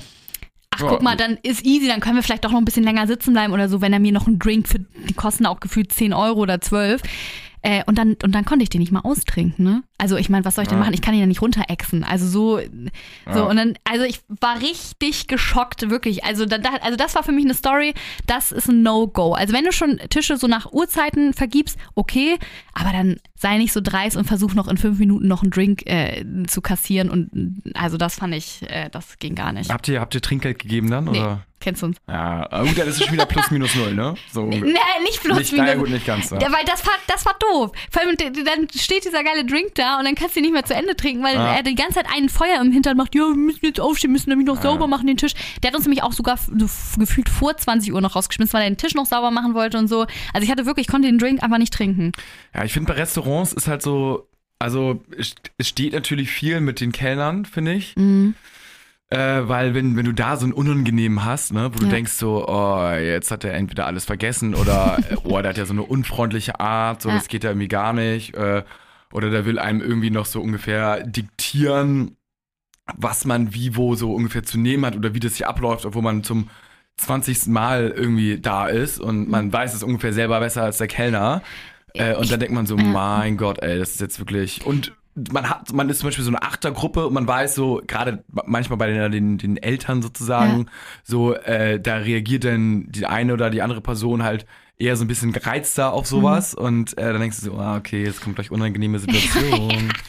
ach 0.71 0.81
guck 0.81 1.03
mal, 1.03 1.17
dann 1.17 1.39
ist 1.43 1.65
easy, 1.65 1.89
dann 1.89 2.01
können 2.01 2.17
wir 2.17 2.23
vielleicht 2.23 2.45
doch 2.45 2.51
noch 2.53 2.59
ein 2.59 2.65
bisschen 2.65 2.85
länger 2.85 3.07
sitzen 3.07 3.33
bleiben 3.33 3.53
oder 3.53 3.69
so, 3.69 3.81
wenn 3.81 3.93
er 3.93 4.01
mir 4.01 4.13
noch 4.13 4.27
einen 4.27 4.39
Drink 4.39 4.69
für, 4.69 4.79
die 4.79 5.15
kosten 5.15 5.47
auch 5.47 5.61
gefühlt 5.61 5.93
10 5.93 6.13
Euro 6.13 6.41
oder 6.41 6.61
12. 6.61 7.03
Äh, 7.63 7.83
und, 7.87 7.99
dann, 7.99 8.17
und 8.23 8.33
dann 8.33 8.45
konnte 8.45 8.63
ich 8.63 8.69
den 8.69 8.81
nicht 8.81 8.93
mal 8.93 9.01
austrinken, 9.01 9.65
ne? 9.65 9.83
Also 9.99 10.17
ich 10.17 10.29
meine, 10.29 10.45
was 10.45 10.55
soll 10.57 10.63
ich 10.63 10.69
denn 10.69 10.79
Ja. 10.79 10.85
machen? 10.85 10.95
Ich 10.95 11.01
kann 11.03 11.15
ihn 11.15 11.21
ja 11.21 11.27
nicht 11.27 11.41
runterexen. 11.43 12.05
Also 12.05 12.27
so, 12.29 12.59
so 12.61 13.39
Ja. 13.39 13.45
und 13.45 13.57
dann, 13.57 13.79
also 13.85 14.05
ich 14.05 14.21
war 14.41 14.61
richtig 14.61 15.27
geschockt, 15.27 15.89
wirklich. 15.89 16.25
Also, 16.25 16.45
da, 16.47 16.59
da- 16.59 16.77
also 16.83 16.97
das 16.97 17.15
war 17.15 17.23
für 17.23 17.33
mich 17.33 17.45
eine 17.45 17.55
Story, 17.55 17.95
das 18.27 18.53
ist 18.53 18.69
ein 18.69 18.83
No-Go. 18.83 19.33
Also 19.33 19.53
wenn 19.55 19.65
du 19.65 19.73
schon 19.73 19.99
Tische 20.11 20.37
so 20.37 20.47
nach 20.47 20.71
Uhrzeiten 20.73 21.33
vergibst, 21.33 21.79
okay, 21.95 22.37
aber 22.75 22.93
dann 22.93 23.17
sei 23.35 23.59
nicht 23.59 23.73
so 23.73 23.81
dreist 23.83 24.17
und 24.17 24.25
versuch 24.27 24.55
noch 24.55 24.69
in 24.69 24.77
fünf 24.77 24.99
Minuten 24.99 25.29
noch 25.29 25.43
einen 25.43 25.51
Drink 25.51 25.87
äh, 25.87 26.25
zu 26.47 26.61
kassieren. 26.61 27.11
Und 27.11 27.63
also 27.75 27.97
das 27.97 28.17
fand 28.17 28.35
ich, 28.35 28.63
äh, 28.69 28.89
das 28.91 29.19
ging 29.19 29.35
gar 29.35 29.53
nicht. 29.53 29.71
Habt 29.73 29.89
ihr, 29.89 30.01
habt 30.01 30.15
ihr 30.15 30.23
Trinkgeld 30.23 30.59
gegeben 30.59 30.91
dann? 30.91 31.05
Nee. 31.05 31.21
Oder? 31.21 31.43
Kennst 31.59 31.81
du 31.81 31.87
uns? 31.87 31.97
Ja, 32.07 32.43
gut, 32.63 32.79
dann 32.79 32.87
ist 32.87 32.99
es 33.01 33.05
schon 33.05 33.15
wieder 33.15 33.25
plus 33.25 33.51
minus 33.51 33.75
null, 33.75 33.95
ne? 33.95 34.15
So. 34.31 34.43
Nee, 34.47 34.61
nicht 35.05 35.23
bloß 35.23 35.39
nicht, 35.39 35.53
wieder. 35.53 35.63
naja, 35.65 35.75
gut, 35.77 35.89
nicht 35.89 36.05
ganz. 36.07 36.29
Ja. 36.31 36.39
Weil 36.41 36.65
das 36.67 36.87
war, 36.87 36.93
das 37.07 37.25
war 37.25 37.35
doof. 37.41 37.73
Vor 37.91 38.03
allem, 38.03 38.15
dann 38.17 38.69
steht 38.75 39.05
dieser 39.07 39.25
geile 39.25 39.45
Drink 39.45 39.75
da 39.75 39.86
und 39.99 40.05
dann 40.05 40.15
kannst 40.15 40.35
du 40.37 40.41
ihn 40.41 40.45
nicht 40.45 40.53
mehr 40.53 40.65
zu 40.65 40.75
Ende 40.75 40.97
trinken, 40.97 41.23
weil 41.23 41.35
Ja. 41.35 41.55
er 41.57 41.63
die 41.63 41.75
ganze 41.75 41.95
Zeit 41.95 42.07
einen 42.15 42.29
Feuer 42.29 42.61
im 42.61 42.73
Hintern 42.73 42.97
macht. 42.97 43.15
Ja, 43.15 43.23
wir 43.23 43.35
müssen 43.37 43.65
jetzt 43.65 43.81
aufstehen, 43.81 44.13
müssen 44.13 44.31
nämlich 44.31 44.47
noch 44.47 44.61
sauber 44.61 44.87
machen 44.89 45.07
den 45.07 45.17
Tisch. 45.17 45.33
Der 45.63 45.71
hat 45.71 45.77
uns 45.77 45.85
nämlich 45.87 46.03
auch 46.03 46.13
sogar 46.13 46.37
so 46.39 46.99
gefühlt 46.99 47.29
vor 47.29 47.57
20 47.57 47.93
Uhr 47.93 48.01
noch 48.01 48.17
rausgeschmissen, 48.17 48.53
weil 48.55 48.63
er 48.65 48.71
den 48.71 48.77
Tisch 48.77 48.95
noch 48.95 49.07
sauber 49.07 49.31
machen 49.31 49.55
wollte 49.55 49.79
und 49.79 49.89
so. 49.89 50.07
Also 50.33 50.45
ich 50.45 50.51
hatte 50.51 50.67
wirklich, 50.67 50.87
ich 50.87 50.91
konnte 50.93 51.09
den 51.09 51.19
Drink 51.19 51.43
einfach 51.43 51.59
nicht 51.59 51.73
trinken. 51.73 52.13
Ja, 52.55 52.65
ich 52.65 52.73
finde 52.73 52.93
bei 52.93 52.99
Restaurants 52.99 53.53
ist 53.53 53.69
halt 53.69 53.83
so, 53.83 54.27
Also 54.59 55.03
es 55.19 55.35
steht 55.61 55.93
natürlich 55.93 56.31
viel 56.31 56.61
mit 56.61 56.81
den 56.81 56.91
Kellnern, 56.93 57.45
finde 57.45 57.75
ich. 57.75 57.95
Mhm. 57.97 58.35
Äh, 59.09 59.47
weil 59.47 59.73
wenn, 59.75 59.97
wenn 59.97 60.05
du 60.07 60.13
da 60.13 60.37
so 60.37 60.47
ein 60.47 60.53
Unangenehm 60.53 61.25
hast, 61.25 61.53
ne, 61.53 61.71
wo 61.73 61.79
du 61.79 61.85
Ja. 61.85 61.91
denkst 61.93 62.13
so, 62.13 62.49
oh, 62.49 62.91
jetzt 62.93 63.31
hat 63.31 63.45
er 63.45 63.53
entweder 63.55 63.87
alles 63.87 64.05
vergessen 64.05 64.55
oder 64.57 64.99
oh, 65.25 65.41
der 65.41 65.51
hat 65.51 65.59
ja 65.59 65.67
so 65.67 65.75
eine 65.75 65.83
unfreundliche 65.83 66.59
Art, 66.59 67.03
so 67.03 67.11
Ja. 67.11 67.15
das 67.17 67.29
geht 67.29 67.45
ja 67.45 67.51
irgendwie 67.51 67.69
gar 67.69 67.93
nicht. 67.93 68.35
Äh, 68.35 68.65
oder 69.13 69.31
der 69.31 69.47
will 69.47 69.59
einem 69.59 69.81
irgendwie 69.81 70.11
noch 70.11 70.27
so 70.27 70.41
ungefähr 70.41 71.03
diktieren, 71.05 72.17
was 72.97 73.25
man 73.25 73.55
wie 73.55 73.77
wo 73.77 73.95
so 73.95 74.15
ungefähr 74.15 74.43
zu 74.43 74.59
nehmen 74.59 74.87
hat 74.87 74.97
oder 74.97 75.15
wie 75.15 75.21
das 75.21 75.37
hier 75.37 75.49
abläuft, 75.49 75.87
obwohl 75.87 76.03
man 76.03 76.23
zum 76.23 76.49
20. 76.99 77.47
Mal 77.49 77.93
irgendwie 77.95 78.39
da 78.41 78.67
ist 78.67 79.01
und 79.01 79.29
man 79.29 79.53
weiß 79.53 79.75
es 79.75 79.83
ungefähr 79.83 80.13
selber 80.13 80.41
besser 80.41 80.63
als 80.63 80.79
der 80.79 80.87
Kellner. 80.87 81.43
Äh, 81.95 82.15
und 82.15 82.31
dann 82.31 82.41
denkt 82.41 82.55
man 82.55 82.67
so, 82.67 82.77
mein 82.77 83.37
Gott, 83.37 83.63
ey, 83.63 83.79
das 83.79 83.91
ist 83.91 84.01
jetzt 84.01 84.19
wirklich. 84.19 84.65
Und 84.65 84.93
man 85.33 85.49
hat, 85.49 85.73
man 85.73 85.89
ist 85.89 86.01
zum 86.01 86.09
Beispiel 86.09 86.25
so 86.25 86.31
eine 86.31 86.43
Achtergruppe 86.43 87.07
und 87.07 87.15
man 87.15 87.27
weiß 87.27 87.55
so, 87.55 87.83
gerade 87.87 88.23
manchmal 88.45 88.77
bei 88.77 88.91
den, 88.91 89.11
den, 89.13 89.39
den 89.39 89.57
Eltern 89.57 90.03
sozusagen, 90.03 90.67
so, 91.05 91.35
äh, 91.35 91.81
da 91.81 91.97
reagiert 91.97 92.45
dann 92.45 92.87
die 92.91 93.07
eine 93.07 93.33
oder 93.33 93.49
die 93.51 93.63
andere 93.63 93.81
Person 93.81 94.23
halt 94.23 94.47
eher 94.79 94.97
so 94.97 95.05
ein 95.05 95.09
bisschen 95.09 95.33
gereizter 95.33 95.93
auf 95.93 96.07
sowas 96.07 96.55
und 96.55 96.97
äh, 96.99 97.13
dann 97.13 97.21
denkst 97.21 97.39
du 97.41 97.47
so, 97.47 97.59
ah, 97.59 97.77
okay, 97.77 98.05
jetzt 98.05 98.21
kommt 98.21 98.37
gleich 98.37 98.51
unangenehme 98.51 98.99
Situation. 98.99 99.93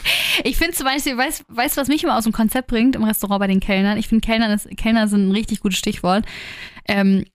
Ich 0.44 0.56
finde 0.58 0.74
zum 0.76 0.86
Beispiel, 0.86 1.18
weißt 1.18 1.46
du, 1.50 1.82
was 1.82 1.88
mich 1.88 2.04
immer 2.04 2.16
aus 2.16 2.26
dem 2.26 2.32
Konzept 2.32 2.68
bringt 2.68 2.96
im 2.96 3.04
Restaurant 3.04 3.40
bei 3.40 3.48
den 3.48 3.60
Kellnern? 3.60 3.98
Ich 3.98 4.08
finde, 4.08 4.24
Kellner, 4.24 4.54
ist- 4.54 4.70
Kellner 4.78 5.08
sind 5.08 5.28
ein 5.28 5.32
richtig 5.32 5.62
gutes 5.62 5.80
Stichwort. 5.80 6.26
Ähm, 6.88 7.26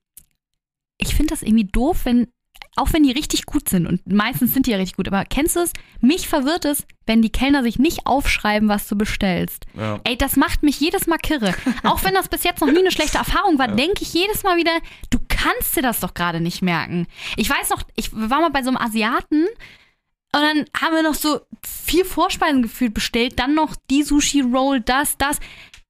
ich 0.97 1.13
finde 1.13 1.31
das 1.31 1.41
irgendwie 1.43 1.65
doof, 1.65 2.05
wenn, 2.05 2.27
auch 2.75 2.91
wenn 2.93 3.03
die 3.03 3.11
richtig 3.11 3.45
gut 3.45 3.69
sind, 3.69 3.85
und 3.87 4.11
meistens 4.11 4.53
sind 4.53 4.65
die 4.65 4.71
ja 4.71 4.77
richtig 4.77 4.97
gut, 4.97 5.07
aber 5.07 5.25
kennst 5.25 5.55
du 5.55 5.59
es? 5.59 5.73
Mich 6.01 6.27
verwirrt 6.27 6.65
es, 6.65 6.85
wenn 7.05 7.21
die 7.21 7.31
Kellner 7.31 7.63
sich 7.63 7.77
nicht 7.79 8.05
aufschreiben, 8.07 8.69
was 8.69 8.87
du 8.87 8.95
bestellst. 8.95 9.65
ja. 9.75 9.99
Ey, 10.03 10.17
das 10.17 10.35
macht 10.35 10.63
mich 10.63 10.79
jedes 10.79 11.05
Mal 11.07 11.17
kirre. 11.17 11.53
Auch 11.83 12.03
wenn 12.03 12.13
das 12.13 12.29
bis 12.29 12.43
jetzt 12.43 12.61
noch 12.61 12.71
nie 12.71 12.79
eine 12.79 12.91
schlechte 12.91 13.17
Erfahrung 13.17 13.59
war, 13.59 13.67
denke 13.67 14.01
ich 14.01 14.13
jedes 14.13 14.43
Mal 14.43 14.57
wieder, 14.57 14.71
du 15.09 15.19
kannst 15.27 15.75
dir 15.75 15.81
das 15.81 15.99
doch 15.99 16.13
gerade 16.13 16.39
nicht 16.39 16.61
merken. 16.61 17.07
Ich 17.37 17.49
weiß 17.49 17.69
noch, 17.69 17.83
ich 17.95 18.11
war 18.13 18.41
mal 18.41 18.49
bei 18.51 18.63
so 18.63 18.69
einem 18.69 18.77
Asiaten 18.77 19.45
und 20.35 20.41
dann 20.41 20.65
haben 20.81 20.95
wir 20.95 21.03
noch 21.03 21.13
so 21.13 21.41
vier 21.63 22.05
Vorspeisen 22.05 22.63
gefühlt 22.63 22.93
bestellt, 22.95 23.37
dann 23.37 23.53
noch 23.53 23.75
die 23.91 24.01
Sushi 24.03 24.41
Roll, 24.41 24.81
das, 24.81 25.15
das. 25.17 25.37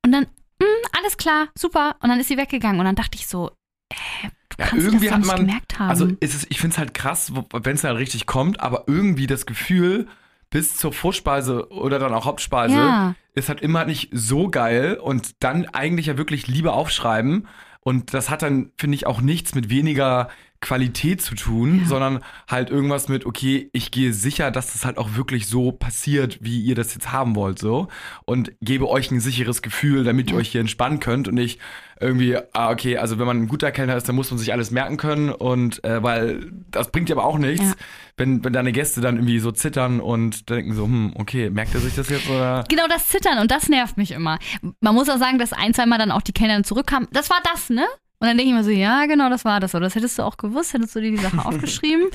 Und 0.03 0.11
dann, 0.11 0.27
mh, 0.59 0.67
alles 0.99 1.15
klar, 1.15 1.47
super. 1.55 1.95
Und 2.01 2.09
dann 2.09 2.19
ist 2.19 2.27
sie 2.27 2.35
weggegangen 2.37 2.79
und 2.79 2.85
dann 2.85 2.95
dachte 2.95 3.17
ich 3.17 3.27
so, 3.27 3.51
äh, 3.89 4.29
Ja, 4.59 4.67
kannst 4.67 4.85
irgendwie 4.85 5.05
dir 5.07 5.11
das 5.17 5.19
hat 5.19 5.25
man, 5.37 5.47
gemerkt 5.47 5.79
haben. 5.79 5.89
also 5.89 6.07
ist 6.19 6.35
es, 6.35 6.45
ich 6.49 6.59
finde 6.59 6.73
es 6.73 6.77
halt 6.77 6.93
krass, 6.93 7.31
wenn 7.51 7.75
es 7.75 7.83
halt 7.83 7.97
richtig 7.97 8.25
kommt, 8.25 8.59
aber 8.59 8.83
irgendwie 8.87 9.27
das 9.27 9.45
Gefühl 9.45 10.07
bis 10.49 10.75
zur 10.77 10.93
Vorspeise 10.93 11.69
oder 11.71 11.97
dann 11.99 12.13
auch 12.13 12.25
Hauptspeise 12.25 12.75
Ja. 12.77 13.15
ist 13.33 13.49
halt 13.49 13.61
immer 13.61 13.85
nicht 13.85 14.09
so 14.11 14.49
geil 14.49 14.95
und 15.01 15.43
dann 15.43 15.65
eigentlich 15.67 16.05
ja 16.07 16.17
wirklich 16.17 16.47
lieber 16.47 16.73
aufschreiben 16.73 17.47
und 17.81 18.13
das 18.13 18.29
hat 18.29 18.43
dann, 18.43 18.71
finde 18.77 18.95
ich, 18.95 19.07
auch 19.07 19.19
nichts 19.21 19.55
mit 19.55 19.69
weniger 19.69 20.29
Qualität 20.63 21.21
zu 21.21 21.35
tun, 21.35 21.81
Ja. 21.81 21.85
sondern 21.87 22.19
halt 22.47 22.71
irgendwas 22.71 23.07
mit, 23.09 23.25
okay, 23.27 23.69
ich 23.73 23.91
gehe 23.91 24.13
sicher, 24.13 24.49
dass 24.49 24.73
das 24.73 24.85
halt 24.85 24.97
auch 24.97 25.15
wirklich 25.15 25.47
so 25.47 25.71
passiert, 25.71 26.39
wie 26.41 26.59
ihr 26.61 26.73
das 26.73 26.93
jetzt 26.95 27.11
haben 27.11 27.35
wollt, 27.35 27.59
so. 27.59 27.87
Und 28.25 28.51
gebe 28.61 28.89
euch 28.89 29.11
ein 29.11 29.19
sicheres 29.19 29.61
Gefühl, 29.61 30.03
damit 30.03 30.31
ihr 30.31 30.37
euch 30.37 30.49
hier 30.49 30.61
entspannen 30.61 30.99
könnt 30.99 31.27
und 31.27 31.35
nicht 31.35 31.59
irgendwie, 31.99 32.37
ah, 32.53 32.71
okay, 32.71 32.97
also 32.97 33.19
wenn 33.19 33.27
man 33.27 33.43
ein 33.43 33.47
guter 33.47 33.71
Kellner 33.71 33.95
ist, 33.95 34.09
dann 34.09 34.15
muss 34.15 34.29
man 34.31 34.37
sich 34.37 34.51
alles 34.51 34.71
merken 34.71 34.97
können 34.97 35.29
und 35.29 35.83
äh, 35.85 36.01
weil 36.03 36.51
das 36.71 36.91
bringt 36.91 37.07
ja 37.09 37.15
aber 37.15 37.23
auch 37.25 37.37
nichts, 37.37 37.65
Ja. 37.65 37.73
wenn, 38.17 38.43
wenn 38.43 38.51
deine 38.51 38.71
Gäste 38.73 38.99
dann 38.99 39.15
irgendwie 39.17 39.39
so 39.39 39.51
zittern 39.51 39.99
und 40.01 40.49
denken 40.49 40.73
so, 40.73 40.83
hm, 40.85 41.13
okay, 41.15 41.49
merkt 41.49 41.73
er 41.75 41.79
sich 41.81 41.95
das 41.95 42.09
jetzt 42.09 42.27
oder? 42.29 42.63
Genau 42.67 42.87
das 42.89 43.07
Zittern 43.07 43.37
und 43.39 43.51
das 43.51 43.69
nervt 43.69 43.95
mich 43.97 44.11
immer. 44.11 44.39
Man 44.81 44.95
muss 44.95 45.07
auch 45.09 45.17
sagen, 45.19 45.37
dass 45.37 45.53
ein, 45.53 45.73
zweimal 45.73 45.99
dann 45.99 46.11
auch 46.11 46.21
die 46.23 46.33
Kellner 46.33 46.63
zurückkamen. 46.63 47.07
Das 47.11 47.29
war 47.29 47.39
das, 47.53 47.69
ne? 47.69 47.85
Und 48.23 48.29
dann 48.29 48.37
denke 48.37 48.51
ich 48.53 48.57
mir 48.57 48.63
so, 48.63 48.69
ja, 48.71 49.05
genau, 49.05 49.29
das 49.29 49.43
war 49.43 49.59
das. 49.59 49.75
Oder 49.75 49.83
das 49.83 49.95
hättest 49.95 50.17
du 50.17 50.23
auch 50.23 50.37
gewusst, 50.37 50.71
hättest 50.73 50.95
du 50.95 51.01
dir 51.01 51.11
die 51.11 51.17
Sache 51.17 51.39
aufgeschrieben. 51.45 52.05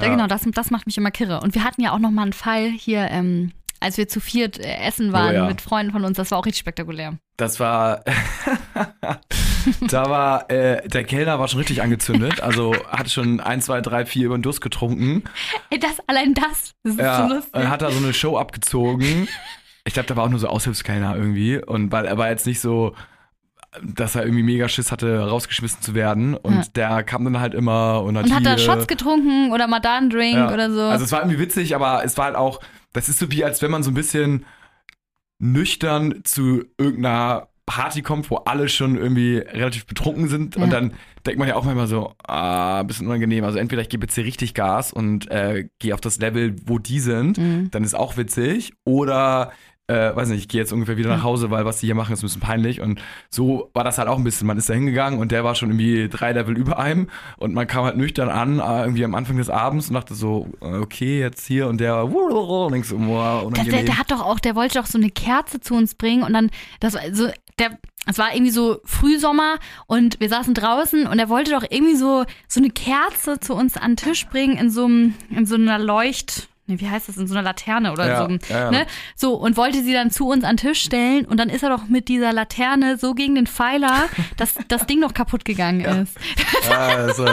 Ja, 0.00 0.08
genau, 0.08 0.26
das, 0.26 0.42
das 0.52 0.72
macht 0.72 0.84
mich 0.86 0.98
immer 0.98 1.12
kirre. 1.12 1.38
Und 1.42 1.54
wir 1.54 1.62
hatten 1.62 1.80
ja 1.80 1.92
auch 1.92 2.00
noch 2.00 2.10
mal 2.10 2.22
einen 2.22 2.32
Fall 2.32 2.70
hier, 2.70 3.06
ähm, 3.08 3.52
als 3.78 3.96
wir 3.96 4.08
zu 4.08 4.18
viert 4.18 4.58
äh, 4.58 4.78
essen 4.78 5.12
waren 5.12 5.30
Oh 5.30 5.34
ja. 5.38 5.46
mit 5.46 5.60
Freunden 5.60 5.92
von 5.92 6.04
uns. 6.04 6.16
Das 6.16 6.32
war 6.32 6.38
auch 6.38 6.46
richtig 6.46 6.58
spektakulär. 6.58 7.18
Das 7.36 7.60
war, 7.60 8.02
da 9.88 10.10
war, 10.10 10.50
äh, 10.50 10.86
der 10.88 11.04
Kellner 11.04 11.38
war 11.38 11.48
schon 11.48 11.58
richtig 11.58 11.82
angezündet, 11.82 12.40
also 12.40 12.74
hat 12.88 13.10
schon 13.10 13.38
ein, 13.40 13.60
zwei, 13.62 13.80
drei, 13.80 14.06
vier 14.06 14.26
über 14.26 14.36
den 14.36 14.42
Durst 14.42 14.60
getrunken. 14.60 15.22
Ey, 15.70 15.78
das, 15.78 15.96
allein 16.08 16.34
das, 16.34 16.74
das 16.82 16.94
ist 16.94 16.98
Ja, 17.00 17.28
so 17.28 17.34
lustig. 17.34 17.54
und 17.54 17.70
hat 17.70 17.82
da 17.82 17.90
so 17.90 17.98
eine 17.98 18.12
Show 18.14 18.36
abgezogen. 18.38 19.28
Ich 19.84 19.94
glaube, 19.94 20.08
da 20.08 20.16
war 20.16 20.24
auch 20.24 20.30
nur 20.30 20.38
so 20.40 20.48
Aushilfskellner 20.48 21.14
irgendwie. 21.16 21.58
Und 21.62 21.92
weil 21.92 22.06
er 22.06 22.16
war 22.18 22.28
jetzt 22.30 22.46
nicht 22.46 22.60
so, 22.60 22.94
dass 23.82 24.14
er 24.14 24.22
irgendwie 24.24 24.42
mega 24.44 24.68
Schiss 24.68 24.92
hatte, 24.92 25.18
rausgeschmissen 25.18 25.80
zu 25.82 25.94
werden. 25.94 26.34
Und 26.34 26.54
Ja. 26.56 26.62
der 26.74 27.02
kam 27.02 27.24
dann 27.24 27.40
halt 27.40 27.54
immer 27.54 28.02
und 28.02 28.16
hat 28.16 28.26
und 28.26 28.34
hat 28.34 28.46
da 28.46 28.50
hier, 28.50 28.58
Shots 28.58 28.86
getrunken 28.86 29.52
oder 29.52 29.66
mal 29.66 29.80
da 29.80 29.96
einen 29.98 30.10
Drink 30.10 30.36
ja. 30.36 30.52
oder 30.52 30.70
so. 30.70 30.80
Also 30.82 31.04
es 31.04 31.12
war 31.12 31.20
irgendwie 31.20 31.38
witzig, 31.40 31.74
aber 31.74 32.04
es 32.04 32.16
war 32.16 32.26
halt 32.26 32.36
auch, 32.36 32.60
das 32.92 33.08
ist 33.08 33.18
so 33.18 33.30
wie, 33.32 33.44
als 33.44 33.62
wenn 33.62 33.70
man 33.70 33.82
so 33.82 33.90
ein 33.90 33.94
bisschen 33.94 34.44
nüchtern 35.38 36.20
zu 36.24 36.64
irgendeiner 36.78 37.48
Party 37.66 38.02
kommt, 38.02 38.30
wo 38.30 38.36
alle 38.36 38.68
schon 38.68 38.96
irgendwie 38.96 39.38
relativ 39.38 39.86
betrunken 39.86 40.28
sind. 40.28 40.56
Ja. 40.56 40.62
Und 40.62 40.70
dann 40.70 40.92
denkt 41.26 41.38
man 41.38 41.48
ja 41.48 41.56
auch 41.56 41.64
manchmal 41.64 41.86
so, 41.86 42.12
ah, 42.26 42.80
ein 42.80 42.86
bisschen 42.86 43.06
unangenehm. 43.06 43.42
Also 43.44 43.58
entweder 43.58 43.80
ich 43.82 43.88
gebe 43.88 44.04
jetzt 44.04 44.14
hier 44.14 44.24
richtig 44.24 44.52
Gas 44.54 44.92
und 44.92 45.30
äh, 45.30 45.68
gehe 45.78 45.94
auf 45.94 46.00
das 46.00 46.18
Level, 46.18 46.54
wo 46.66 46.78
die 46.78 47.00
sind, 47.00 47.38
Mhm. 47.38 47.70
dann 47.70 47.82
ist 47.82 47.94
auch 47.94 48.16
witzig. 48.18 48.74
Oder, 48.84 49.52
äh, 49.86 50.16
weiß 50.16 50.28
nicht, 50.28 50.38
ich 50.38 50.48
gehe 50.48 50.60
jetzt 50.60 50.72
ungefähr 50.72 50.96
wieder 50.96 51.10
nach 51.10 51.22
Hause, 51.22 51.50
weil 51.50 51.64
was 51.64 51.80
die 51.80 51.86
hier 51.86 51.94
machen, 51.94 52.12
ist 52.12 52.20
ein 52.20 52.26
bisschen 52.26 52.40
peinlich. 52.40 52.80
Und 52.80 53.00
so 53.28 53.70
war 53.74 53.84
das 53.84 53.98
halt 53.98 54.08
auch 54.08 54.16
ein 54.16 54.24
bisschen. 54.24 54.46
Man 54.46 54.56
ist 54.56 54.68
da 54.70 54.74
hingegangen 54.74 55.20
und 55.20 55.30
der 55.30 55.44
war 55.44 55.54
schon 55.54 55.70
irgendwie 55.70 56.08
drei 56.08 56.32
Level 56.32 56.56
über 56.56 56.78
einem. 56.78 57.08
Und 57.36 57.52
man 57.52 57.66
kam 57.66 57.84
halt 57.84 57.96
nüchtern 57.96 58.30
an, 58.30 58.60
äh, 58.60 58.82
irgendwie 58.82 59.04
am 59.04 59.14
Anfang 59.14 59.36
des 59.36 59.50
Abends 59.50 59.88
und 59.88 59.94
dachte 59.94 60.14
so, 60.14 60.48
äh, 60.62 60.78
okay, 60.78 61.20
jetzt 61.20 61.46
hier. 61.46 61.68
Und 61.68 61.80
der, 61.80 62.06
so, 62.06 62.98
wow, 62.98 63.52
Der, 63.52 63.64
der, 63.64 63.82
der 63.82 63.98
hat 63.98 64.10
doch 64.10 64.22
auch, 64.22 64.40
der 64.40 64.54
wollte 64.54 64.78
doch 64.78 64.86
so 64.86 64.96
eine 64.96 65.10
Kerze 65.10 65.60
zu 65.60 65.74
uns 65.74 65.94
bringen. 65.94 66.22
Und 66.22 66.32
dann, 66.32 66.50
das 66.80 66.94
war 66.94 67.02
so, 67.12 67.28
der, 67.58 67.78
es 68.06 68.18
war 68.18 68.34
irgendwie 68.34 68.52
so 68.52 68.80
Frühsommer 68.84 69.58
und 69.86 70.18
wir 70.20 70.28
saßen 70.28 70.54
draußen 70.54 71.06
und 71.06 71.18
er 71.18 71.28
wollte 71.28 71.52
doch 71.52 71.62
irgendwie 71.68 71.96
so, 71.96 72.24
so 72.48 72.60
eine 72.60 72.70
Kerze 72.70 73.40
zu 73.40 73.54
uns 73.54 73.76
an 73.76 73.92
den 73.92 73.96
Tisch 73.96 74.26
bringen 74.26 74.56
in 74.56 74.70
so, 74.70 74.86
einem, 74.86 75.14
in 75.30 75.46
so 75.46 75.54
einer 75.54 75.78
Leucht, 75.78 76.48
nee, 76.66 76.80
wie 76.80 76.88
heißt 76.88 77.08
das, 77.08 77.16
in 77.16 77.26
so 77.26 77.34
einer 77.34 77.42
Laterne 77.42 77.92
oder 77.92 78.06
Ja, 78.08 78.26
so. 78.28 78.52
ja. 78.52 78.70
Ne? 78.70 78.86
So, 79.16 79.34
und 79.34 79.56
wollte 79.56 79.82
sie 79.82 79.92
dann 79.92 80.10
zu 80.10 80.28
uns 80.28 80.44
an 80.44 80.56
den 80.56 80.68
Tisch 80.68 80.82
stellen 80.82 81.24
und 81.26 81.38
dann 81.38 81.48
ist 81.48 81.62
er 81.62 81.70
doch 81.70 81.88
mit 81.88 82.08
dieser 82.08 82.32
Laterne 82.32 82.96
so 82.98 83.14
gegen 83.14 83.34
den 83.34 83.46
Pfeiler, 83.46 84.04
dass 84.36 84.54
das 84.68 84.86
Ding 84.86 85.00
noch 85.00 85.14
kaputt 85.14 85.44
gegangen 85.44 85.80
ist. 85.84 86.16
also, 86.70 87.26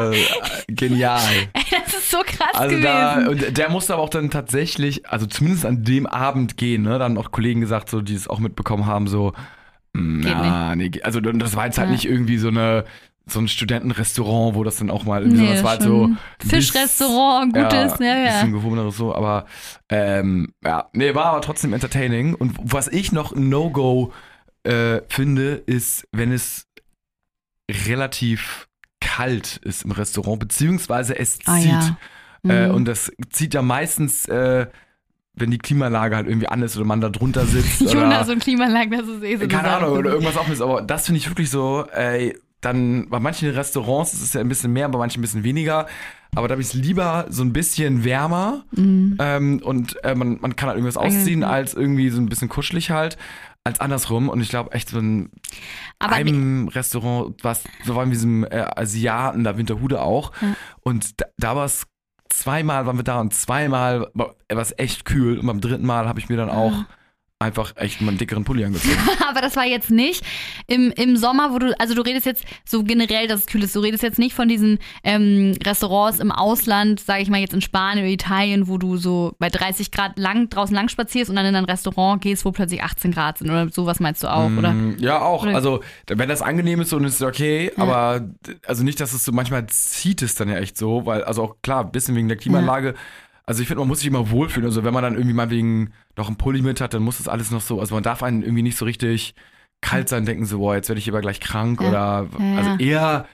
genial. 0.67 1.22
Das 1.72 1.94
ist 1.94 2.12
so 2.12 2.17
krass 2.26 2.54
Also 2.54 2.70
gewesen. 2.76 2.84
da, 2.84 3.28
und 3.30 3.58
der 3.58 3.70
musste 3.70 3.94
aber 3.94 4.04
auch 4.04 4.10
dann 4.10 4.30
tatsächlich, 4.30 5.08
also 5.08 5.26
zumindest 5.26 5.65
an 5.65 5.84
dem 5.84 6.06
Abend 6.06 6.58
gehen, 6.58 6.82
ne? 6.82 7.00
Dann 7.00 7.17
auch 7.17 7.32
Kollegen 7.32 7.62
gesagt, 7.62 7.89
so, 7.89 8.02
die 8.02 8.13
es 8.13 8.28
auch 8.28 8.39
mitbekommen 8.39 8.86
haben, 8.86 9.08
so, 9.08 9.32
ja, 9.96 10.76
nee, 10.76 10.91
also 11.04 11.20
das 11.22 11.56
war 11.56 11.65
jetzt 11.65 11.78
halt 11.78 11.89
Ja. 11.89 11.94
nicht 11.94 12.06
irgendwie 12.06 12.38
so 12.38 12.48
eine 12.50 12.86
so 13.28 13.40
ein 13.40 13.48
Studentenrestaurant, 13.48 14.56
wo 14.56 14.64
das 14.64 14.78
dann 14.78 14.90
auch 14.90 15.04
mal 15.06 15.26
Nee, 15.26 15.54
das 15.54 15.64
war 15.64 15.72
halt 15.72 15.84
so 15.84 16.10
Fischrestaurant, 16.40 17.54
gutes, 17.54 18.00
ja, 18.00 18.18
ja. 18.18 18.26
bisschen 18.32 18.52
gehobeneres 18.54 18.98
so, 18.98 19.16
aber 19.16 19.46
ähm, 19.90 20.54
ja, 20.64 20.90
nee, 20.94 21.14
war 21.16 21.26
aber 21.28 21.42
trotzdem 21.42 21.74
entertaining. 21.74 22.34
Und 22.36 22.56
was 22.62 22.88
ich 22.88 23.12
noch 23.12 23.32
ein 23.32 23.50
No-Go 23.50 24.12
äh, 24.64 25.02
finde, 25.08 25.62
ist, 25.66 26.08
wenn 26.12 26.32
es 26.32 26.68
relativ 27.88 28.68
kalt 29.00 29.58
ist 29.58 29.84
im 29.86 29.92
Restaurant, 29.92 30.40
beziehungsweise 30.40 31.18
es 31.18 31.38
zieht. 31.38 31.48
Ah, 31.48 31.58
ja. 31.58 31.98
Äh, 32.48 32.70
Mhm. 32.70 32.74
und 32.74 32.86
das 32.86 33.12
zieht 33.30 33.54
ja 33.54 33.62
meistens, 33.62 34.26
äh, 34.28 34.66
wenn 35.36 35.52
die 35.52 35.60
Klimaanlage 35.60 36.16
halt 36.16 36.28
irgendwie 36.28 36.48
an 36.48 36.64
ist 36.64 36.76
oder 36.76 36.86
man 36.86 37.00
da 37.00 37.10
drunter 37.10 37.46
sitzt. 37.46 37.82
Jonas 37.94 38.24
oder, 38.26 38.34
und 38.34 38.40
Klimaanlage, 38.42 38.98
das 38.98 39.08
ist 39.08 39.24
eh 39.24 39.36
so 39.36 39.44
eine 39.44 39.48
keine. 39.48 39.72
Ahnung, 39.76 39.98
oder 39.98 40.10
irgendwas 40.12 40.38
auch 40.38 40.50
ist. 40.50 40.60
Aber 40.62 40.82
das 40.82 41.06
finde 41.06 41.20
ich 41.20 41.30
wirklich 41.30 41.52
so, 41.52 41.86
ey, 41.94 42.36
dann 42.62 43.10
bei 43.10 43.19
manchen 43.19 43.50
Restaurants 43.50 44.13
ist 44.13 44.21
es 44.21 44.34
ja 44.34 44.41
ein 44.41 44.47
bisschen 44.47 44.71
mehr, 44.71 44.88
bei 44.89 45.00
manchen 45.00 45.19
ein 45.19 45.24
bisschen 45.24 45.43
weniger. 45.43 45.88
Aber 46.36 46.47
da 46.47 46.54
habe 46.54 46.62
ich 46.62 46.69
es 46.69 46.74
lieber 46.74 47.26
so 47.30 47.43
ein 47.43 47.52
bisschen 47.52 48.04
wärmer 48.06 48.63
Mhm. 48.71 49.17
ähm, 49.19 49.62
und 49.63 50.02
äh, 50.04 50.15
man, 50.15 50.39
man 50.39 50.56
kann 50.56 50.69
halt 50.69 50.78
irgendwas 50.78 50.95
ausziehen, 50.95 51.43
als 51.43 51.74
irgendwie 51.74 52.10
so 52.10 52.21
ein 52.21 52.30
bisschen 52.30 52.47
kuschelig 52.47 52.89
halt, 52.91 53.17
als 53.65 53.80
andersrum. 53.82 54.30
Und 54.30 54.39
ich 54.39 54.50
glaube 54.50 54.71
echt, 54.71 54.89
so 54.89 55.00
in 55.00 55.30
Aber 56.00 56.15
einem 56.15 56.69
Restaurant, 56.69 57.36
was, 57.43 57.63
so 57.84 57.95
war 57.95 58.04
in 58.04 58.12
diesem 58.12 58.45
äh, 58.45 58.65
Asiaten, 58.76 59.43
da 59.43 59.58
Winterhude 59.58 60.02
auch. 60.02 60.32
Ja. 60.41 60.56
Und 60.82 61.19
da, 61.19 61.26
da 61.38 61.56
war 61.56 61.65
es 61.65 61.86
zweimal 62.30 62.86
waren 62.86 62.97
wir 62.97 63.04
da 63.04 63.19
und 63.19 63.34
zweimal 63.34 64.08
war 64.13 64.36
war 64.50 64.62
es 64.62 64.74
echt 64.78 65.04
kühl. 65.06 65.38
Und 65.38 65.47
beim 65.47 65.62
dritten 65.62 65.86
Mal 65.86 66.08
habe 66.08 66.19
ich 66.19 66.30
mir 66.30 66.38
dann 66.38 66.50
auch 66.50 66.71
einfach 67.41 67.73
echt 67.75 68.01
mal 68.01 68.10
einen 68.10 68.17
dickeren 68.17 68.43
Pulli 68.43 68.63
angezogen. 68.65 68.97
Aber 69.30 69.41
das 69.41 69.56
war 69.56 69.65
jetzt 69.65 69.89
nicht 69.91 70.23
im, 70.67 70.91
im 70.91 71.17
Sommer, 71.17 71.54
wo 71.54 71.60
du, 71.60 71.77
also 71.80 71.93
du 71.95 72.01
redest 72.01 72.25
jetzt 72.25 72.43
so 72.65 72.84
generell, 72.84 73.27
dass 73.27 73.41
es 73.41 73.45
kühl 73.47 73.63
ist, 73.63 73.75
du 73.75 73.80
redest 73.80 74.04
jetzt 74.04 74.19
nicht 74.19 74.34
von 74.36 74.47
diesen 74.47 74.80
ähm, 75.04 75.54
Restaurants 75.65 76.19
im 76.19 76.32
Ausland, 76.32 76.99
sage 76.99 77.21
ich 77.23 77.30
mal 77.30 77.39
jetzt 77.39 77.54
in 77.54 77.62
Spanien 77.62 78.04
oder 78.06 78.12
Italien, 78.13 78.67
wo 78.67 78.77
du 78.77 78.97
so 78.97 79.34
bei 79.39 79.49
30 79.49 79.91
Grad 79.91 80.17
lang 80.17 80.49
draußen 80.49 80.75
lang 80.75 80.89
spazierst 80.89 81.30
und 81.30 81.36
dann 81.36 81.45
in 81.45 81.56
ein 81.56 81.65
Restaurant 81.65 82.21
gehst, 82.21 82.45
wo 82.45 82.51
plötzlich 82.51 82.84
18 82.84 83.12
Grad 83.12 83.38
sind 83.39 83.49
oder 83.49 83.69
sowas 83.69 83.99
meinst 83.99 84.23
du 84.23 84.27
auch, 84.32 84.49
oder? 84.58 84.71
Mm, 84.73 84.97
Ja, 84.99 85.21
auch. 85.21 85.43
Oder- 85.43 85.56
Also, 85.56 85.82
wenn 86.08 86.30
das 86.30 86.41
angenehm 86.41 86.82
ist 86.82 86.93
und 86.93 87.04
ist 87.06 87.21
okay, 87.21 87.71
Ja. 87.77 87.84
aber 87.84 88.21
also 88.67 88.84
nicht, 88.84 88.99
dass 88.99 89.13
es 89.13 89.25
so 89.25 89.32
manchmal 89.32 89.65
zieht 89.67 90.21
es 90.21 90.36
dann 90.36 90.49
ja 90.49 90.58
echt 90.58 90.77
so, 90.77 91.06
weil, 91.06 91.23
also 91.23 91.43
auch 91.43 91.56
klar, 91.62 91.86
ein 91.86 91.91
bisschen 91.91 92.15
wegen 92.15 92.27
der 92.27 92.38
Klimaanlage. 92.38 92.93
Also 93.52 93.62
ich 93.62 93.68
finde, 93.68 93.80
man 93.82 93.90
muss 93.90 94.00
sich 94.00 94.08
immer 94.08 94.32
wohlfühlen. 94.32 94.66
Also 94.68 94.84
wenn 94.86 94.94
man 94.94 95.04
dann 95.04 95.14
irgendwie 95.16 95.34
mal 95.34 95.50
wegen 95.50 95.92
noch 96.18 96.28
einen 96.28 96.38
Pulli 96.38 96.62
mit 96.62 96.80
hat, 96.82 96.94
dann 96.94 97.04
muss 97.04 97.18
das 97.18 97.28
alles 97.28 97.52
noch 97.52 97.62
so, 97.62 97.80
also 97.80 97.94
man 97.96 98.04
darf 98.04 98.24
einen 98.24 98.44
irgendwie 98.44 98.64
nicht 98.64 98.78
so 98.78 98.86
richtig 98.86 99.34
kalt 99.82 100.08
sein, 100.10 100.26
denken 100.26 100.46
so, 100.46 100.60
boah, 100.60 100.76
jetzt 100.76 100.88
werde 100.90 101.00
ich 101.00 101.10
aber 101.10 101.22
gleich 101.22 101.40
krank 101.40 101.82
Ja. 101.82 101.88
oder 101.90 102.28
Ja, 102.40 102.56
also 102.58 102.72
eher 102.84 103.26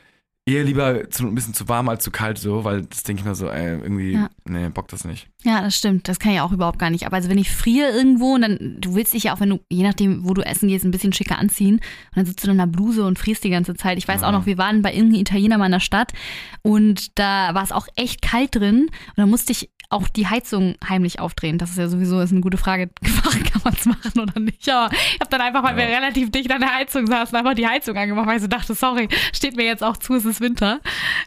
eher 0.49 0.63
lieber 0.63 1.09
zu, 1.09 1.27
ein 1.27 1.35
bisschen 1.35 1.53
zu 1.53 1.67
warm 1.67 1.89
als 1.89 2.05
zu 2.05 2.09
kalt 2.09 2.37
so, 2.37 2.63
weil 2.63 2.83
das 2.83 3.03
denke 3.03 3.19
ich 3.19 3.25
mir 3.27 3.35
so, 3.35 3.49
ey, 3.49 3.79
irgendwie, 3.81 4.13
Ja. 4.13 4.29
nee, 4.45 4.69
bock 4.69 4.87
das 4.87 5.03
nicht. 5.03 5.27
Ja, 5.43 5.59
das 5.59 5.75
stimmt. 5.75 6.07
Das 6.07 6.19
kann 6.19 6.31
ich 6.31 6.39
auch 6.39 6.53
überhaupt 6.53 6.79
gar 6.79 6.89
nicht. 6.89 7.05
Aber 7.05 7.17
also 7.17 7.27
wenn 7.29 7.37
ich 7.37 7.51
friere 7.51 7.89
irgendwo 7.89 8.35
und 8.35 8.43
dann, 8.43 8.77
du 8.79 8.95
willst 8.95 9.13
dich 9.13 9.23
ja 9.23 9.33
auch, 9.35 9.41
wenn 9.41 9.49
du, 9.49 9.59
je 9.69 9.83
nachdem, 9.83 10.25
wo 10.25 10.33
du 10.33 10.41
essen 10.45 10.69
gehst, 10.69 10.85
ein 10.85 10.91
bisschen 10.91 11.11
schicker 11.11 11.37
anziehen 11.37 11.75
und 11.75 11.81
dann 12.15 12.25
sitzt 12.25 12.47
du 12.47 12.51
in 12.51 12.57
einer 12.61 12.71
Bluse 12.71 13.03
und 13.03 13.19
frierst 13.19 13.43
die 13.43 13.49
ganze 13.49 13.75
Zeit. 13.75 13.97
Ich 13.97 14.07
weiß 14.07 14.21
Ja. 14.21 14.27
auch 14.27 14.31
noch, 14.31 14.45
wir 14.45 14.57
waren 14.57 14.81
bei 14.81 14.93
irgendeinem 14.93 15.19
Italiener 15.19 15.57
mal 15.57 15.65
in 15.65 15.73
der 15.73 15.79
Stadt 15.81 16.13
und 16.61 17.19
da 17.19 17.53
war 17.53 17.63
es 17.63 17.73
auch 17.73 17.87
echt 17.97 18.21
kalt 18.21 18.55
drin 18.55 18.83
und 18.87 19.17
dann 19.17 19.29
musste 19.29 19.51
ich 19.51 19.69
auch 19.89 20.07
die 20.09 20.27
Heizung 20.27 20.75
heimlich 20.87 21.19
aufdrehen. 21.19 21.57
Das 21.57 21.69
ist 21.71 21.77
ja 21.77 21.87
sowieso 21.87 22.19
ist 22.19 22.31
eine 22.31 22.41
gute 22.41 22.57
Frage. 22.57 22.89
Kann 23.01 23.61
man 23.63 23.73
es 23.73 23.85
machen 23.85 24.19
oder 24.19 24.39
nicht? 24.39 24.67
Aber 24.69 24.89
ich 24.93 25.19
habe 25.19 25.29
dann 25.29 25.41
einfach, 25.41 25.63
weil 25.63 25.75
wir 25.77 25.89
Ja. 25.89 25.97
relativ 25.99 26.31
dicht 26.31 26.51
an 26.51 26.61
der 26.61 26.73
Heizung 26.75 27.07
saßen, 27.07 27.35
einfach 27.37 27.53
die 27.53 27.67
Heizung 27.67 27.95
angemacht, 27.97 28.27
weil 28.27 28.35
ich 28.37 28.41
so 28.41 28.47
dachte, 28.47 28.73
sorry, 28.75 29.07
steht 29.33 29.55
mir 29.55 29.65
jetzt 29.65 29.83
auch 29.83 29.97
zu, 29.97 30.15
es 30.15 30.25
ist 30.25 30.41
Winter. 30.41 30.81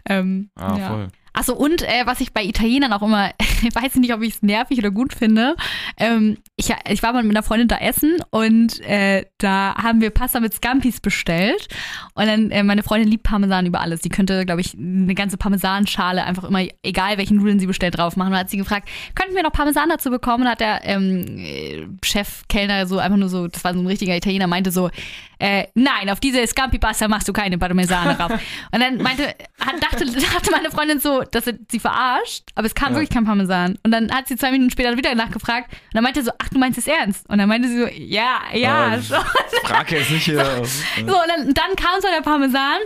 Ähm, 0.09 0.51
Ah, 0.57 0.77
ja. 0.79 0.88
voll. 0.88 1.09
Achso, 1.33 1.55
und 1.55 1.83
äh, 1.83 2.03
was 2.07 2.20
ich 2.20 2.33
bei 2.33 2.42
Italienern 2.44 2.92
auch 2.92 3.03
immer, 3.03 3.31
ich 3.68 3.75
weiß 3.75 3.96
nicht, 3.96 4.12
ob 4.14 4.23
ich 4.23 4.35
es 4.35 4.42
nervig 4.42 4.79
oder 4.79 4.90
gut 4.90 5.12
finde. 5.14 5.57
Ähm, 5.96 6.38
ich, 6.57 6.73
ich 6.88 7.03
war 7.03 7.12
mal 7.12 7.23
mit 7.23 7.37
einer 7.37 7.42
Freundin 7.42 7.68
da 7.68 7.77
essen 7.79 8.16
und 8.31 8.81
äh, 8.81 9.25
da 9.38 9.75
haben 9.77 10.01
wir 10.01 10.11
Pasta 10.11 10.40
mit 10.40 10.55
Scampis 10.55 11.01
bestellt. 11.01 11.68
Und 12.14 12.27
dann, 12.27 12.51
äh, 12.51 12.62
meine 12.62 12.83
Freundin 12.83 13.09
liebt 13.09 13.23
Parmesan 13.23 13.66
über 13.66 13.81
alles. 13.81 14.01
Die 14.01 14.09
könnte, 14.09 14.44
glaube 14.44 14.61
ich, 14.61 14.75
eine 14.75 15.14
ganze 15.14 15.37
Parmesanschale 15.37 16.25
einfach 16.25 16.44
immer, 16.44 16.64
egal 16.83 17.18
welchen 17.18 17.37
Nudeln 17.38 17.59
sie 17.59 17.66
bestellt, 17.66 17.96
drauf 17.96 18.16
machen. 18.16 18.29
Und 18.29 18.33
dann 18.33 18.40
hat 18.40 18.51
sie 18.51 18.57
gefragt, 18.57 18.88
könnten 19.14 19.35
wir 19.35 19.42
noch 19.42 19.53
Parmesan 19.53 19.88
dazu 19.88 20.11
bekommen? 20.11 20.44
Und 20.44 20.51
hat 20.51 20.61
der 20.61 20.81
ähm, 20.85 21.38
äh, 21.38 21.87
Chef, 22.05 22.42
Kellner 22.49 22.87
so 22.87 22.99
einfach 22.99 23.16
nur 23.18 23.29
so, 23.29 23.46
das 23.49 23.64
war 23.64 23.75
so 23.75 23.81
ein 23.81 23.87
richtiger 23.87 24.16
Italiener, 24.16 24.46
meinte 24.46 24.70
so, 24.70 24.90
äh, 25.38 25.66
nein, 25.75 26.11
auf 26.11 26.20
diese 26.20 26.46
Scampi-Pasta 26.46 27.09
machst 27.09 27.27
du 27.27 27.33
keine 27.33 27.57
Parmesan 27.57 28.16
drauf. 28.16 28.33
Und 28.73 28.81
dann 28.81 28.99
meinte, 28.99 29.35
hat, 29.59 29.75
dachte, 29.83 30.05
dachte 30.35 30.51
meine 30.51 30.70
Freundin 30.70 31.01
so, 31.01 31.23
dass 31.23 31.44
sie 31.70 31.81
verarscht, 31.81 32.44
aber 32.55 32.66
es 32.66 32.75
kam 32.75 32.90
Ja. 32.90 32.96
wirklich 32.96 33.11
kein 33.11 33.25
Parmesan. 33.25 33.49
Und 33.58 33.90
dann 33.90 34.10
hat 34.12 34.28
sie 34.28 34.36
zwei 34.36 34.50
Minuten 34.50 34.70
später 34.70 34.96
wieder 34.96 35.14
nachgefragt 35.14 35.72
und 35.72 35.94
dann 35.94 36.02
meinte 36.02 36.20
er 36.20 36.24
so, 36.24 36.32
ach, 36.38 36.48
du 36.48 36.58
meinst 36.58 36.78
es 36.78 36.86
ernst? 36.86 37.28
Und 37.28 37.38
dann 37.38 37.48
meinte 37.48 37.68
sie 37.68 37.78
so, 37.78 37.86
ja, 37.86 38.40
ja, 38.54 38.92
Ah, 38.92 39.02
schon. 39.02 39.18
Frag 39.64 39.90
jetzt 39.92 40.10
nicht 40.10 40.24
hier. 40.24 40.40
So, 40.96 41.02
und 41.02 41.28
dann, 41.28 41.54
dann 41.54 41.76
kam 41.76 42.00
so 42.00 42.08
der 42.14 42.22
Parmesan. 42.22 42.78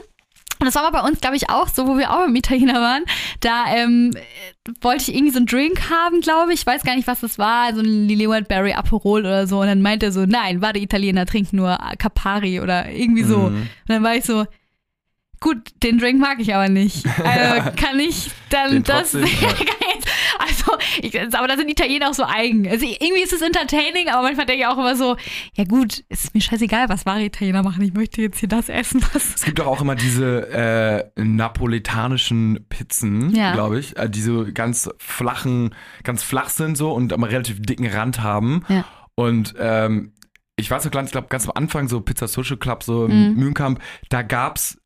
Und 0.61 0.67
das 0.67 0.77
war 0.77 0.87
aber 0.87 1.03
bei 1.03 1.09
uns, 1.09 1.21
glaube 1.21 1.37
ich, 1.37 1.51
auch 1.51 1.69
so, 1.69 1.87
wo 1.87 1.99
wir 1.99 2.13
auch 2.13 2.25
im 2.27 2.35
Italiener 2.37 2.81
waren. 2.81 3.05
Da 3.41 3.65
ähm, 3.75 4.13
äh, 4.15 4.73
wollte 4.81 5.03
ich 5.03 5.15
irgendwie 5.15 5.33
so 5.33 5.39
einen 5.39 5.47
Drink 5.47 5.91
haben, 5.91 6.21
glaube 6.21 6.53
ich. 6.53 6.61
Ich 6.61 6.67
weiß 6.67 6.85
gar 6.85 6.95
nicht, 6.95 7.07
was 7.07 7.21
das 7.21 7.39
war. 7.39 7.75
So 7.75 7.81
ein 7.81 8.09
Leeward 8.09 8.49
Berry 8.49 8.73
Aperol 8.73 9.21
oder 9.21 9.47
so. 9.47 9.61
Und 9.61 9.67
dann 9.67 9.83
meinte 9.83 10.07
er 10.07 10.13
so, 10.13 10.25
nein, 10.25 10.63
warte, 10.63 10.79
Italiener 10.79 11.27
trinken 11.27 11.57
nur 11.57 11.77
Campari 11.99 12.61
oder 12.61 12.89
irgendwie 12.91 13.25
so. 13.25 13.39
Mhm. 13.39 13.57
Und 13.57 13.69
dann 13.89 14.03
war 14.03 14.15
ich 14.15 14.25
so, 14.25 14.47
gut, 15.41 15.59
den 15.83 15.99
Drink 15.99 16.19
mag 16.21 16.39
ich 16.41 16.55
aber 16.55 16.69
nicht. 16.69 17.05
Also 17.25 17.71
kann 17.77 18.01
ich 18.01 18.31
dann 18.49 18.83
das. 18.85 19.13
ja. 19.13 19.21
also, 19.21 19.29
ich, 21.03 21.21
aber 21.21 21.49
da 21.49 21.57
sind 21.57 21.69
Italiener 21.71 22.11
auch 22.11 22.15
so 22.15 22.25
eigen. 22.25 22.69
Also 22.69 22.85
irgendwie 22.87 23.23
ist 23.23 23.33
es 23.33 23.43
entertaining, 23.43 24.09
aber 24.09 24.23
manchmal 24.23 24.47
denke 24.47 24.63
ich 24.63 24.67
auch 24.67 24.79
immer 24.79 24.97
so, 24.97 25.17
ja 25.55 25.65
gut, 25.65 26.05
es 26.09 26.25
ist 26.25 26.35
mir 26.35 26.41
scheißegal, 26.41 26.89
was 26.89 27.07
wahre 27.07 27.25
Italiener 27.25 27.63
machen. 27.63 27.83
Ich 27.83 27.95
möchte 27.95 28.21
jetzt 28.23 28.39
hier 28.39 28.49
das 28.49 28.69
essen, 28.69 29.03
was. 29.13 29.35
Es 29.35 29.43
gibt 29.45 29.59
doch 29.59 29.67
auch 29.67 29.81
immer 29.81 29.95
diese 29.95 30.49
äh, 31.17 31.23
napoletanischen 31.23 32.67
Pizzen, 32.69 33.35
Ja. 33.35 33.53
glaube 33.53 33.79
ich, 33.79 33.97
äh, 33.97 34.09
die 34.09 34.21
so 34.23 34.47
ganz 34.53 34.89
flachen, 34.99 35.75
ganz 36.03 36.23
flach 36.23 36.49
sind 36.49 36.77
so 36.77 36.93
und 36.93 37.13
aber 37.13 37.31
relativ 37.31 37.61
dicken 37.63 37.87
Rand 37.87 38.21
haben. 38.23 38.65
Ja. 38.69 38.85
Und 39.15 39.55
ähm, 39.59 40.13
ich 40.57 40.71
weiß 40.71 40.85
noch 40.85 40.93
ganz, 40.93 41.09
ich 41.09 41.13
glaube 41.13 41.29
ganz 41.29 41.47
am 41.47 41.53
Anfang 41.57 41.89
so 41.89 42.01
Pizza 42.01 42.29
Social 42.29 42.57
Club 42.57 42.83
so 42.83 43.07
im 43.07 43.31
Mhm. 43.31 43.35
Mühlenkamp, 43.37 43.81
da 44.09 44.23
gab's 44.23 44.79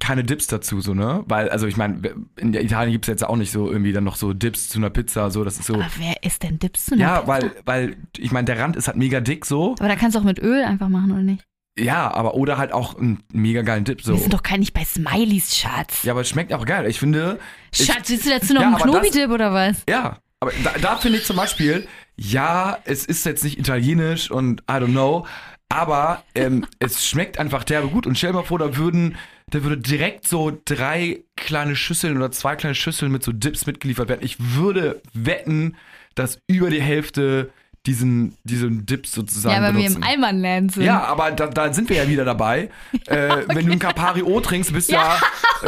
keine 0.00 0.24
Dips 0.24 0.46
dazu, 0.48 0.80
so, 0.80 0.94
ne? 0.94 1.22
Weil, 1.26 1.48
also 1.50 1.66
ich 1.66 1.76
meine, 1.76 2.00
in 2.36 2.54
Italien 2.54 2.92
gibt's 2.92 3.08
jetzt 3.08 3.24
auch 3.24 3.36
nicht 3.36 3.52
so 3.52 3.70
irgendwie 3.70 3.92
dann 3.92 4.04
noch 4.04 4.16
so 4.16 4.32
Dips 4.32 4.68
zu 4.68 4.78
einer 4.78 4.90
Pizza, 4.90 5.30
so, 5.30 5.44
das 5.44 5.58
ist 5.58 5.66
so. 5.66 5.74
Aber 5.74 5.86
wer 5.98 6.22
isst 6.24 6.42
denn 6.42 6.58
Dips 6.58 6.86
zu 6.86 6.94
einer 6.94 7.02
Ja, 7.02 7.16
Pizza? 7.20 7.28
weil, 7.28 7.52
weil, 7.64 7.96
ich 8.16 8.32
meine, 8.32 8.46
der 8.46 8.58
Rand 8.58 8.76
ist 8.76 8.88
halt 8.88 8.96
mega 8.96 9.20
dick 9.20 9.46
so. 9.46 9.74
Aber 9.78 9.88
da 9.88 9.96
kannst 9.96 10.16
du 10.16 10.20
auch 10.20 10.24
mit 10.24 10.38
Öl 10.40 10.64
einfach 10.64 10.88
machen, 10.88 11.12
oder 11.12 11.22
nicht? 11.22 11.44
Ja, 11.78 12.12
aber 12.12 12.34
oder 12.34 12.58
halt 12.58 12.72
auch 12.72 12.98
einen 12.98 13.22
mega 13.32 13.62
geilen 13.62 13.84
Dip 13.84 14.02
so. 14.02 14.12
Wir 14.12 14.20
sind 14.20 14.34
doch 14.34 14.42
gar 14.42 14.58
nicht 14.58 14.74
bei 14.74 14.84
Smileys, 14.84 15.56
Schatz. 15.56 16.02
Ja, 16.02 16.12
aber 16.12 16.22
es 16.22 16.28
schmeckt 16.28 16.52
auch 16.52 16.66
geil. 16.66 16.86
Ich 16.86 16.98
finde, 16.98 17.38
ich, 17.72 17.86
Schatz, 17.86 18.10
willst 18.10 18.26
du 18.26 18.30
dazu 18.30 18.52
noch 18.54 18.62
Ja, 18.62 18.68
einen 18.68 18.76
Knobi-Dip 18.76 19.30
oder 19.30 19.52
was? 19.54 19.84
Ja, 19.88 20.18
aber 20.40 20.52
da, 20.64 20.72
da 20.80 20.96
finde 20.96 21.18
ich 21.18 21.24
zum 21.24 21.36
Beispiel, 21.36 21.86
ja, 22.16 22.78
es 22.84 23.06
ist 23.06 23.24
jetzt 23.24 23.44
nicht 23.44 23.58
italienisch 23.58 24.30
und 24.30 24.62
I 24.62 24.74
don't 24.74 24.88
know, 24.88 25.26
aber 25.68 26.24
ähm, 26.34 26.66
es 26.80 27.06
schmeckt 27.06 27.38
einfach 27.38 27.62
derbe 27.64 27.88
gut. 27.88 28.06
Und 28.06 28.18
stell 28.18 28.32
dir 28.32 28.38
mal 28.38 28.44
vor, 28.44 28.58
da 28.58 28.76
würden, 28.76 29.16
da 29.50 29.62
würde 29.62 29.78
direkt 29.78 30.26
so 30.28 30.56
drei 30.64 31.20
kleine 31.36 31.76
Schüsseln 31.76 32.16
oder 32.16 32.30
zwei 32.32 32.56
kleine 32.56 32.74
Schüsseln 32.74 33.10
mit 33.12 33.22
so 33.22 33.32
Dips 33.32 33.66
mitgeliefert 33.66 34.08
werden. 34.08 34.24
Ich 34.24 34.36
würde 34.38 35.00
wetten, 35.12 35.76
dass 36.14 36.38
über 36.46 36.70
die 36.70 36.82
Hälfte 36.82 37.50
diesen, 37.86 38.36
diesen 38.44 38.84
Dips 38.84 39.12
sozusagen 39.12 39.54
Ja, 39.54 39.62
weil 39.62 39.72
wir 39.74 39.84
benutzen. 39.84 40.02
im 40.02 40.08
Almanland 40.08 40.72
sind. 40.72 40.84
Ja, 40.84 41.02
aber 41.04 41.30
da, 41.30 41.46
da 41.46 41.72
sind 41.72 41.88
wir 41.88 41.96
ja 41.96 42.06
wieder 42.08 42.26
dabei. 42.26 42.68
Äh, 43.06 43.28
Wenn 43.48 43.64
du 43.66 43.72
ein 43.72 43.78
Campari 43.78 44.22
O 44.22 44.38
trinkst, 44.40 44.70
bist 44.74 44.90
ja, 44.90 45.18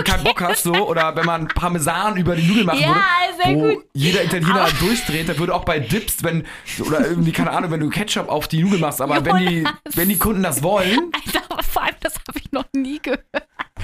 keinen 0.05 0.23
Bock 0.23 0.43
hast 0.43 0.65
so. 0.65 0.75
Oder 0.75 1.17
wenn 1.17 1.25
man 1.25 1.49
Parmesan 1.49 2.19
über 2.19 2.37
die 2.37 2.43
Nudeln 2.47 2.67
machen 2.67 2.81
Ja, 2.81 2.89
würde, 2.89 3.43
sehr 3.43 3.55
wo 3.57 3.75
gut. 3.77 3.85
jeder 3.95 4.25
Italiener 4.25 4.69
durchdreht, 4.79 5.27
da 5.31 5.39
würde 5.39 5.55
auch 5.55 5.65
bei 5.65 5.79
Dips, 5.81 6.23
wenn, 6.23 6.45
oder 6.87 7.01
irgendwie, 7.09 7.33
keine 7.33 7.51
Ahnung, 7.51 7.71
wenn 7.71 7.81
du 7.81 7.89
Ketchup 7.89 8.29
auf 8.29 8.47
die 8.47 8.63
Nudeln 8.63 8.83
machst, 8.83 9.01
aber 9.01 9.25
wenn 9.25 9.37
die, 9.39 9.65
wenn 9.95 10.11
die 10.11 10.19
Kunden 10.19 10.43
das 10.43 10.63
wollen, 10.63 11.11
Alter, 11.27 11.43
aber 11.49 11.63
vor 11.63 11.83
allem, 11.83 11.95
das 12.01 12.15
habe 12.29 12.39
ich 12.39 12.53
noch 12.53 12.67
nie 12.75 12.99
gehört. 13.01 13.25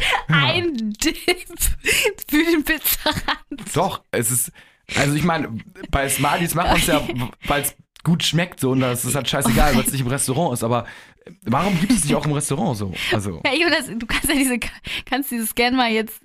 Ein 0.29 0.93
Dip 0.93 1.17
für 2.29 2.45
den 2.45 2.65
Pizzarand. 2.65 3.75
doch, 3.75 4.03
es 4.11 4.31
ist, 4.31 4.53
also 4.97 5.15
ich 5.15 5.25
meine, 5.25 5.49
bei 5.91 6.09
Smarties 6.09 6.55
macht 6.55 6.69
man 6.69 6.77
es 6.77 6.87
ja, 6.87 7.07
weil 7.47 7.63
es 7.63 7.77
gut 8.05 8.23
schmeckt 8.23 8.61
so 8.61 8.71
und 8.71 8.81
das 8.81 9.05
ist 9.05 9.15
halt 9.15 9.29
scheißegal, 9.29 9.75
weil 9.75 9.85
es 9.85 9.93
nicht 9.93 10.01
im 10.01 10.07
Restaurant 10.07 10.55
ist, 10.55 10.63
aber 10.65 10.87
warum 11.43 11.79
gibt 11.81 11.93
es 11.93 12.05
nicht 12.05 12.15
auch 12.15 12.25
im 12.25 12.33
Restaurant 12.33 12.77
so? 12.77 12.93
Also. 13.13 13.43
Ja, 13.45 13.55
Jonas, 13.55 13.87
du 13.87 14.07
kannst 14.07 14.29
ja 14.29 14.35
diese, 14.35 14.59
kannst 15.05 15.31
dieses 15.31 15.51
Scan 15.51 15.73
mal 15.73 15.91
jetzt. 15.91 16.21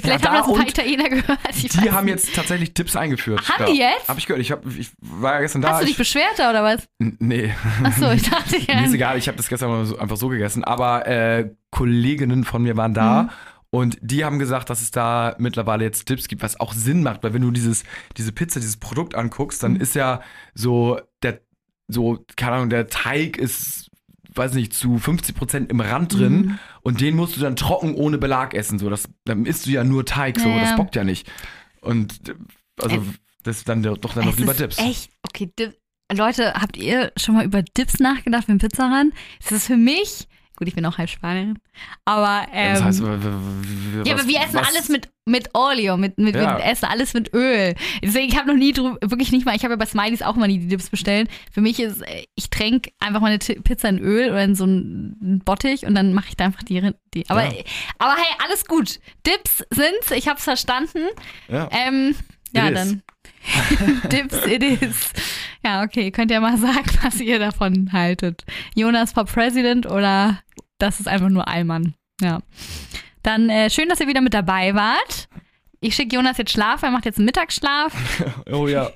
Vielleicht 0.00 0.24
Ja, 0.24 0.30
haben 0.30 0.34
da 0.34 0.40
das 0.40 0.48
ein 0.48 0.54
paar 0.56 0.68
Italiener 0.68 1.08
gehört. 1.08 1.38
Die 1.54 1.68
weiß 1.78 1.90
haben 1.92 2.04
nicht. 2.06 2.14
jetzt 2.14 2.34
tatsächlich 2.34 2.74
Tipps 2.74 2.96
eingeführt. 2.96 3.48
Haben 3.48 3.66
die 3.72 3.78
jetzt? 3.78 4.08
Hab 4.08 4.18
ich 4.18 4.26
gehört. 4.26 4.42
Ich, 4.42 4.52
hab, 4.52 4.64
ich 4.66 4.90
war 5.00 5.34
ja 5.34 5.40
gestern 5.40 5.62
da. 5.62 5.70
Hast 5.70 5.80
du 5.80 5.84
dich 5.84 5.92
ich, 5.92 5.98
beschwert 5.98 6.38
da 6.38 6.50
oder 6.50 6.62
was? 6.62 6.88
Nee, 6.98 7.54
Achso, 7.82 8.10
ich 8.10 8.28
dachte 8.28 8.58
ja. 8.68 8.80
mir 8.80 8.86
ist 8.86 8.92
egal. 8.94 9.18
Ich 9.18 9.26
habe 9.28 9.36
das 9.36 9.48
gestern 9.48 9.70
mal 9.70 9.84
so, 9.86 9.98
einfach 9.98 10.16
so 10.16 10.28
gegessen. 10.28 10.64
Aber 10.64 11.06
äh, 11.06 11.50
Kolleginnen 11.70 12.44
von 12.44 12.62
mir 12.62 12.76
waren 12.76 12.94
da. 12.94 13.22
Mhm. 13.24 13.30
Und 13.70 13.98
die 14.00 14.24
haben 14.24 14.38
gesagt, 14.38 14.70
dass 14.70 14.80
es 14.80 14.90
da 14.90 15.34
mittlerweile 15.38 15.84
jetzt 15.84 16.06
Tipps 16.06 16.28
gibt, 16.28 16.42
was 16.42 16.58
auch 16.60 16.72
Sinn 16.72 17.02
macht, 17.02 17.22
weil 17.24 17.34
wenn 17.34 17.42
du 17.42 17.50
dieses, 17.50 17.84
diese 18.16 18.32
Pizza, 18.32 18.60
dieses 18.60 18.76
Produkt 18.78 19.14
anguckst, 19.14 19.62
Mhm. 19.62 19.74
dann 19.74 19.80
ist 19.80 19.94
ja 19.94 20.20
so 20.54 21.00
der, 21.22 21.40
so, 21.88 22.24
keine 22.36 22.52
Ahnung, 22.56 22.70
der 22.70 22.86
Teig 22.86 23.36
ist, 23.36 23.85
weiß 24.36 24.54
nicht, 24.54 24.72
zu 24.74 24.96
50% 24.98 25.70
im 25.70 25.80
Rand 25.80 26.14
drin 26.14 26.36
Mhm. 26.36 26.58
und 26.82 27.00
den 27.00 27.16
musst 27.16 27.36
du 27.36 27.40
dann 27.40 27.56
trocken 27.56 27.94
ohne 27.94 28.18
Belag 28.18 28.54
essen. 28.54 28.78
So, 28.78 28.90
das, 28.90 29.08
dann 29.24 29.46
isst 29.46 29.66
du 29.66 29.70
ja 29.70 29.84
nur 29.84 30.04
Teig, 30.04 30.38
so, 30.38 30.48
Ja, 30.48 30.56
ja. 30.56 30.60
das 30.62 30.76
bockt 30.76 30.94
ja 30.96 31.04
nicht. 31.04 31.30
Und 31.80 32.28
äh, 32.28 32.34
also 32.82 32.96
Es- 32.96 33.02
das 33.42 33.56
ist 33.58 33.68
dann 33.68 33.82
doch 33.82 33.96
dann 33.96 34.24
noch 34.24 34.32
Es 34.32 34.38
lieber 34.38 34.54
Dips. 34.54 34.78
Echt? 34.78 35.10
Okay, 35.22 35.50
Dip. 35.58 35.76
Leute, 36.12 36.54
habt 36.54 36.76
ihr 36.76 37.12
schon 37.16 37.34
mal 37.34 37.44
über 37.44 37.62
Dips 37.62 37.98
nachgedacht 38.00 38.48
den 38.48 38.58
Pizzaran? 38.58 39.12
Das 39.42 39.52
ist 39.52 39.66
für 39.66 39.76
mich, 39.76 40.28
gut, 40.56 40.68
ich 40.68 40.74
bin 40.74 40.84
auch 40.86 40.98
halb 40.98 41.08
Spanierin, 41.10 41.58
aber 42.04 42.46
ähm, 42.52 42.74
das 42.74 42.82
heißt, 42.84 43.02
w- 43.02 43.06
w- 43.06 44.02
w- 44.02 44.08
ja, 44.08 44.14
was- 44.14 44.20
aber 44.20 44.28
wir 44.28 44.40
essen 44.40 44.54
was- 44.54 44.68
alles 44.68 44.88
mit, 44.88 45.08
mit 45.26 45.50
Olio, 45.54 45.96
mit, 45.96 46.18
mit, 46.18 46.34
Ja. 46.34 46.56
wir 46.58 46.64
essen 46.64 46.86
alles 46.86 47.14
mit 47.14 47.32
Öl. 47.34 47.74
Deswegen, 48.02 48.28
ich 48.28 48.36
habe 48.38 48.48
noch 48.48 48.56
nie 48.56 48.72
drüber, 48.72 48.96
wirklich 49.02 49.32
nicht 49.32 49.44
mal, 49.46 49.54
ich 49.56 49.62
habe 49.64 49.72
ja 49.74 49.76
bei 49.76 49.86
Smileys 49.86 50.22
auch 50.22 50.36
mal 50.36 50.46
nie 50.46 50.58
die 50.58 50.68
Dips 50.68 50.88
bestellt. 50.90 51.28
Für 51.52 51.60
mich 51.60 51.78
ist, 51.80 52.02
äh, 52.02 52.24
ich 52.34 52.50
tränke 52.50 52.90
einfach 53.00 53.20
meine 53.20 53.38
Pizza 53.38 53.88
in 53.88 53.98
Öl 53.98 54.30
oder 54.30 54.44
in 54.44 54.54
so 54.54 54.64
einen 54.64 55.42
Bottich 55.44 55.84
und 55.86 55.94
dann 55.94 56.12
mache 56.14 56.28
ich 56.28 56.36
da 56.36 56.46
einfach 56.46 56.62
die, 56.62 56.92
die. 57.14 57.28
Aber, 57.28 57.44
Ja. 57.44 57.52
aber 57.98 58.14
hey, 58.16 58.34
alles 58.44 58.64
gut. 58.66 59.00
Dips 59.26 59.64
sind's, 59.70 60.10
ich 60.14 60.28
hab's 60.28 60.44
verstanden. 60.44 61.00
Ja. 61.48 61.68
Ähm, 61.72 62.14
ja, 62.56 62.70
dann. 62.70 63.02
Dips, 64.10 64.46
it 64.46 64.62
is. 64.62 65.12
Ja, 65.64 65.82
okay. 65.82 66.10
Könnt 66.10 66.30
ihr 66.30 66.40
mal 66.40 66.56
sagen, 66.58 66.90
was 67.02 67.20
ihr 67.20 67.38
davon 67.38 67.90
haltet. 67.92 68.44
Jonas 68.74 69.12
for 69.12 69.24
President 69.24 69.86
oder 69.86 70.40
das 70.78 71.00
ist 71.00 71.08
einfach 71.08 71.28
nur 71.28 71.48
Allmann. 71.48 71.94
Ja. 72.20 72.40
Dann 73.22 73.48
äh, 73.50 73.70
schön, 73.70 73.88
dass 73.88 74.00
ihr 74.00 74.08
wieder 74.08 74.20
mit 74.20 74.34
dabei 74.34 74.74
wart. 74.74 75.28
Ich 75.80 75.94
schicke 75.94 76.16
Jonas 76.16 76.38
jetzt 76.38 76.52
schlafen, 76.52 76.86
er 76.86 76.90
macht 76.90 77.04
jetzt 77.04 77.18
einen 77.18 77.26
Mittagsschlaf. 77.26 77.92
Oh 78.50 78.66
ja. 78.68 78.90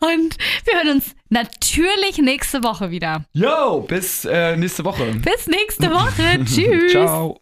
Und 0.00 0.36
wir 0.64 0.74
hören 0.74 0.96
uns 0.96 1.14
natürlich 1.28 2.18
nächste 2.18 2.64
Woche 2.64 2.90
wieder. 2.90 3.24
Yo, 3.32 3.80
bis 3.82 4.24
äh, 4.24 4.56
nächste 4.56 4.84
Woche. 4.84 5.04
Bis 5.14 5.46
nächste 5.46 5.90
Woche. 5.90 6.44
Tschüss. 6.44 6.92
Ciao. 6.92 7.41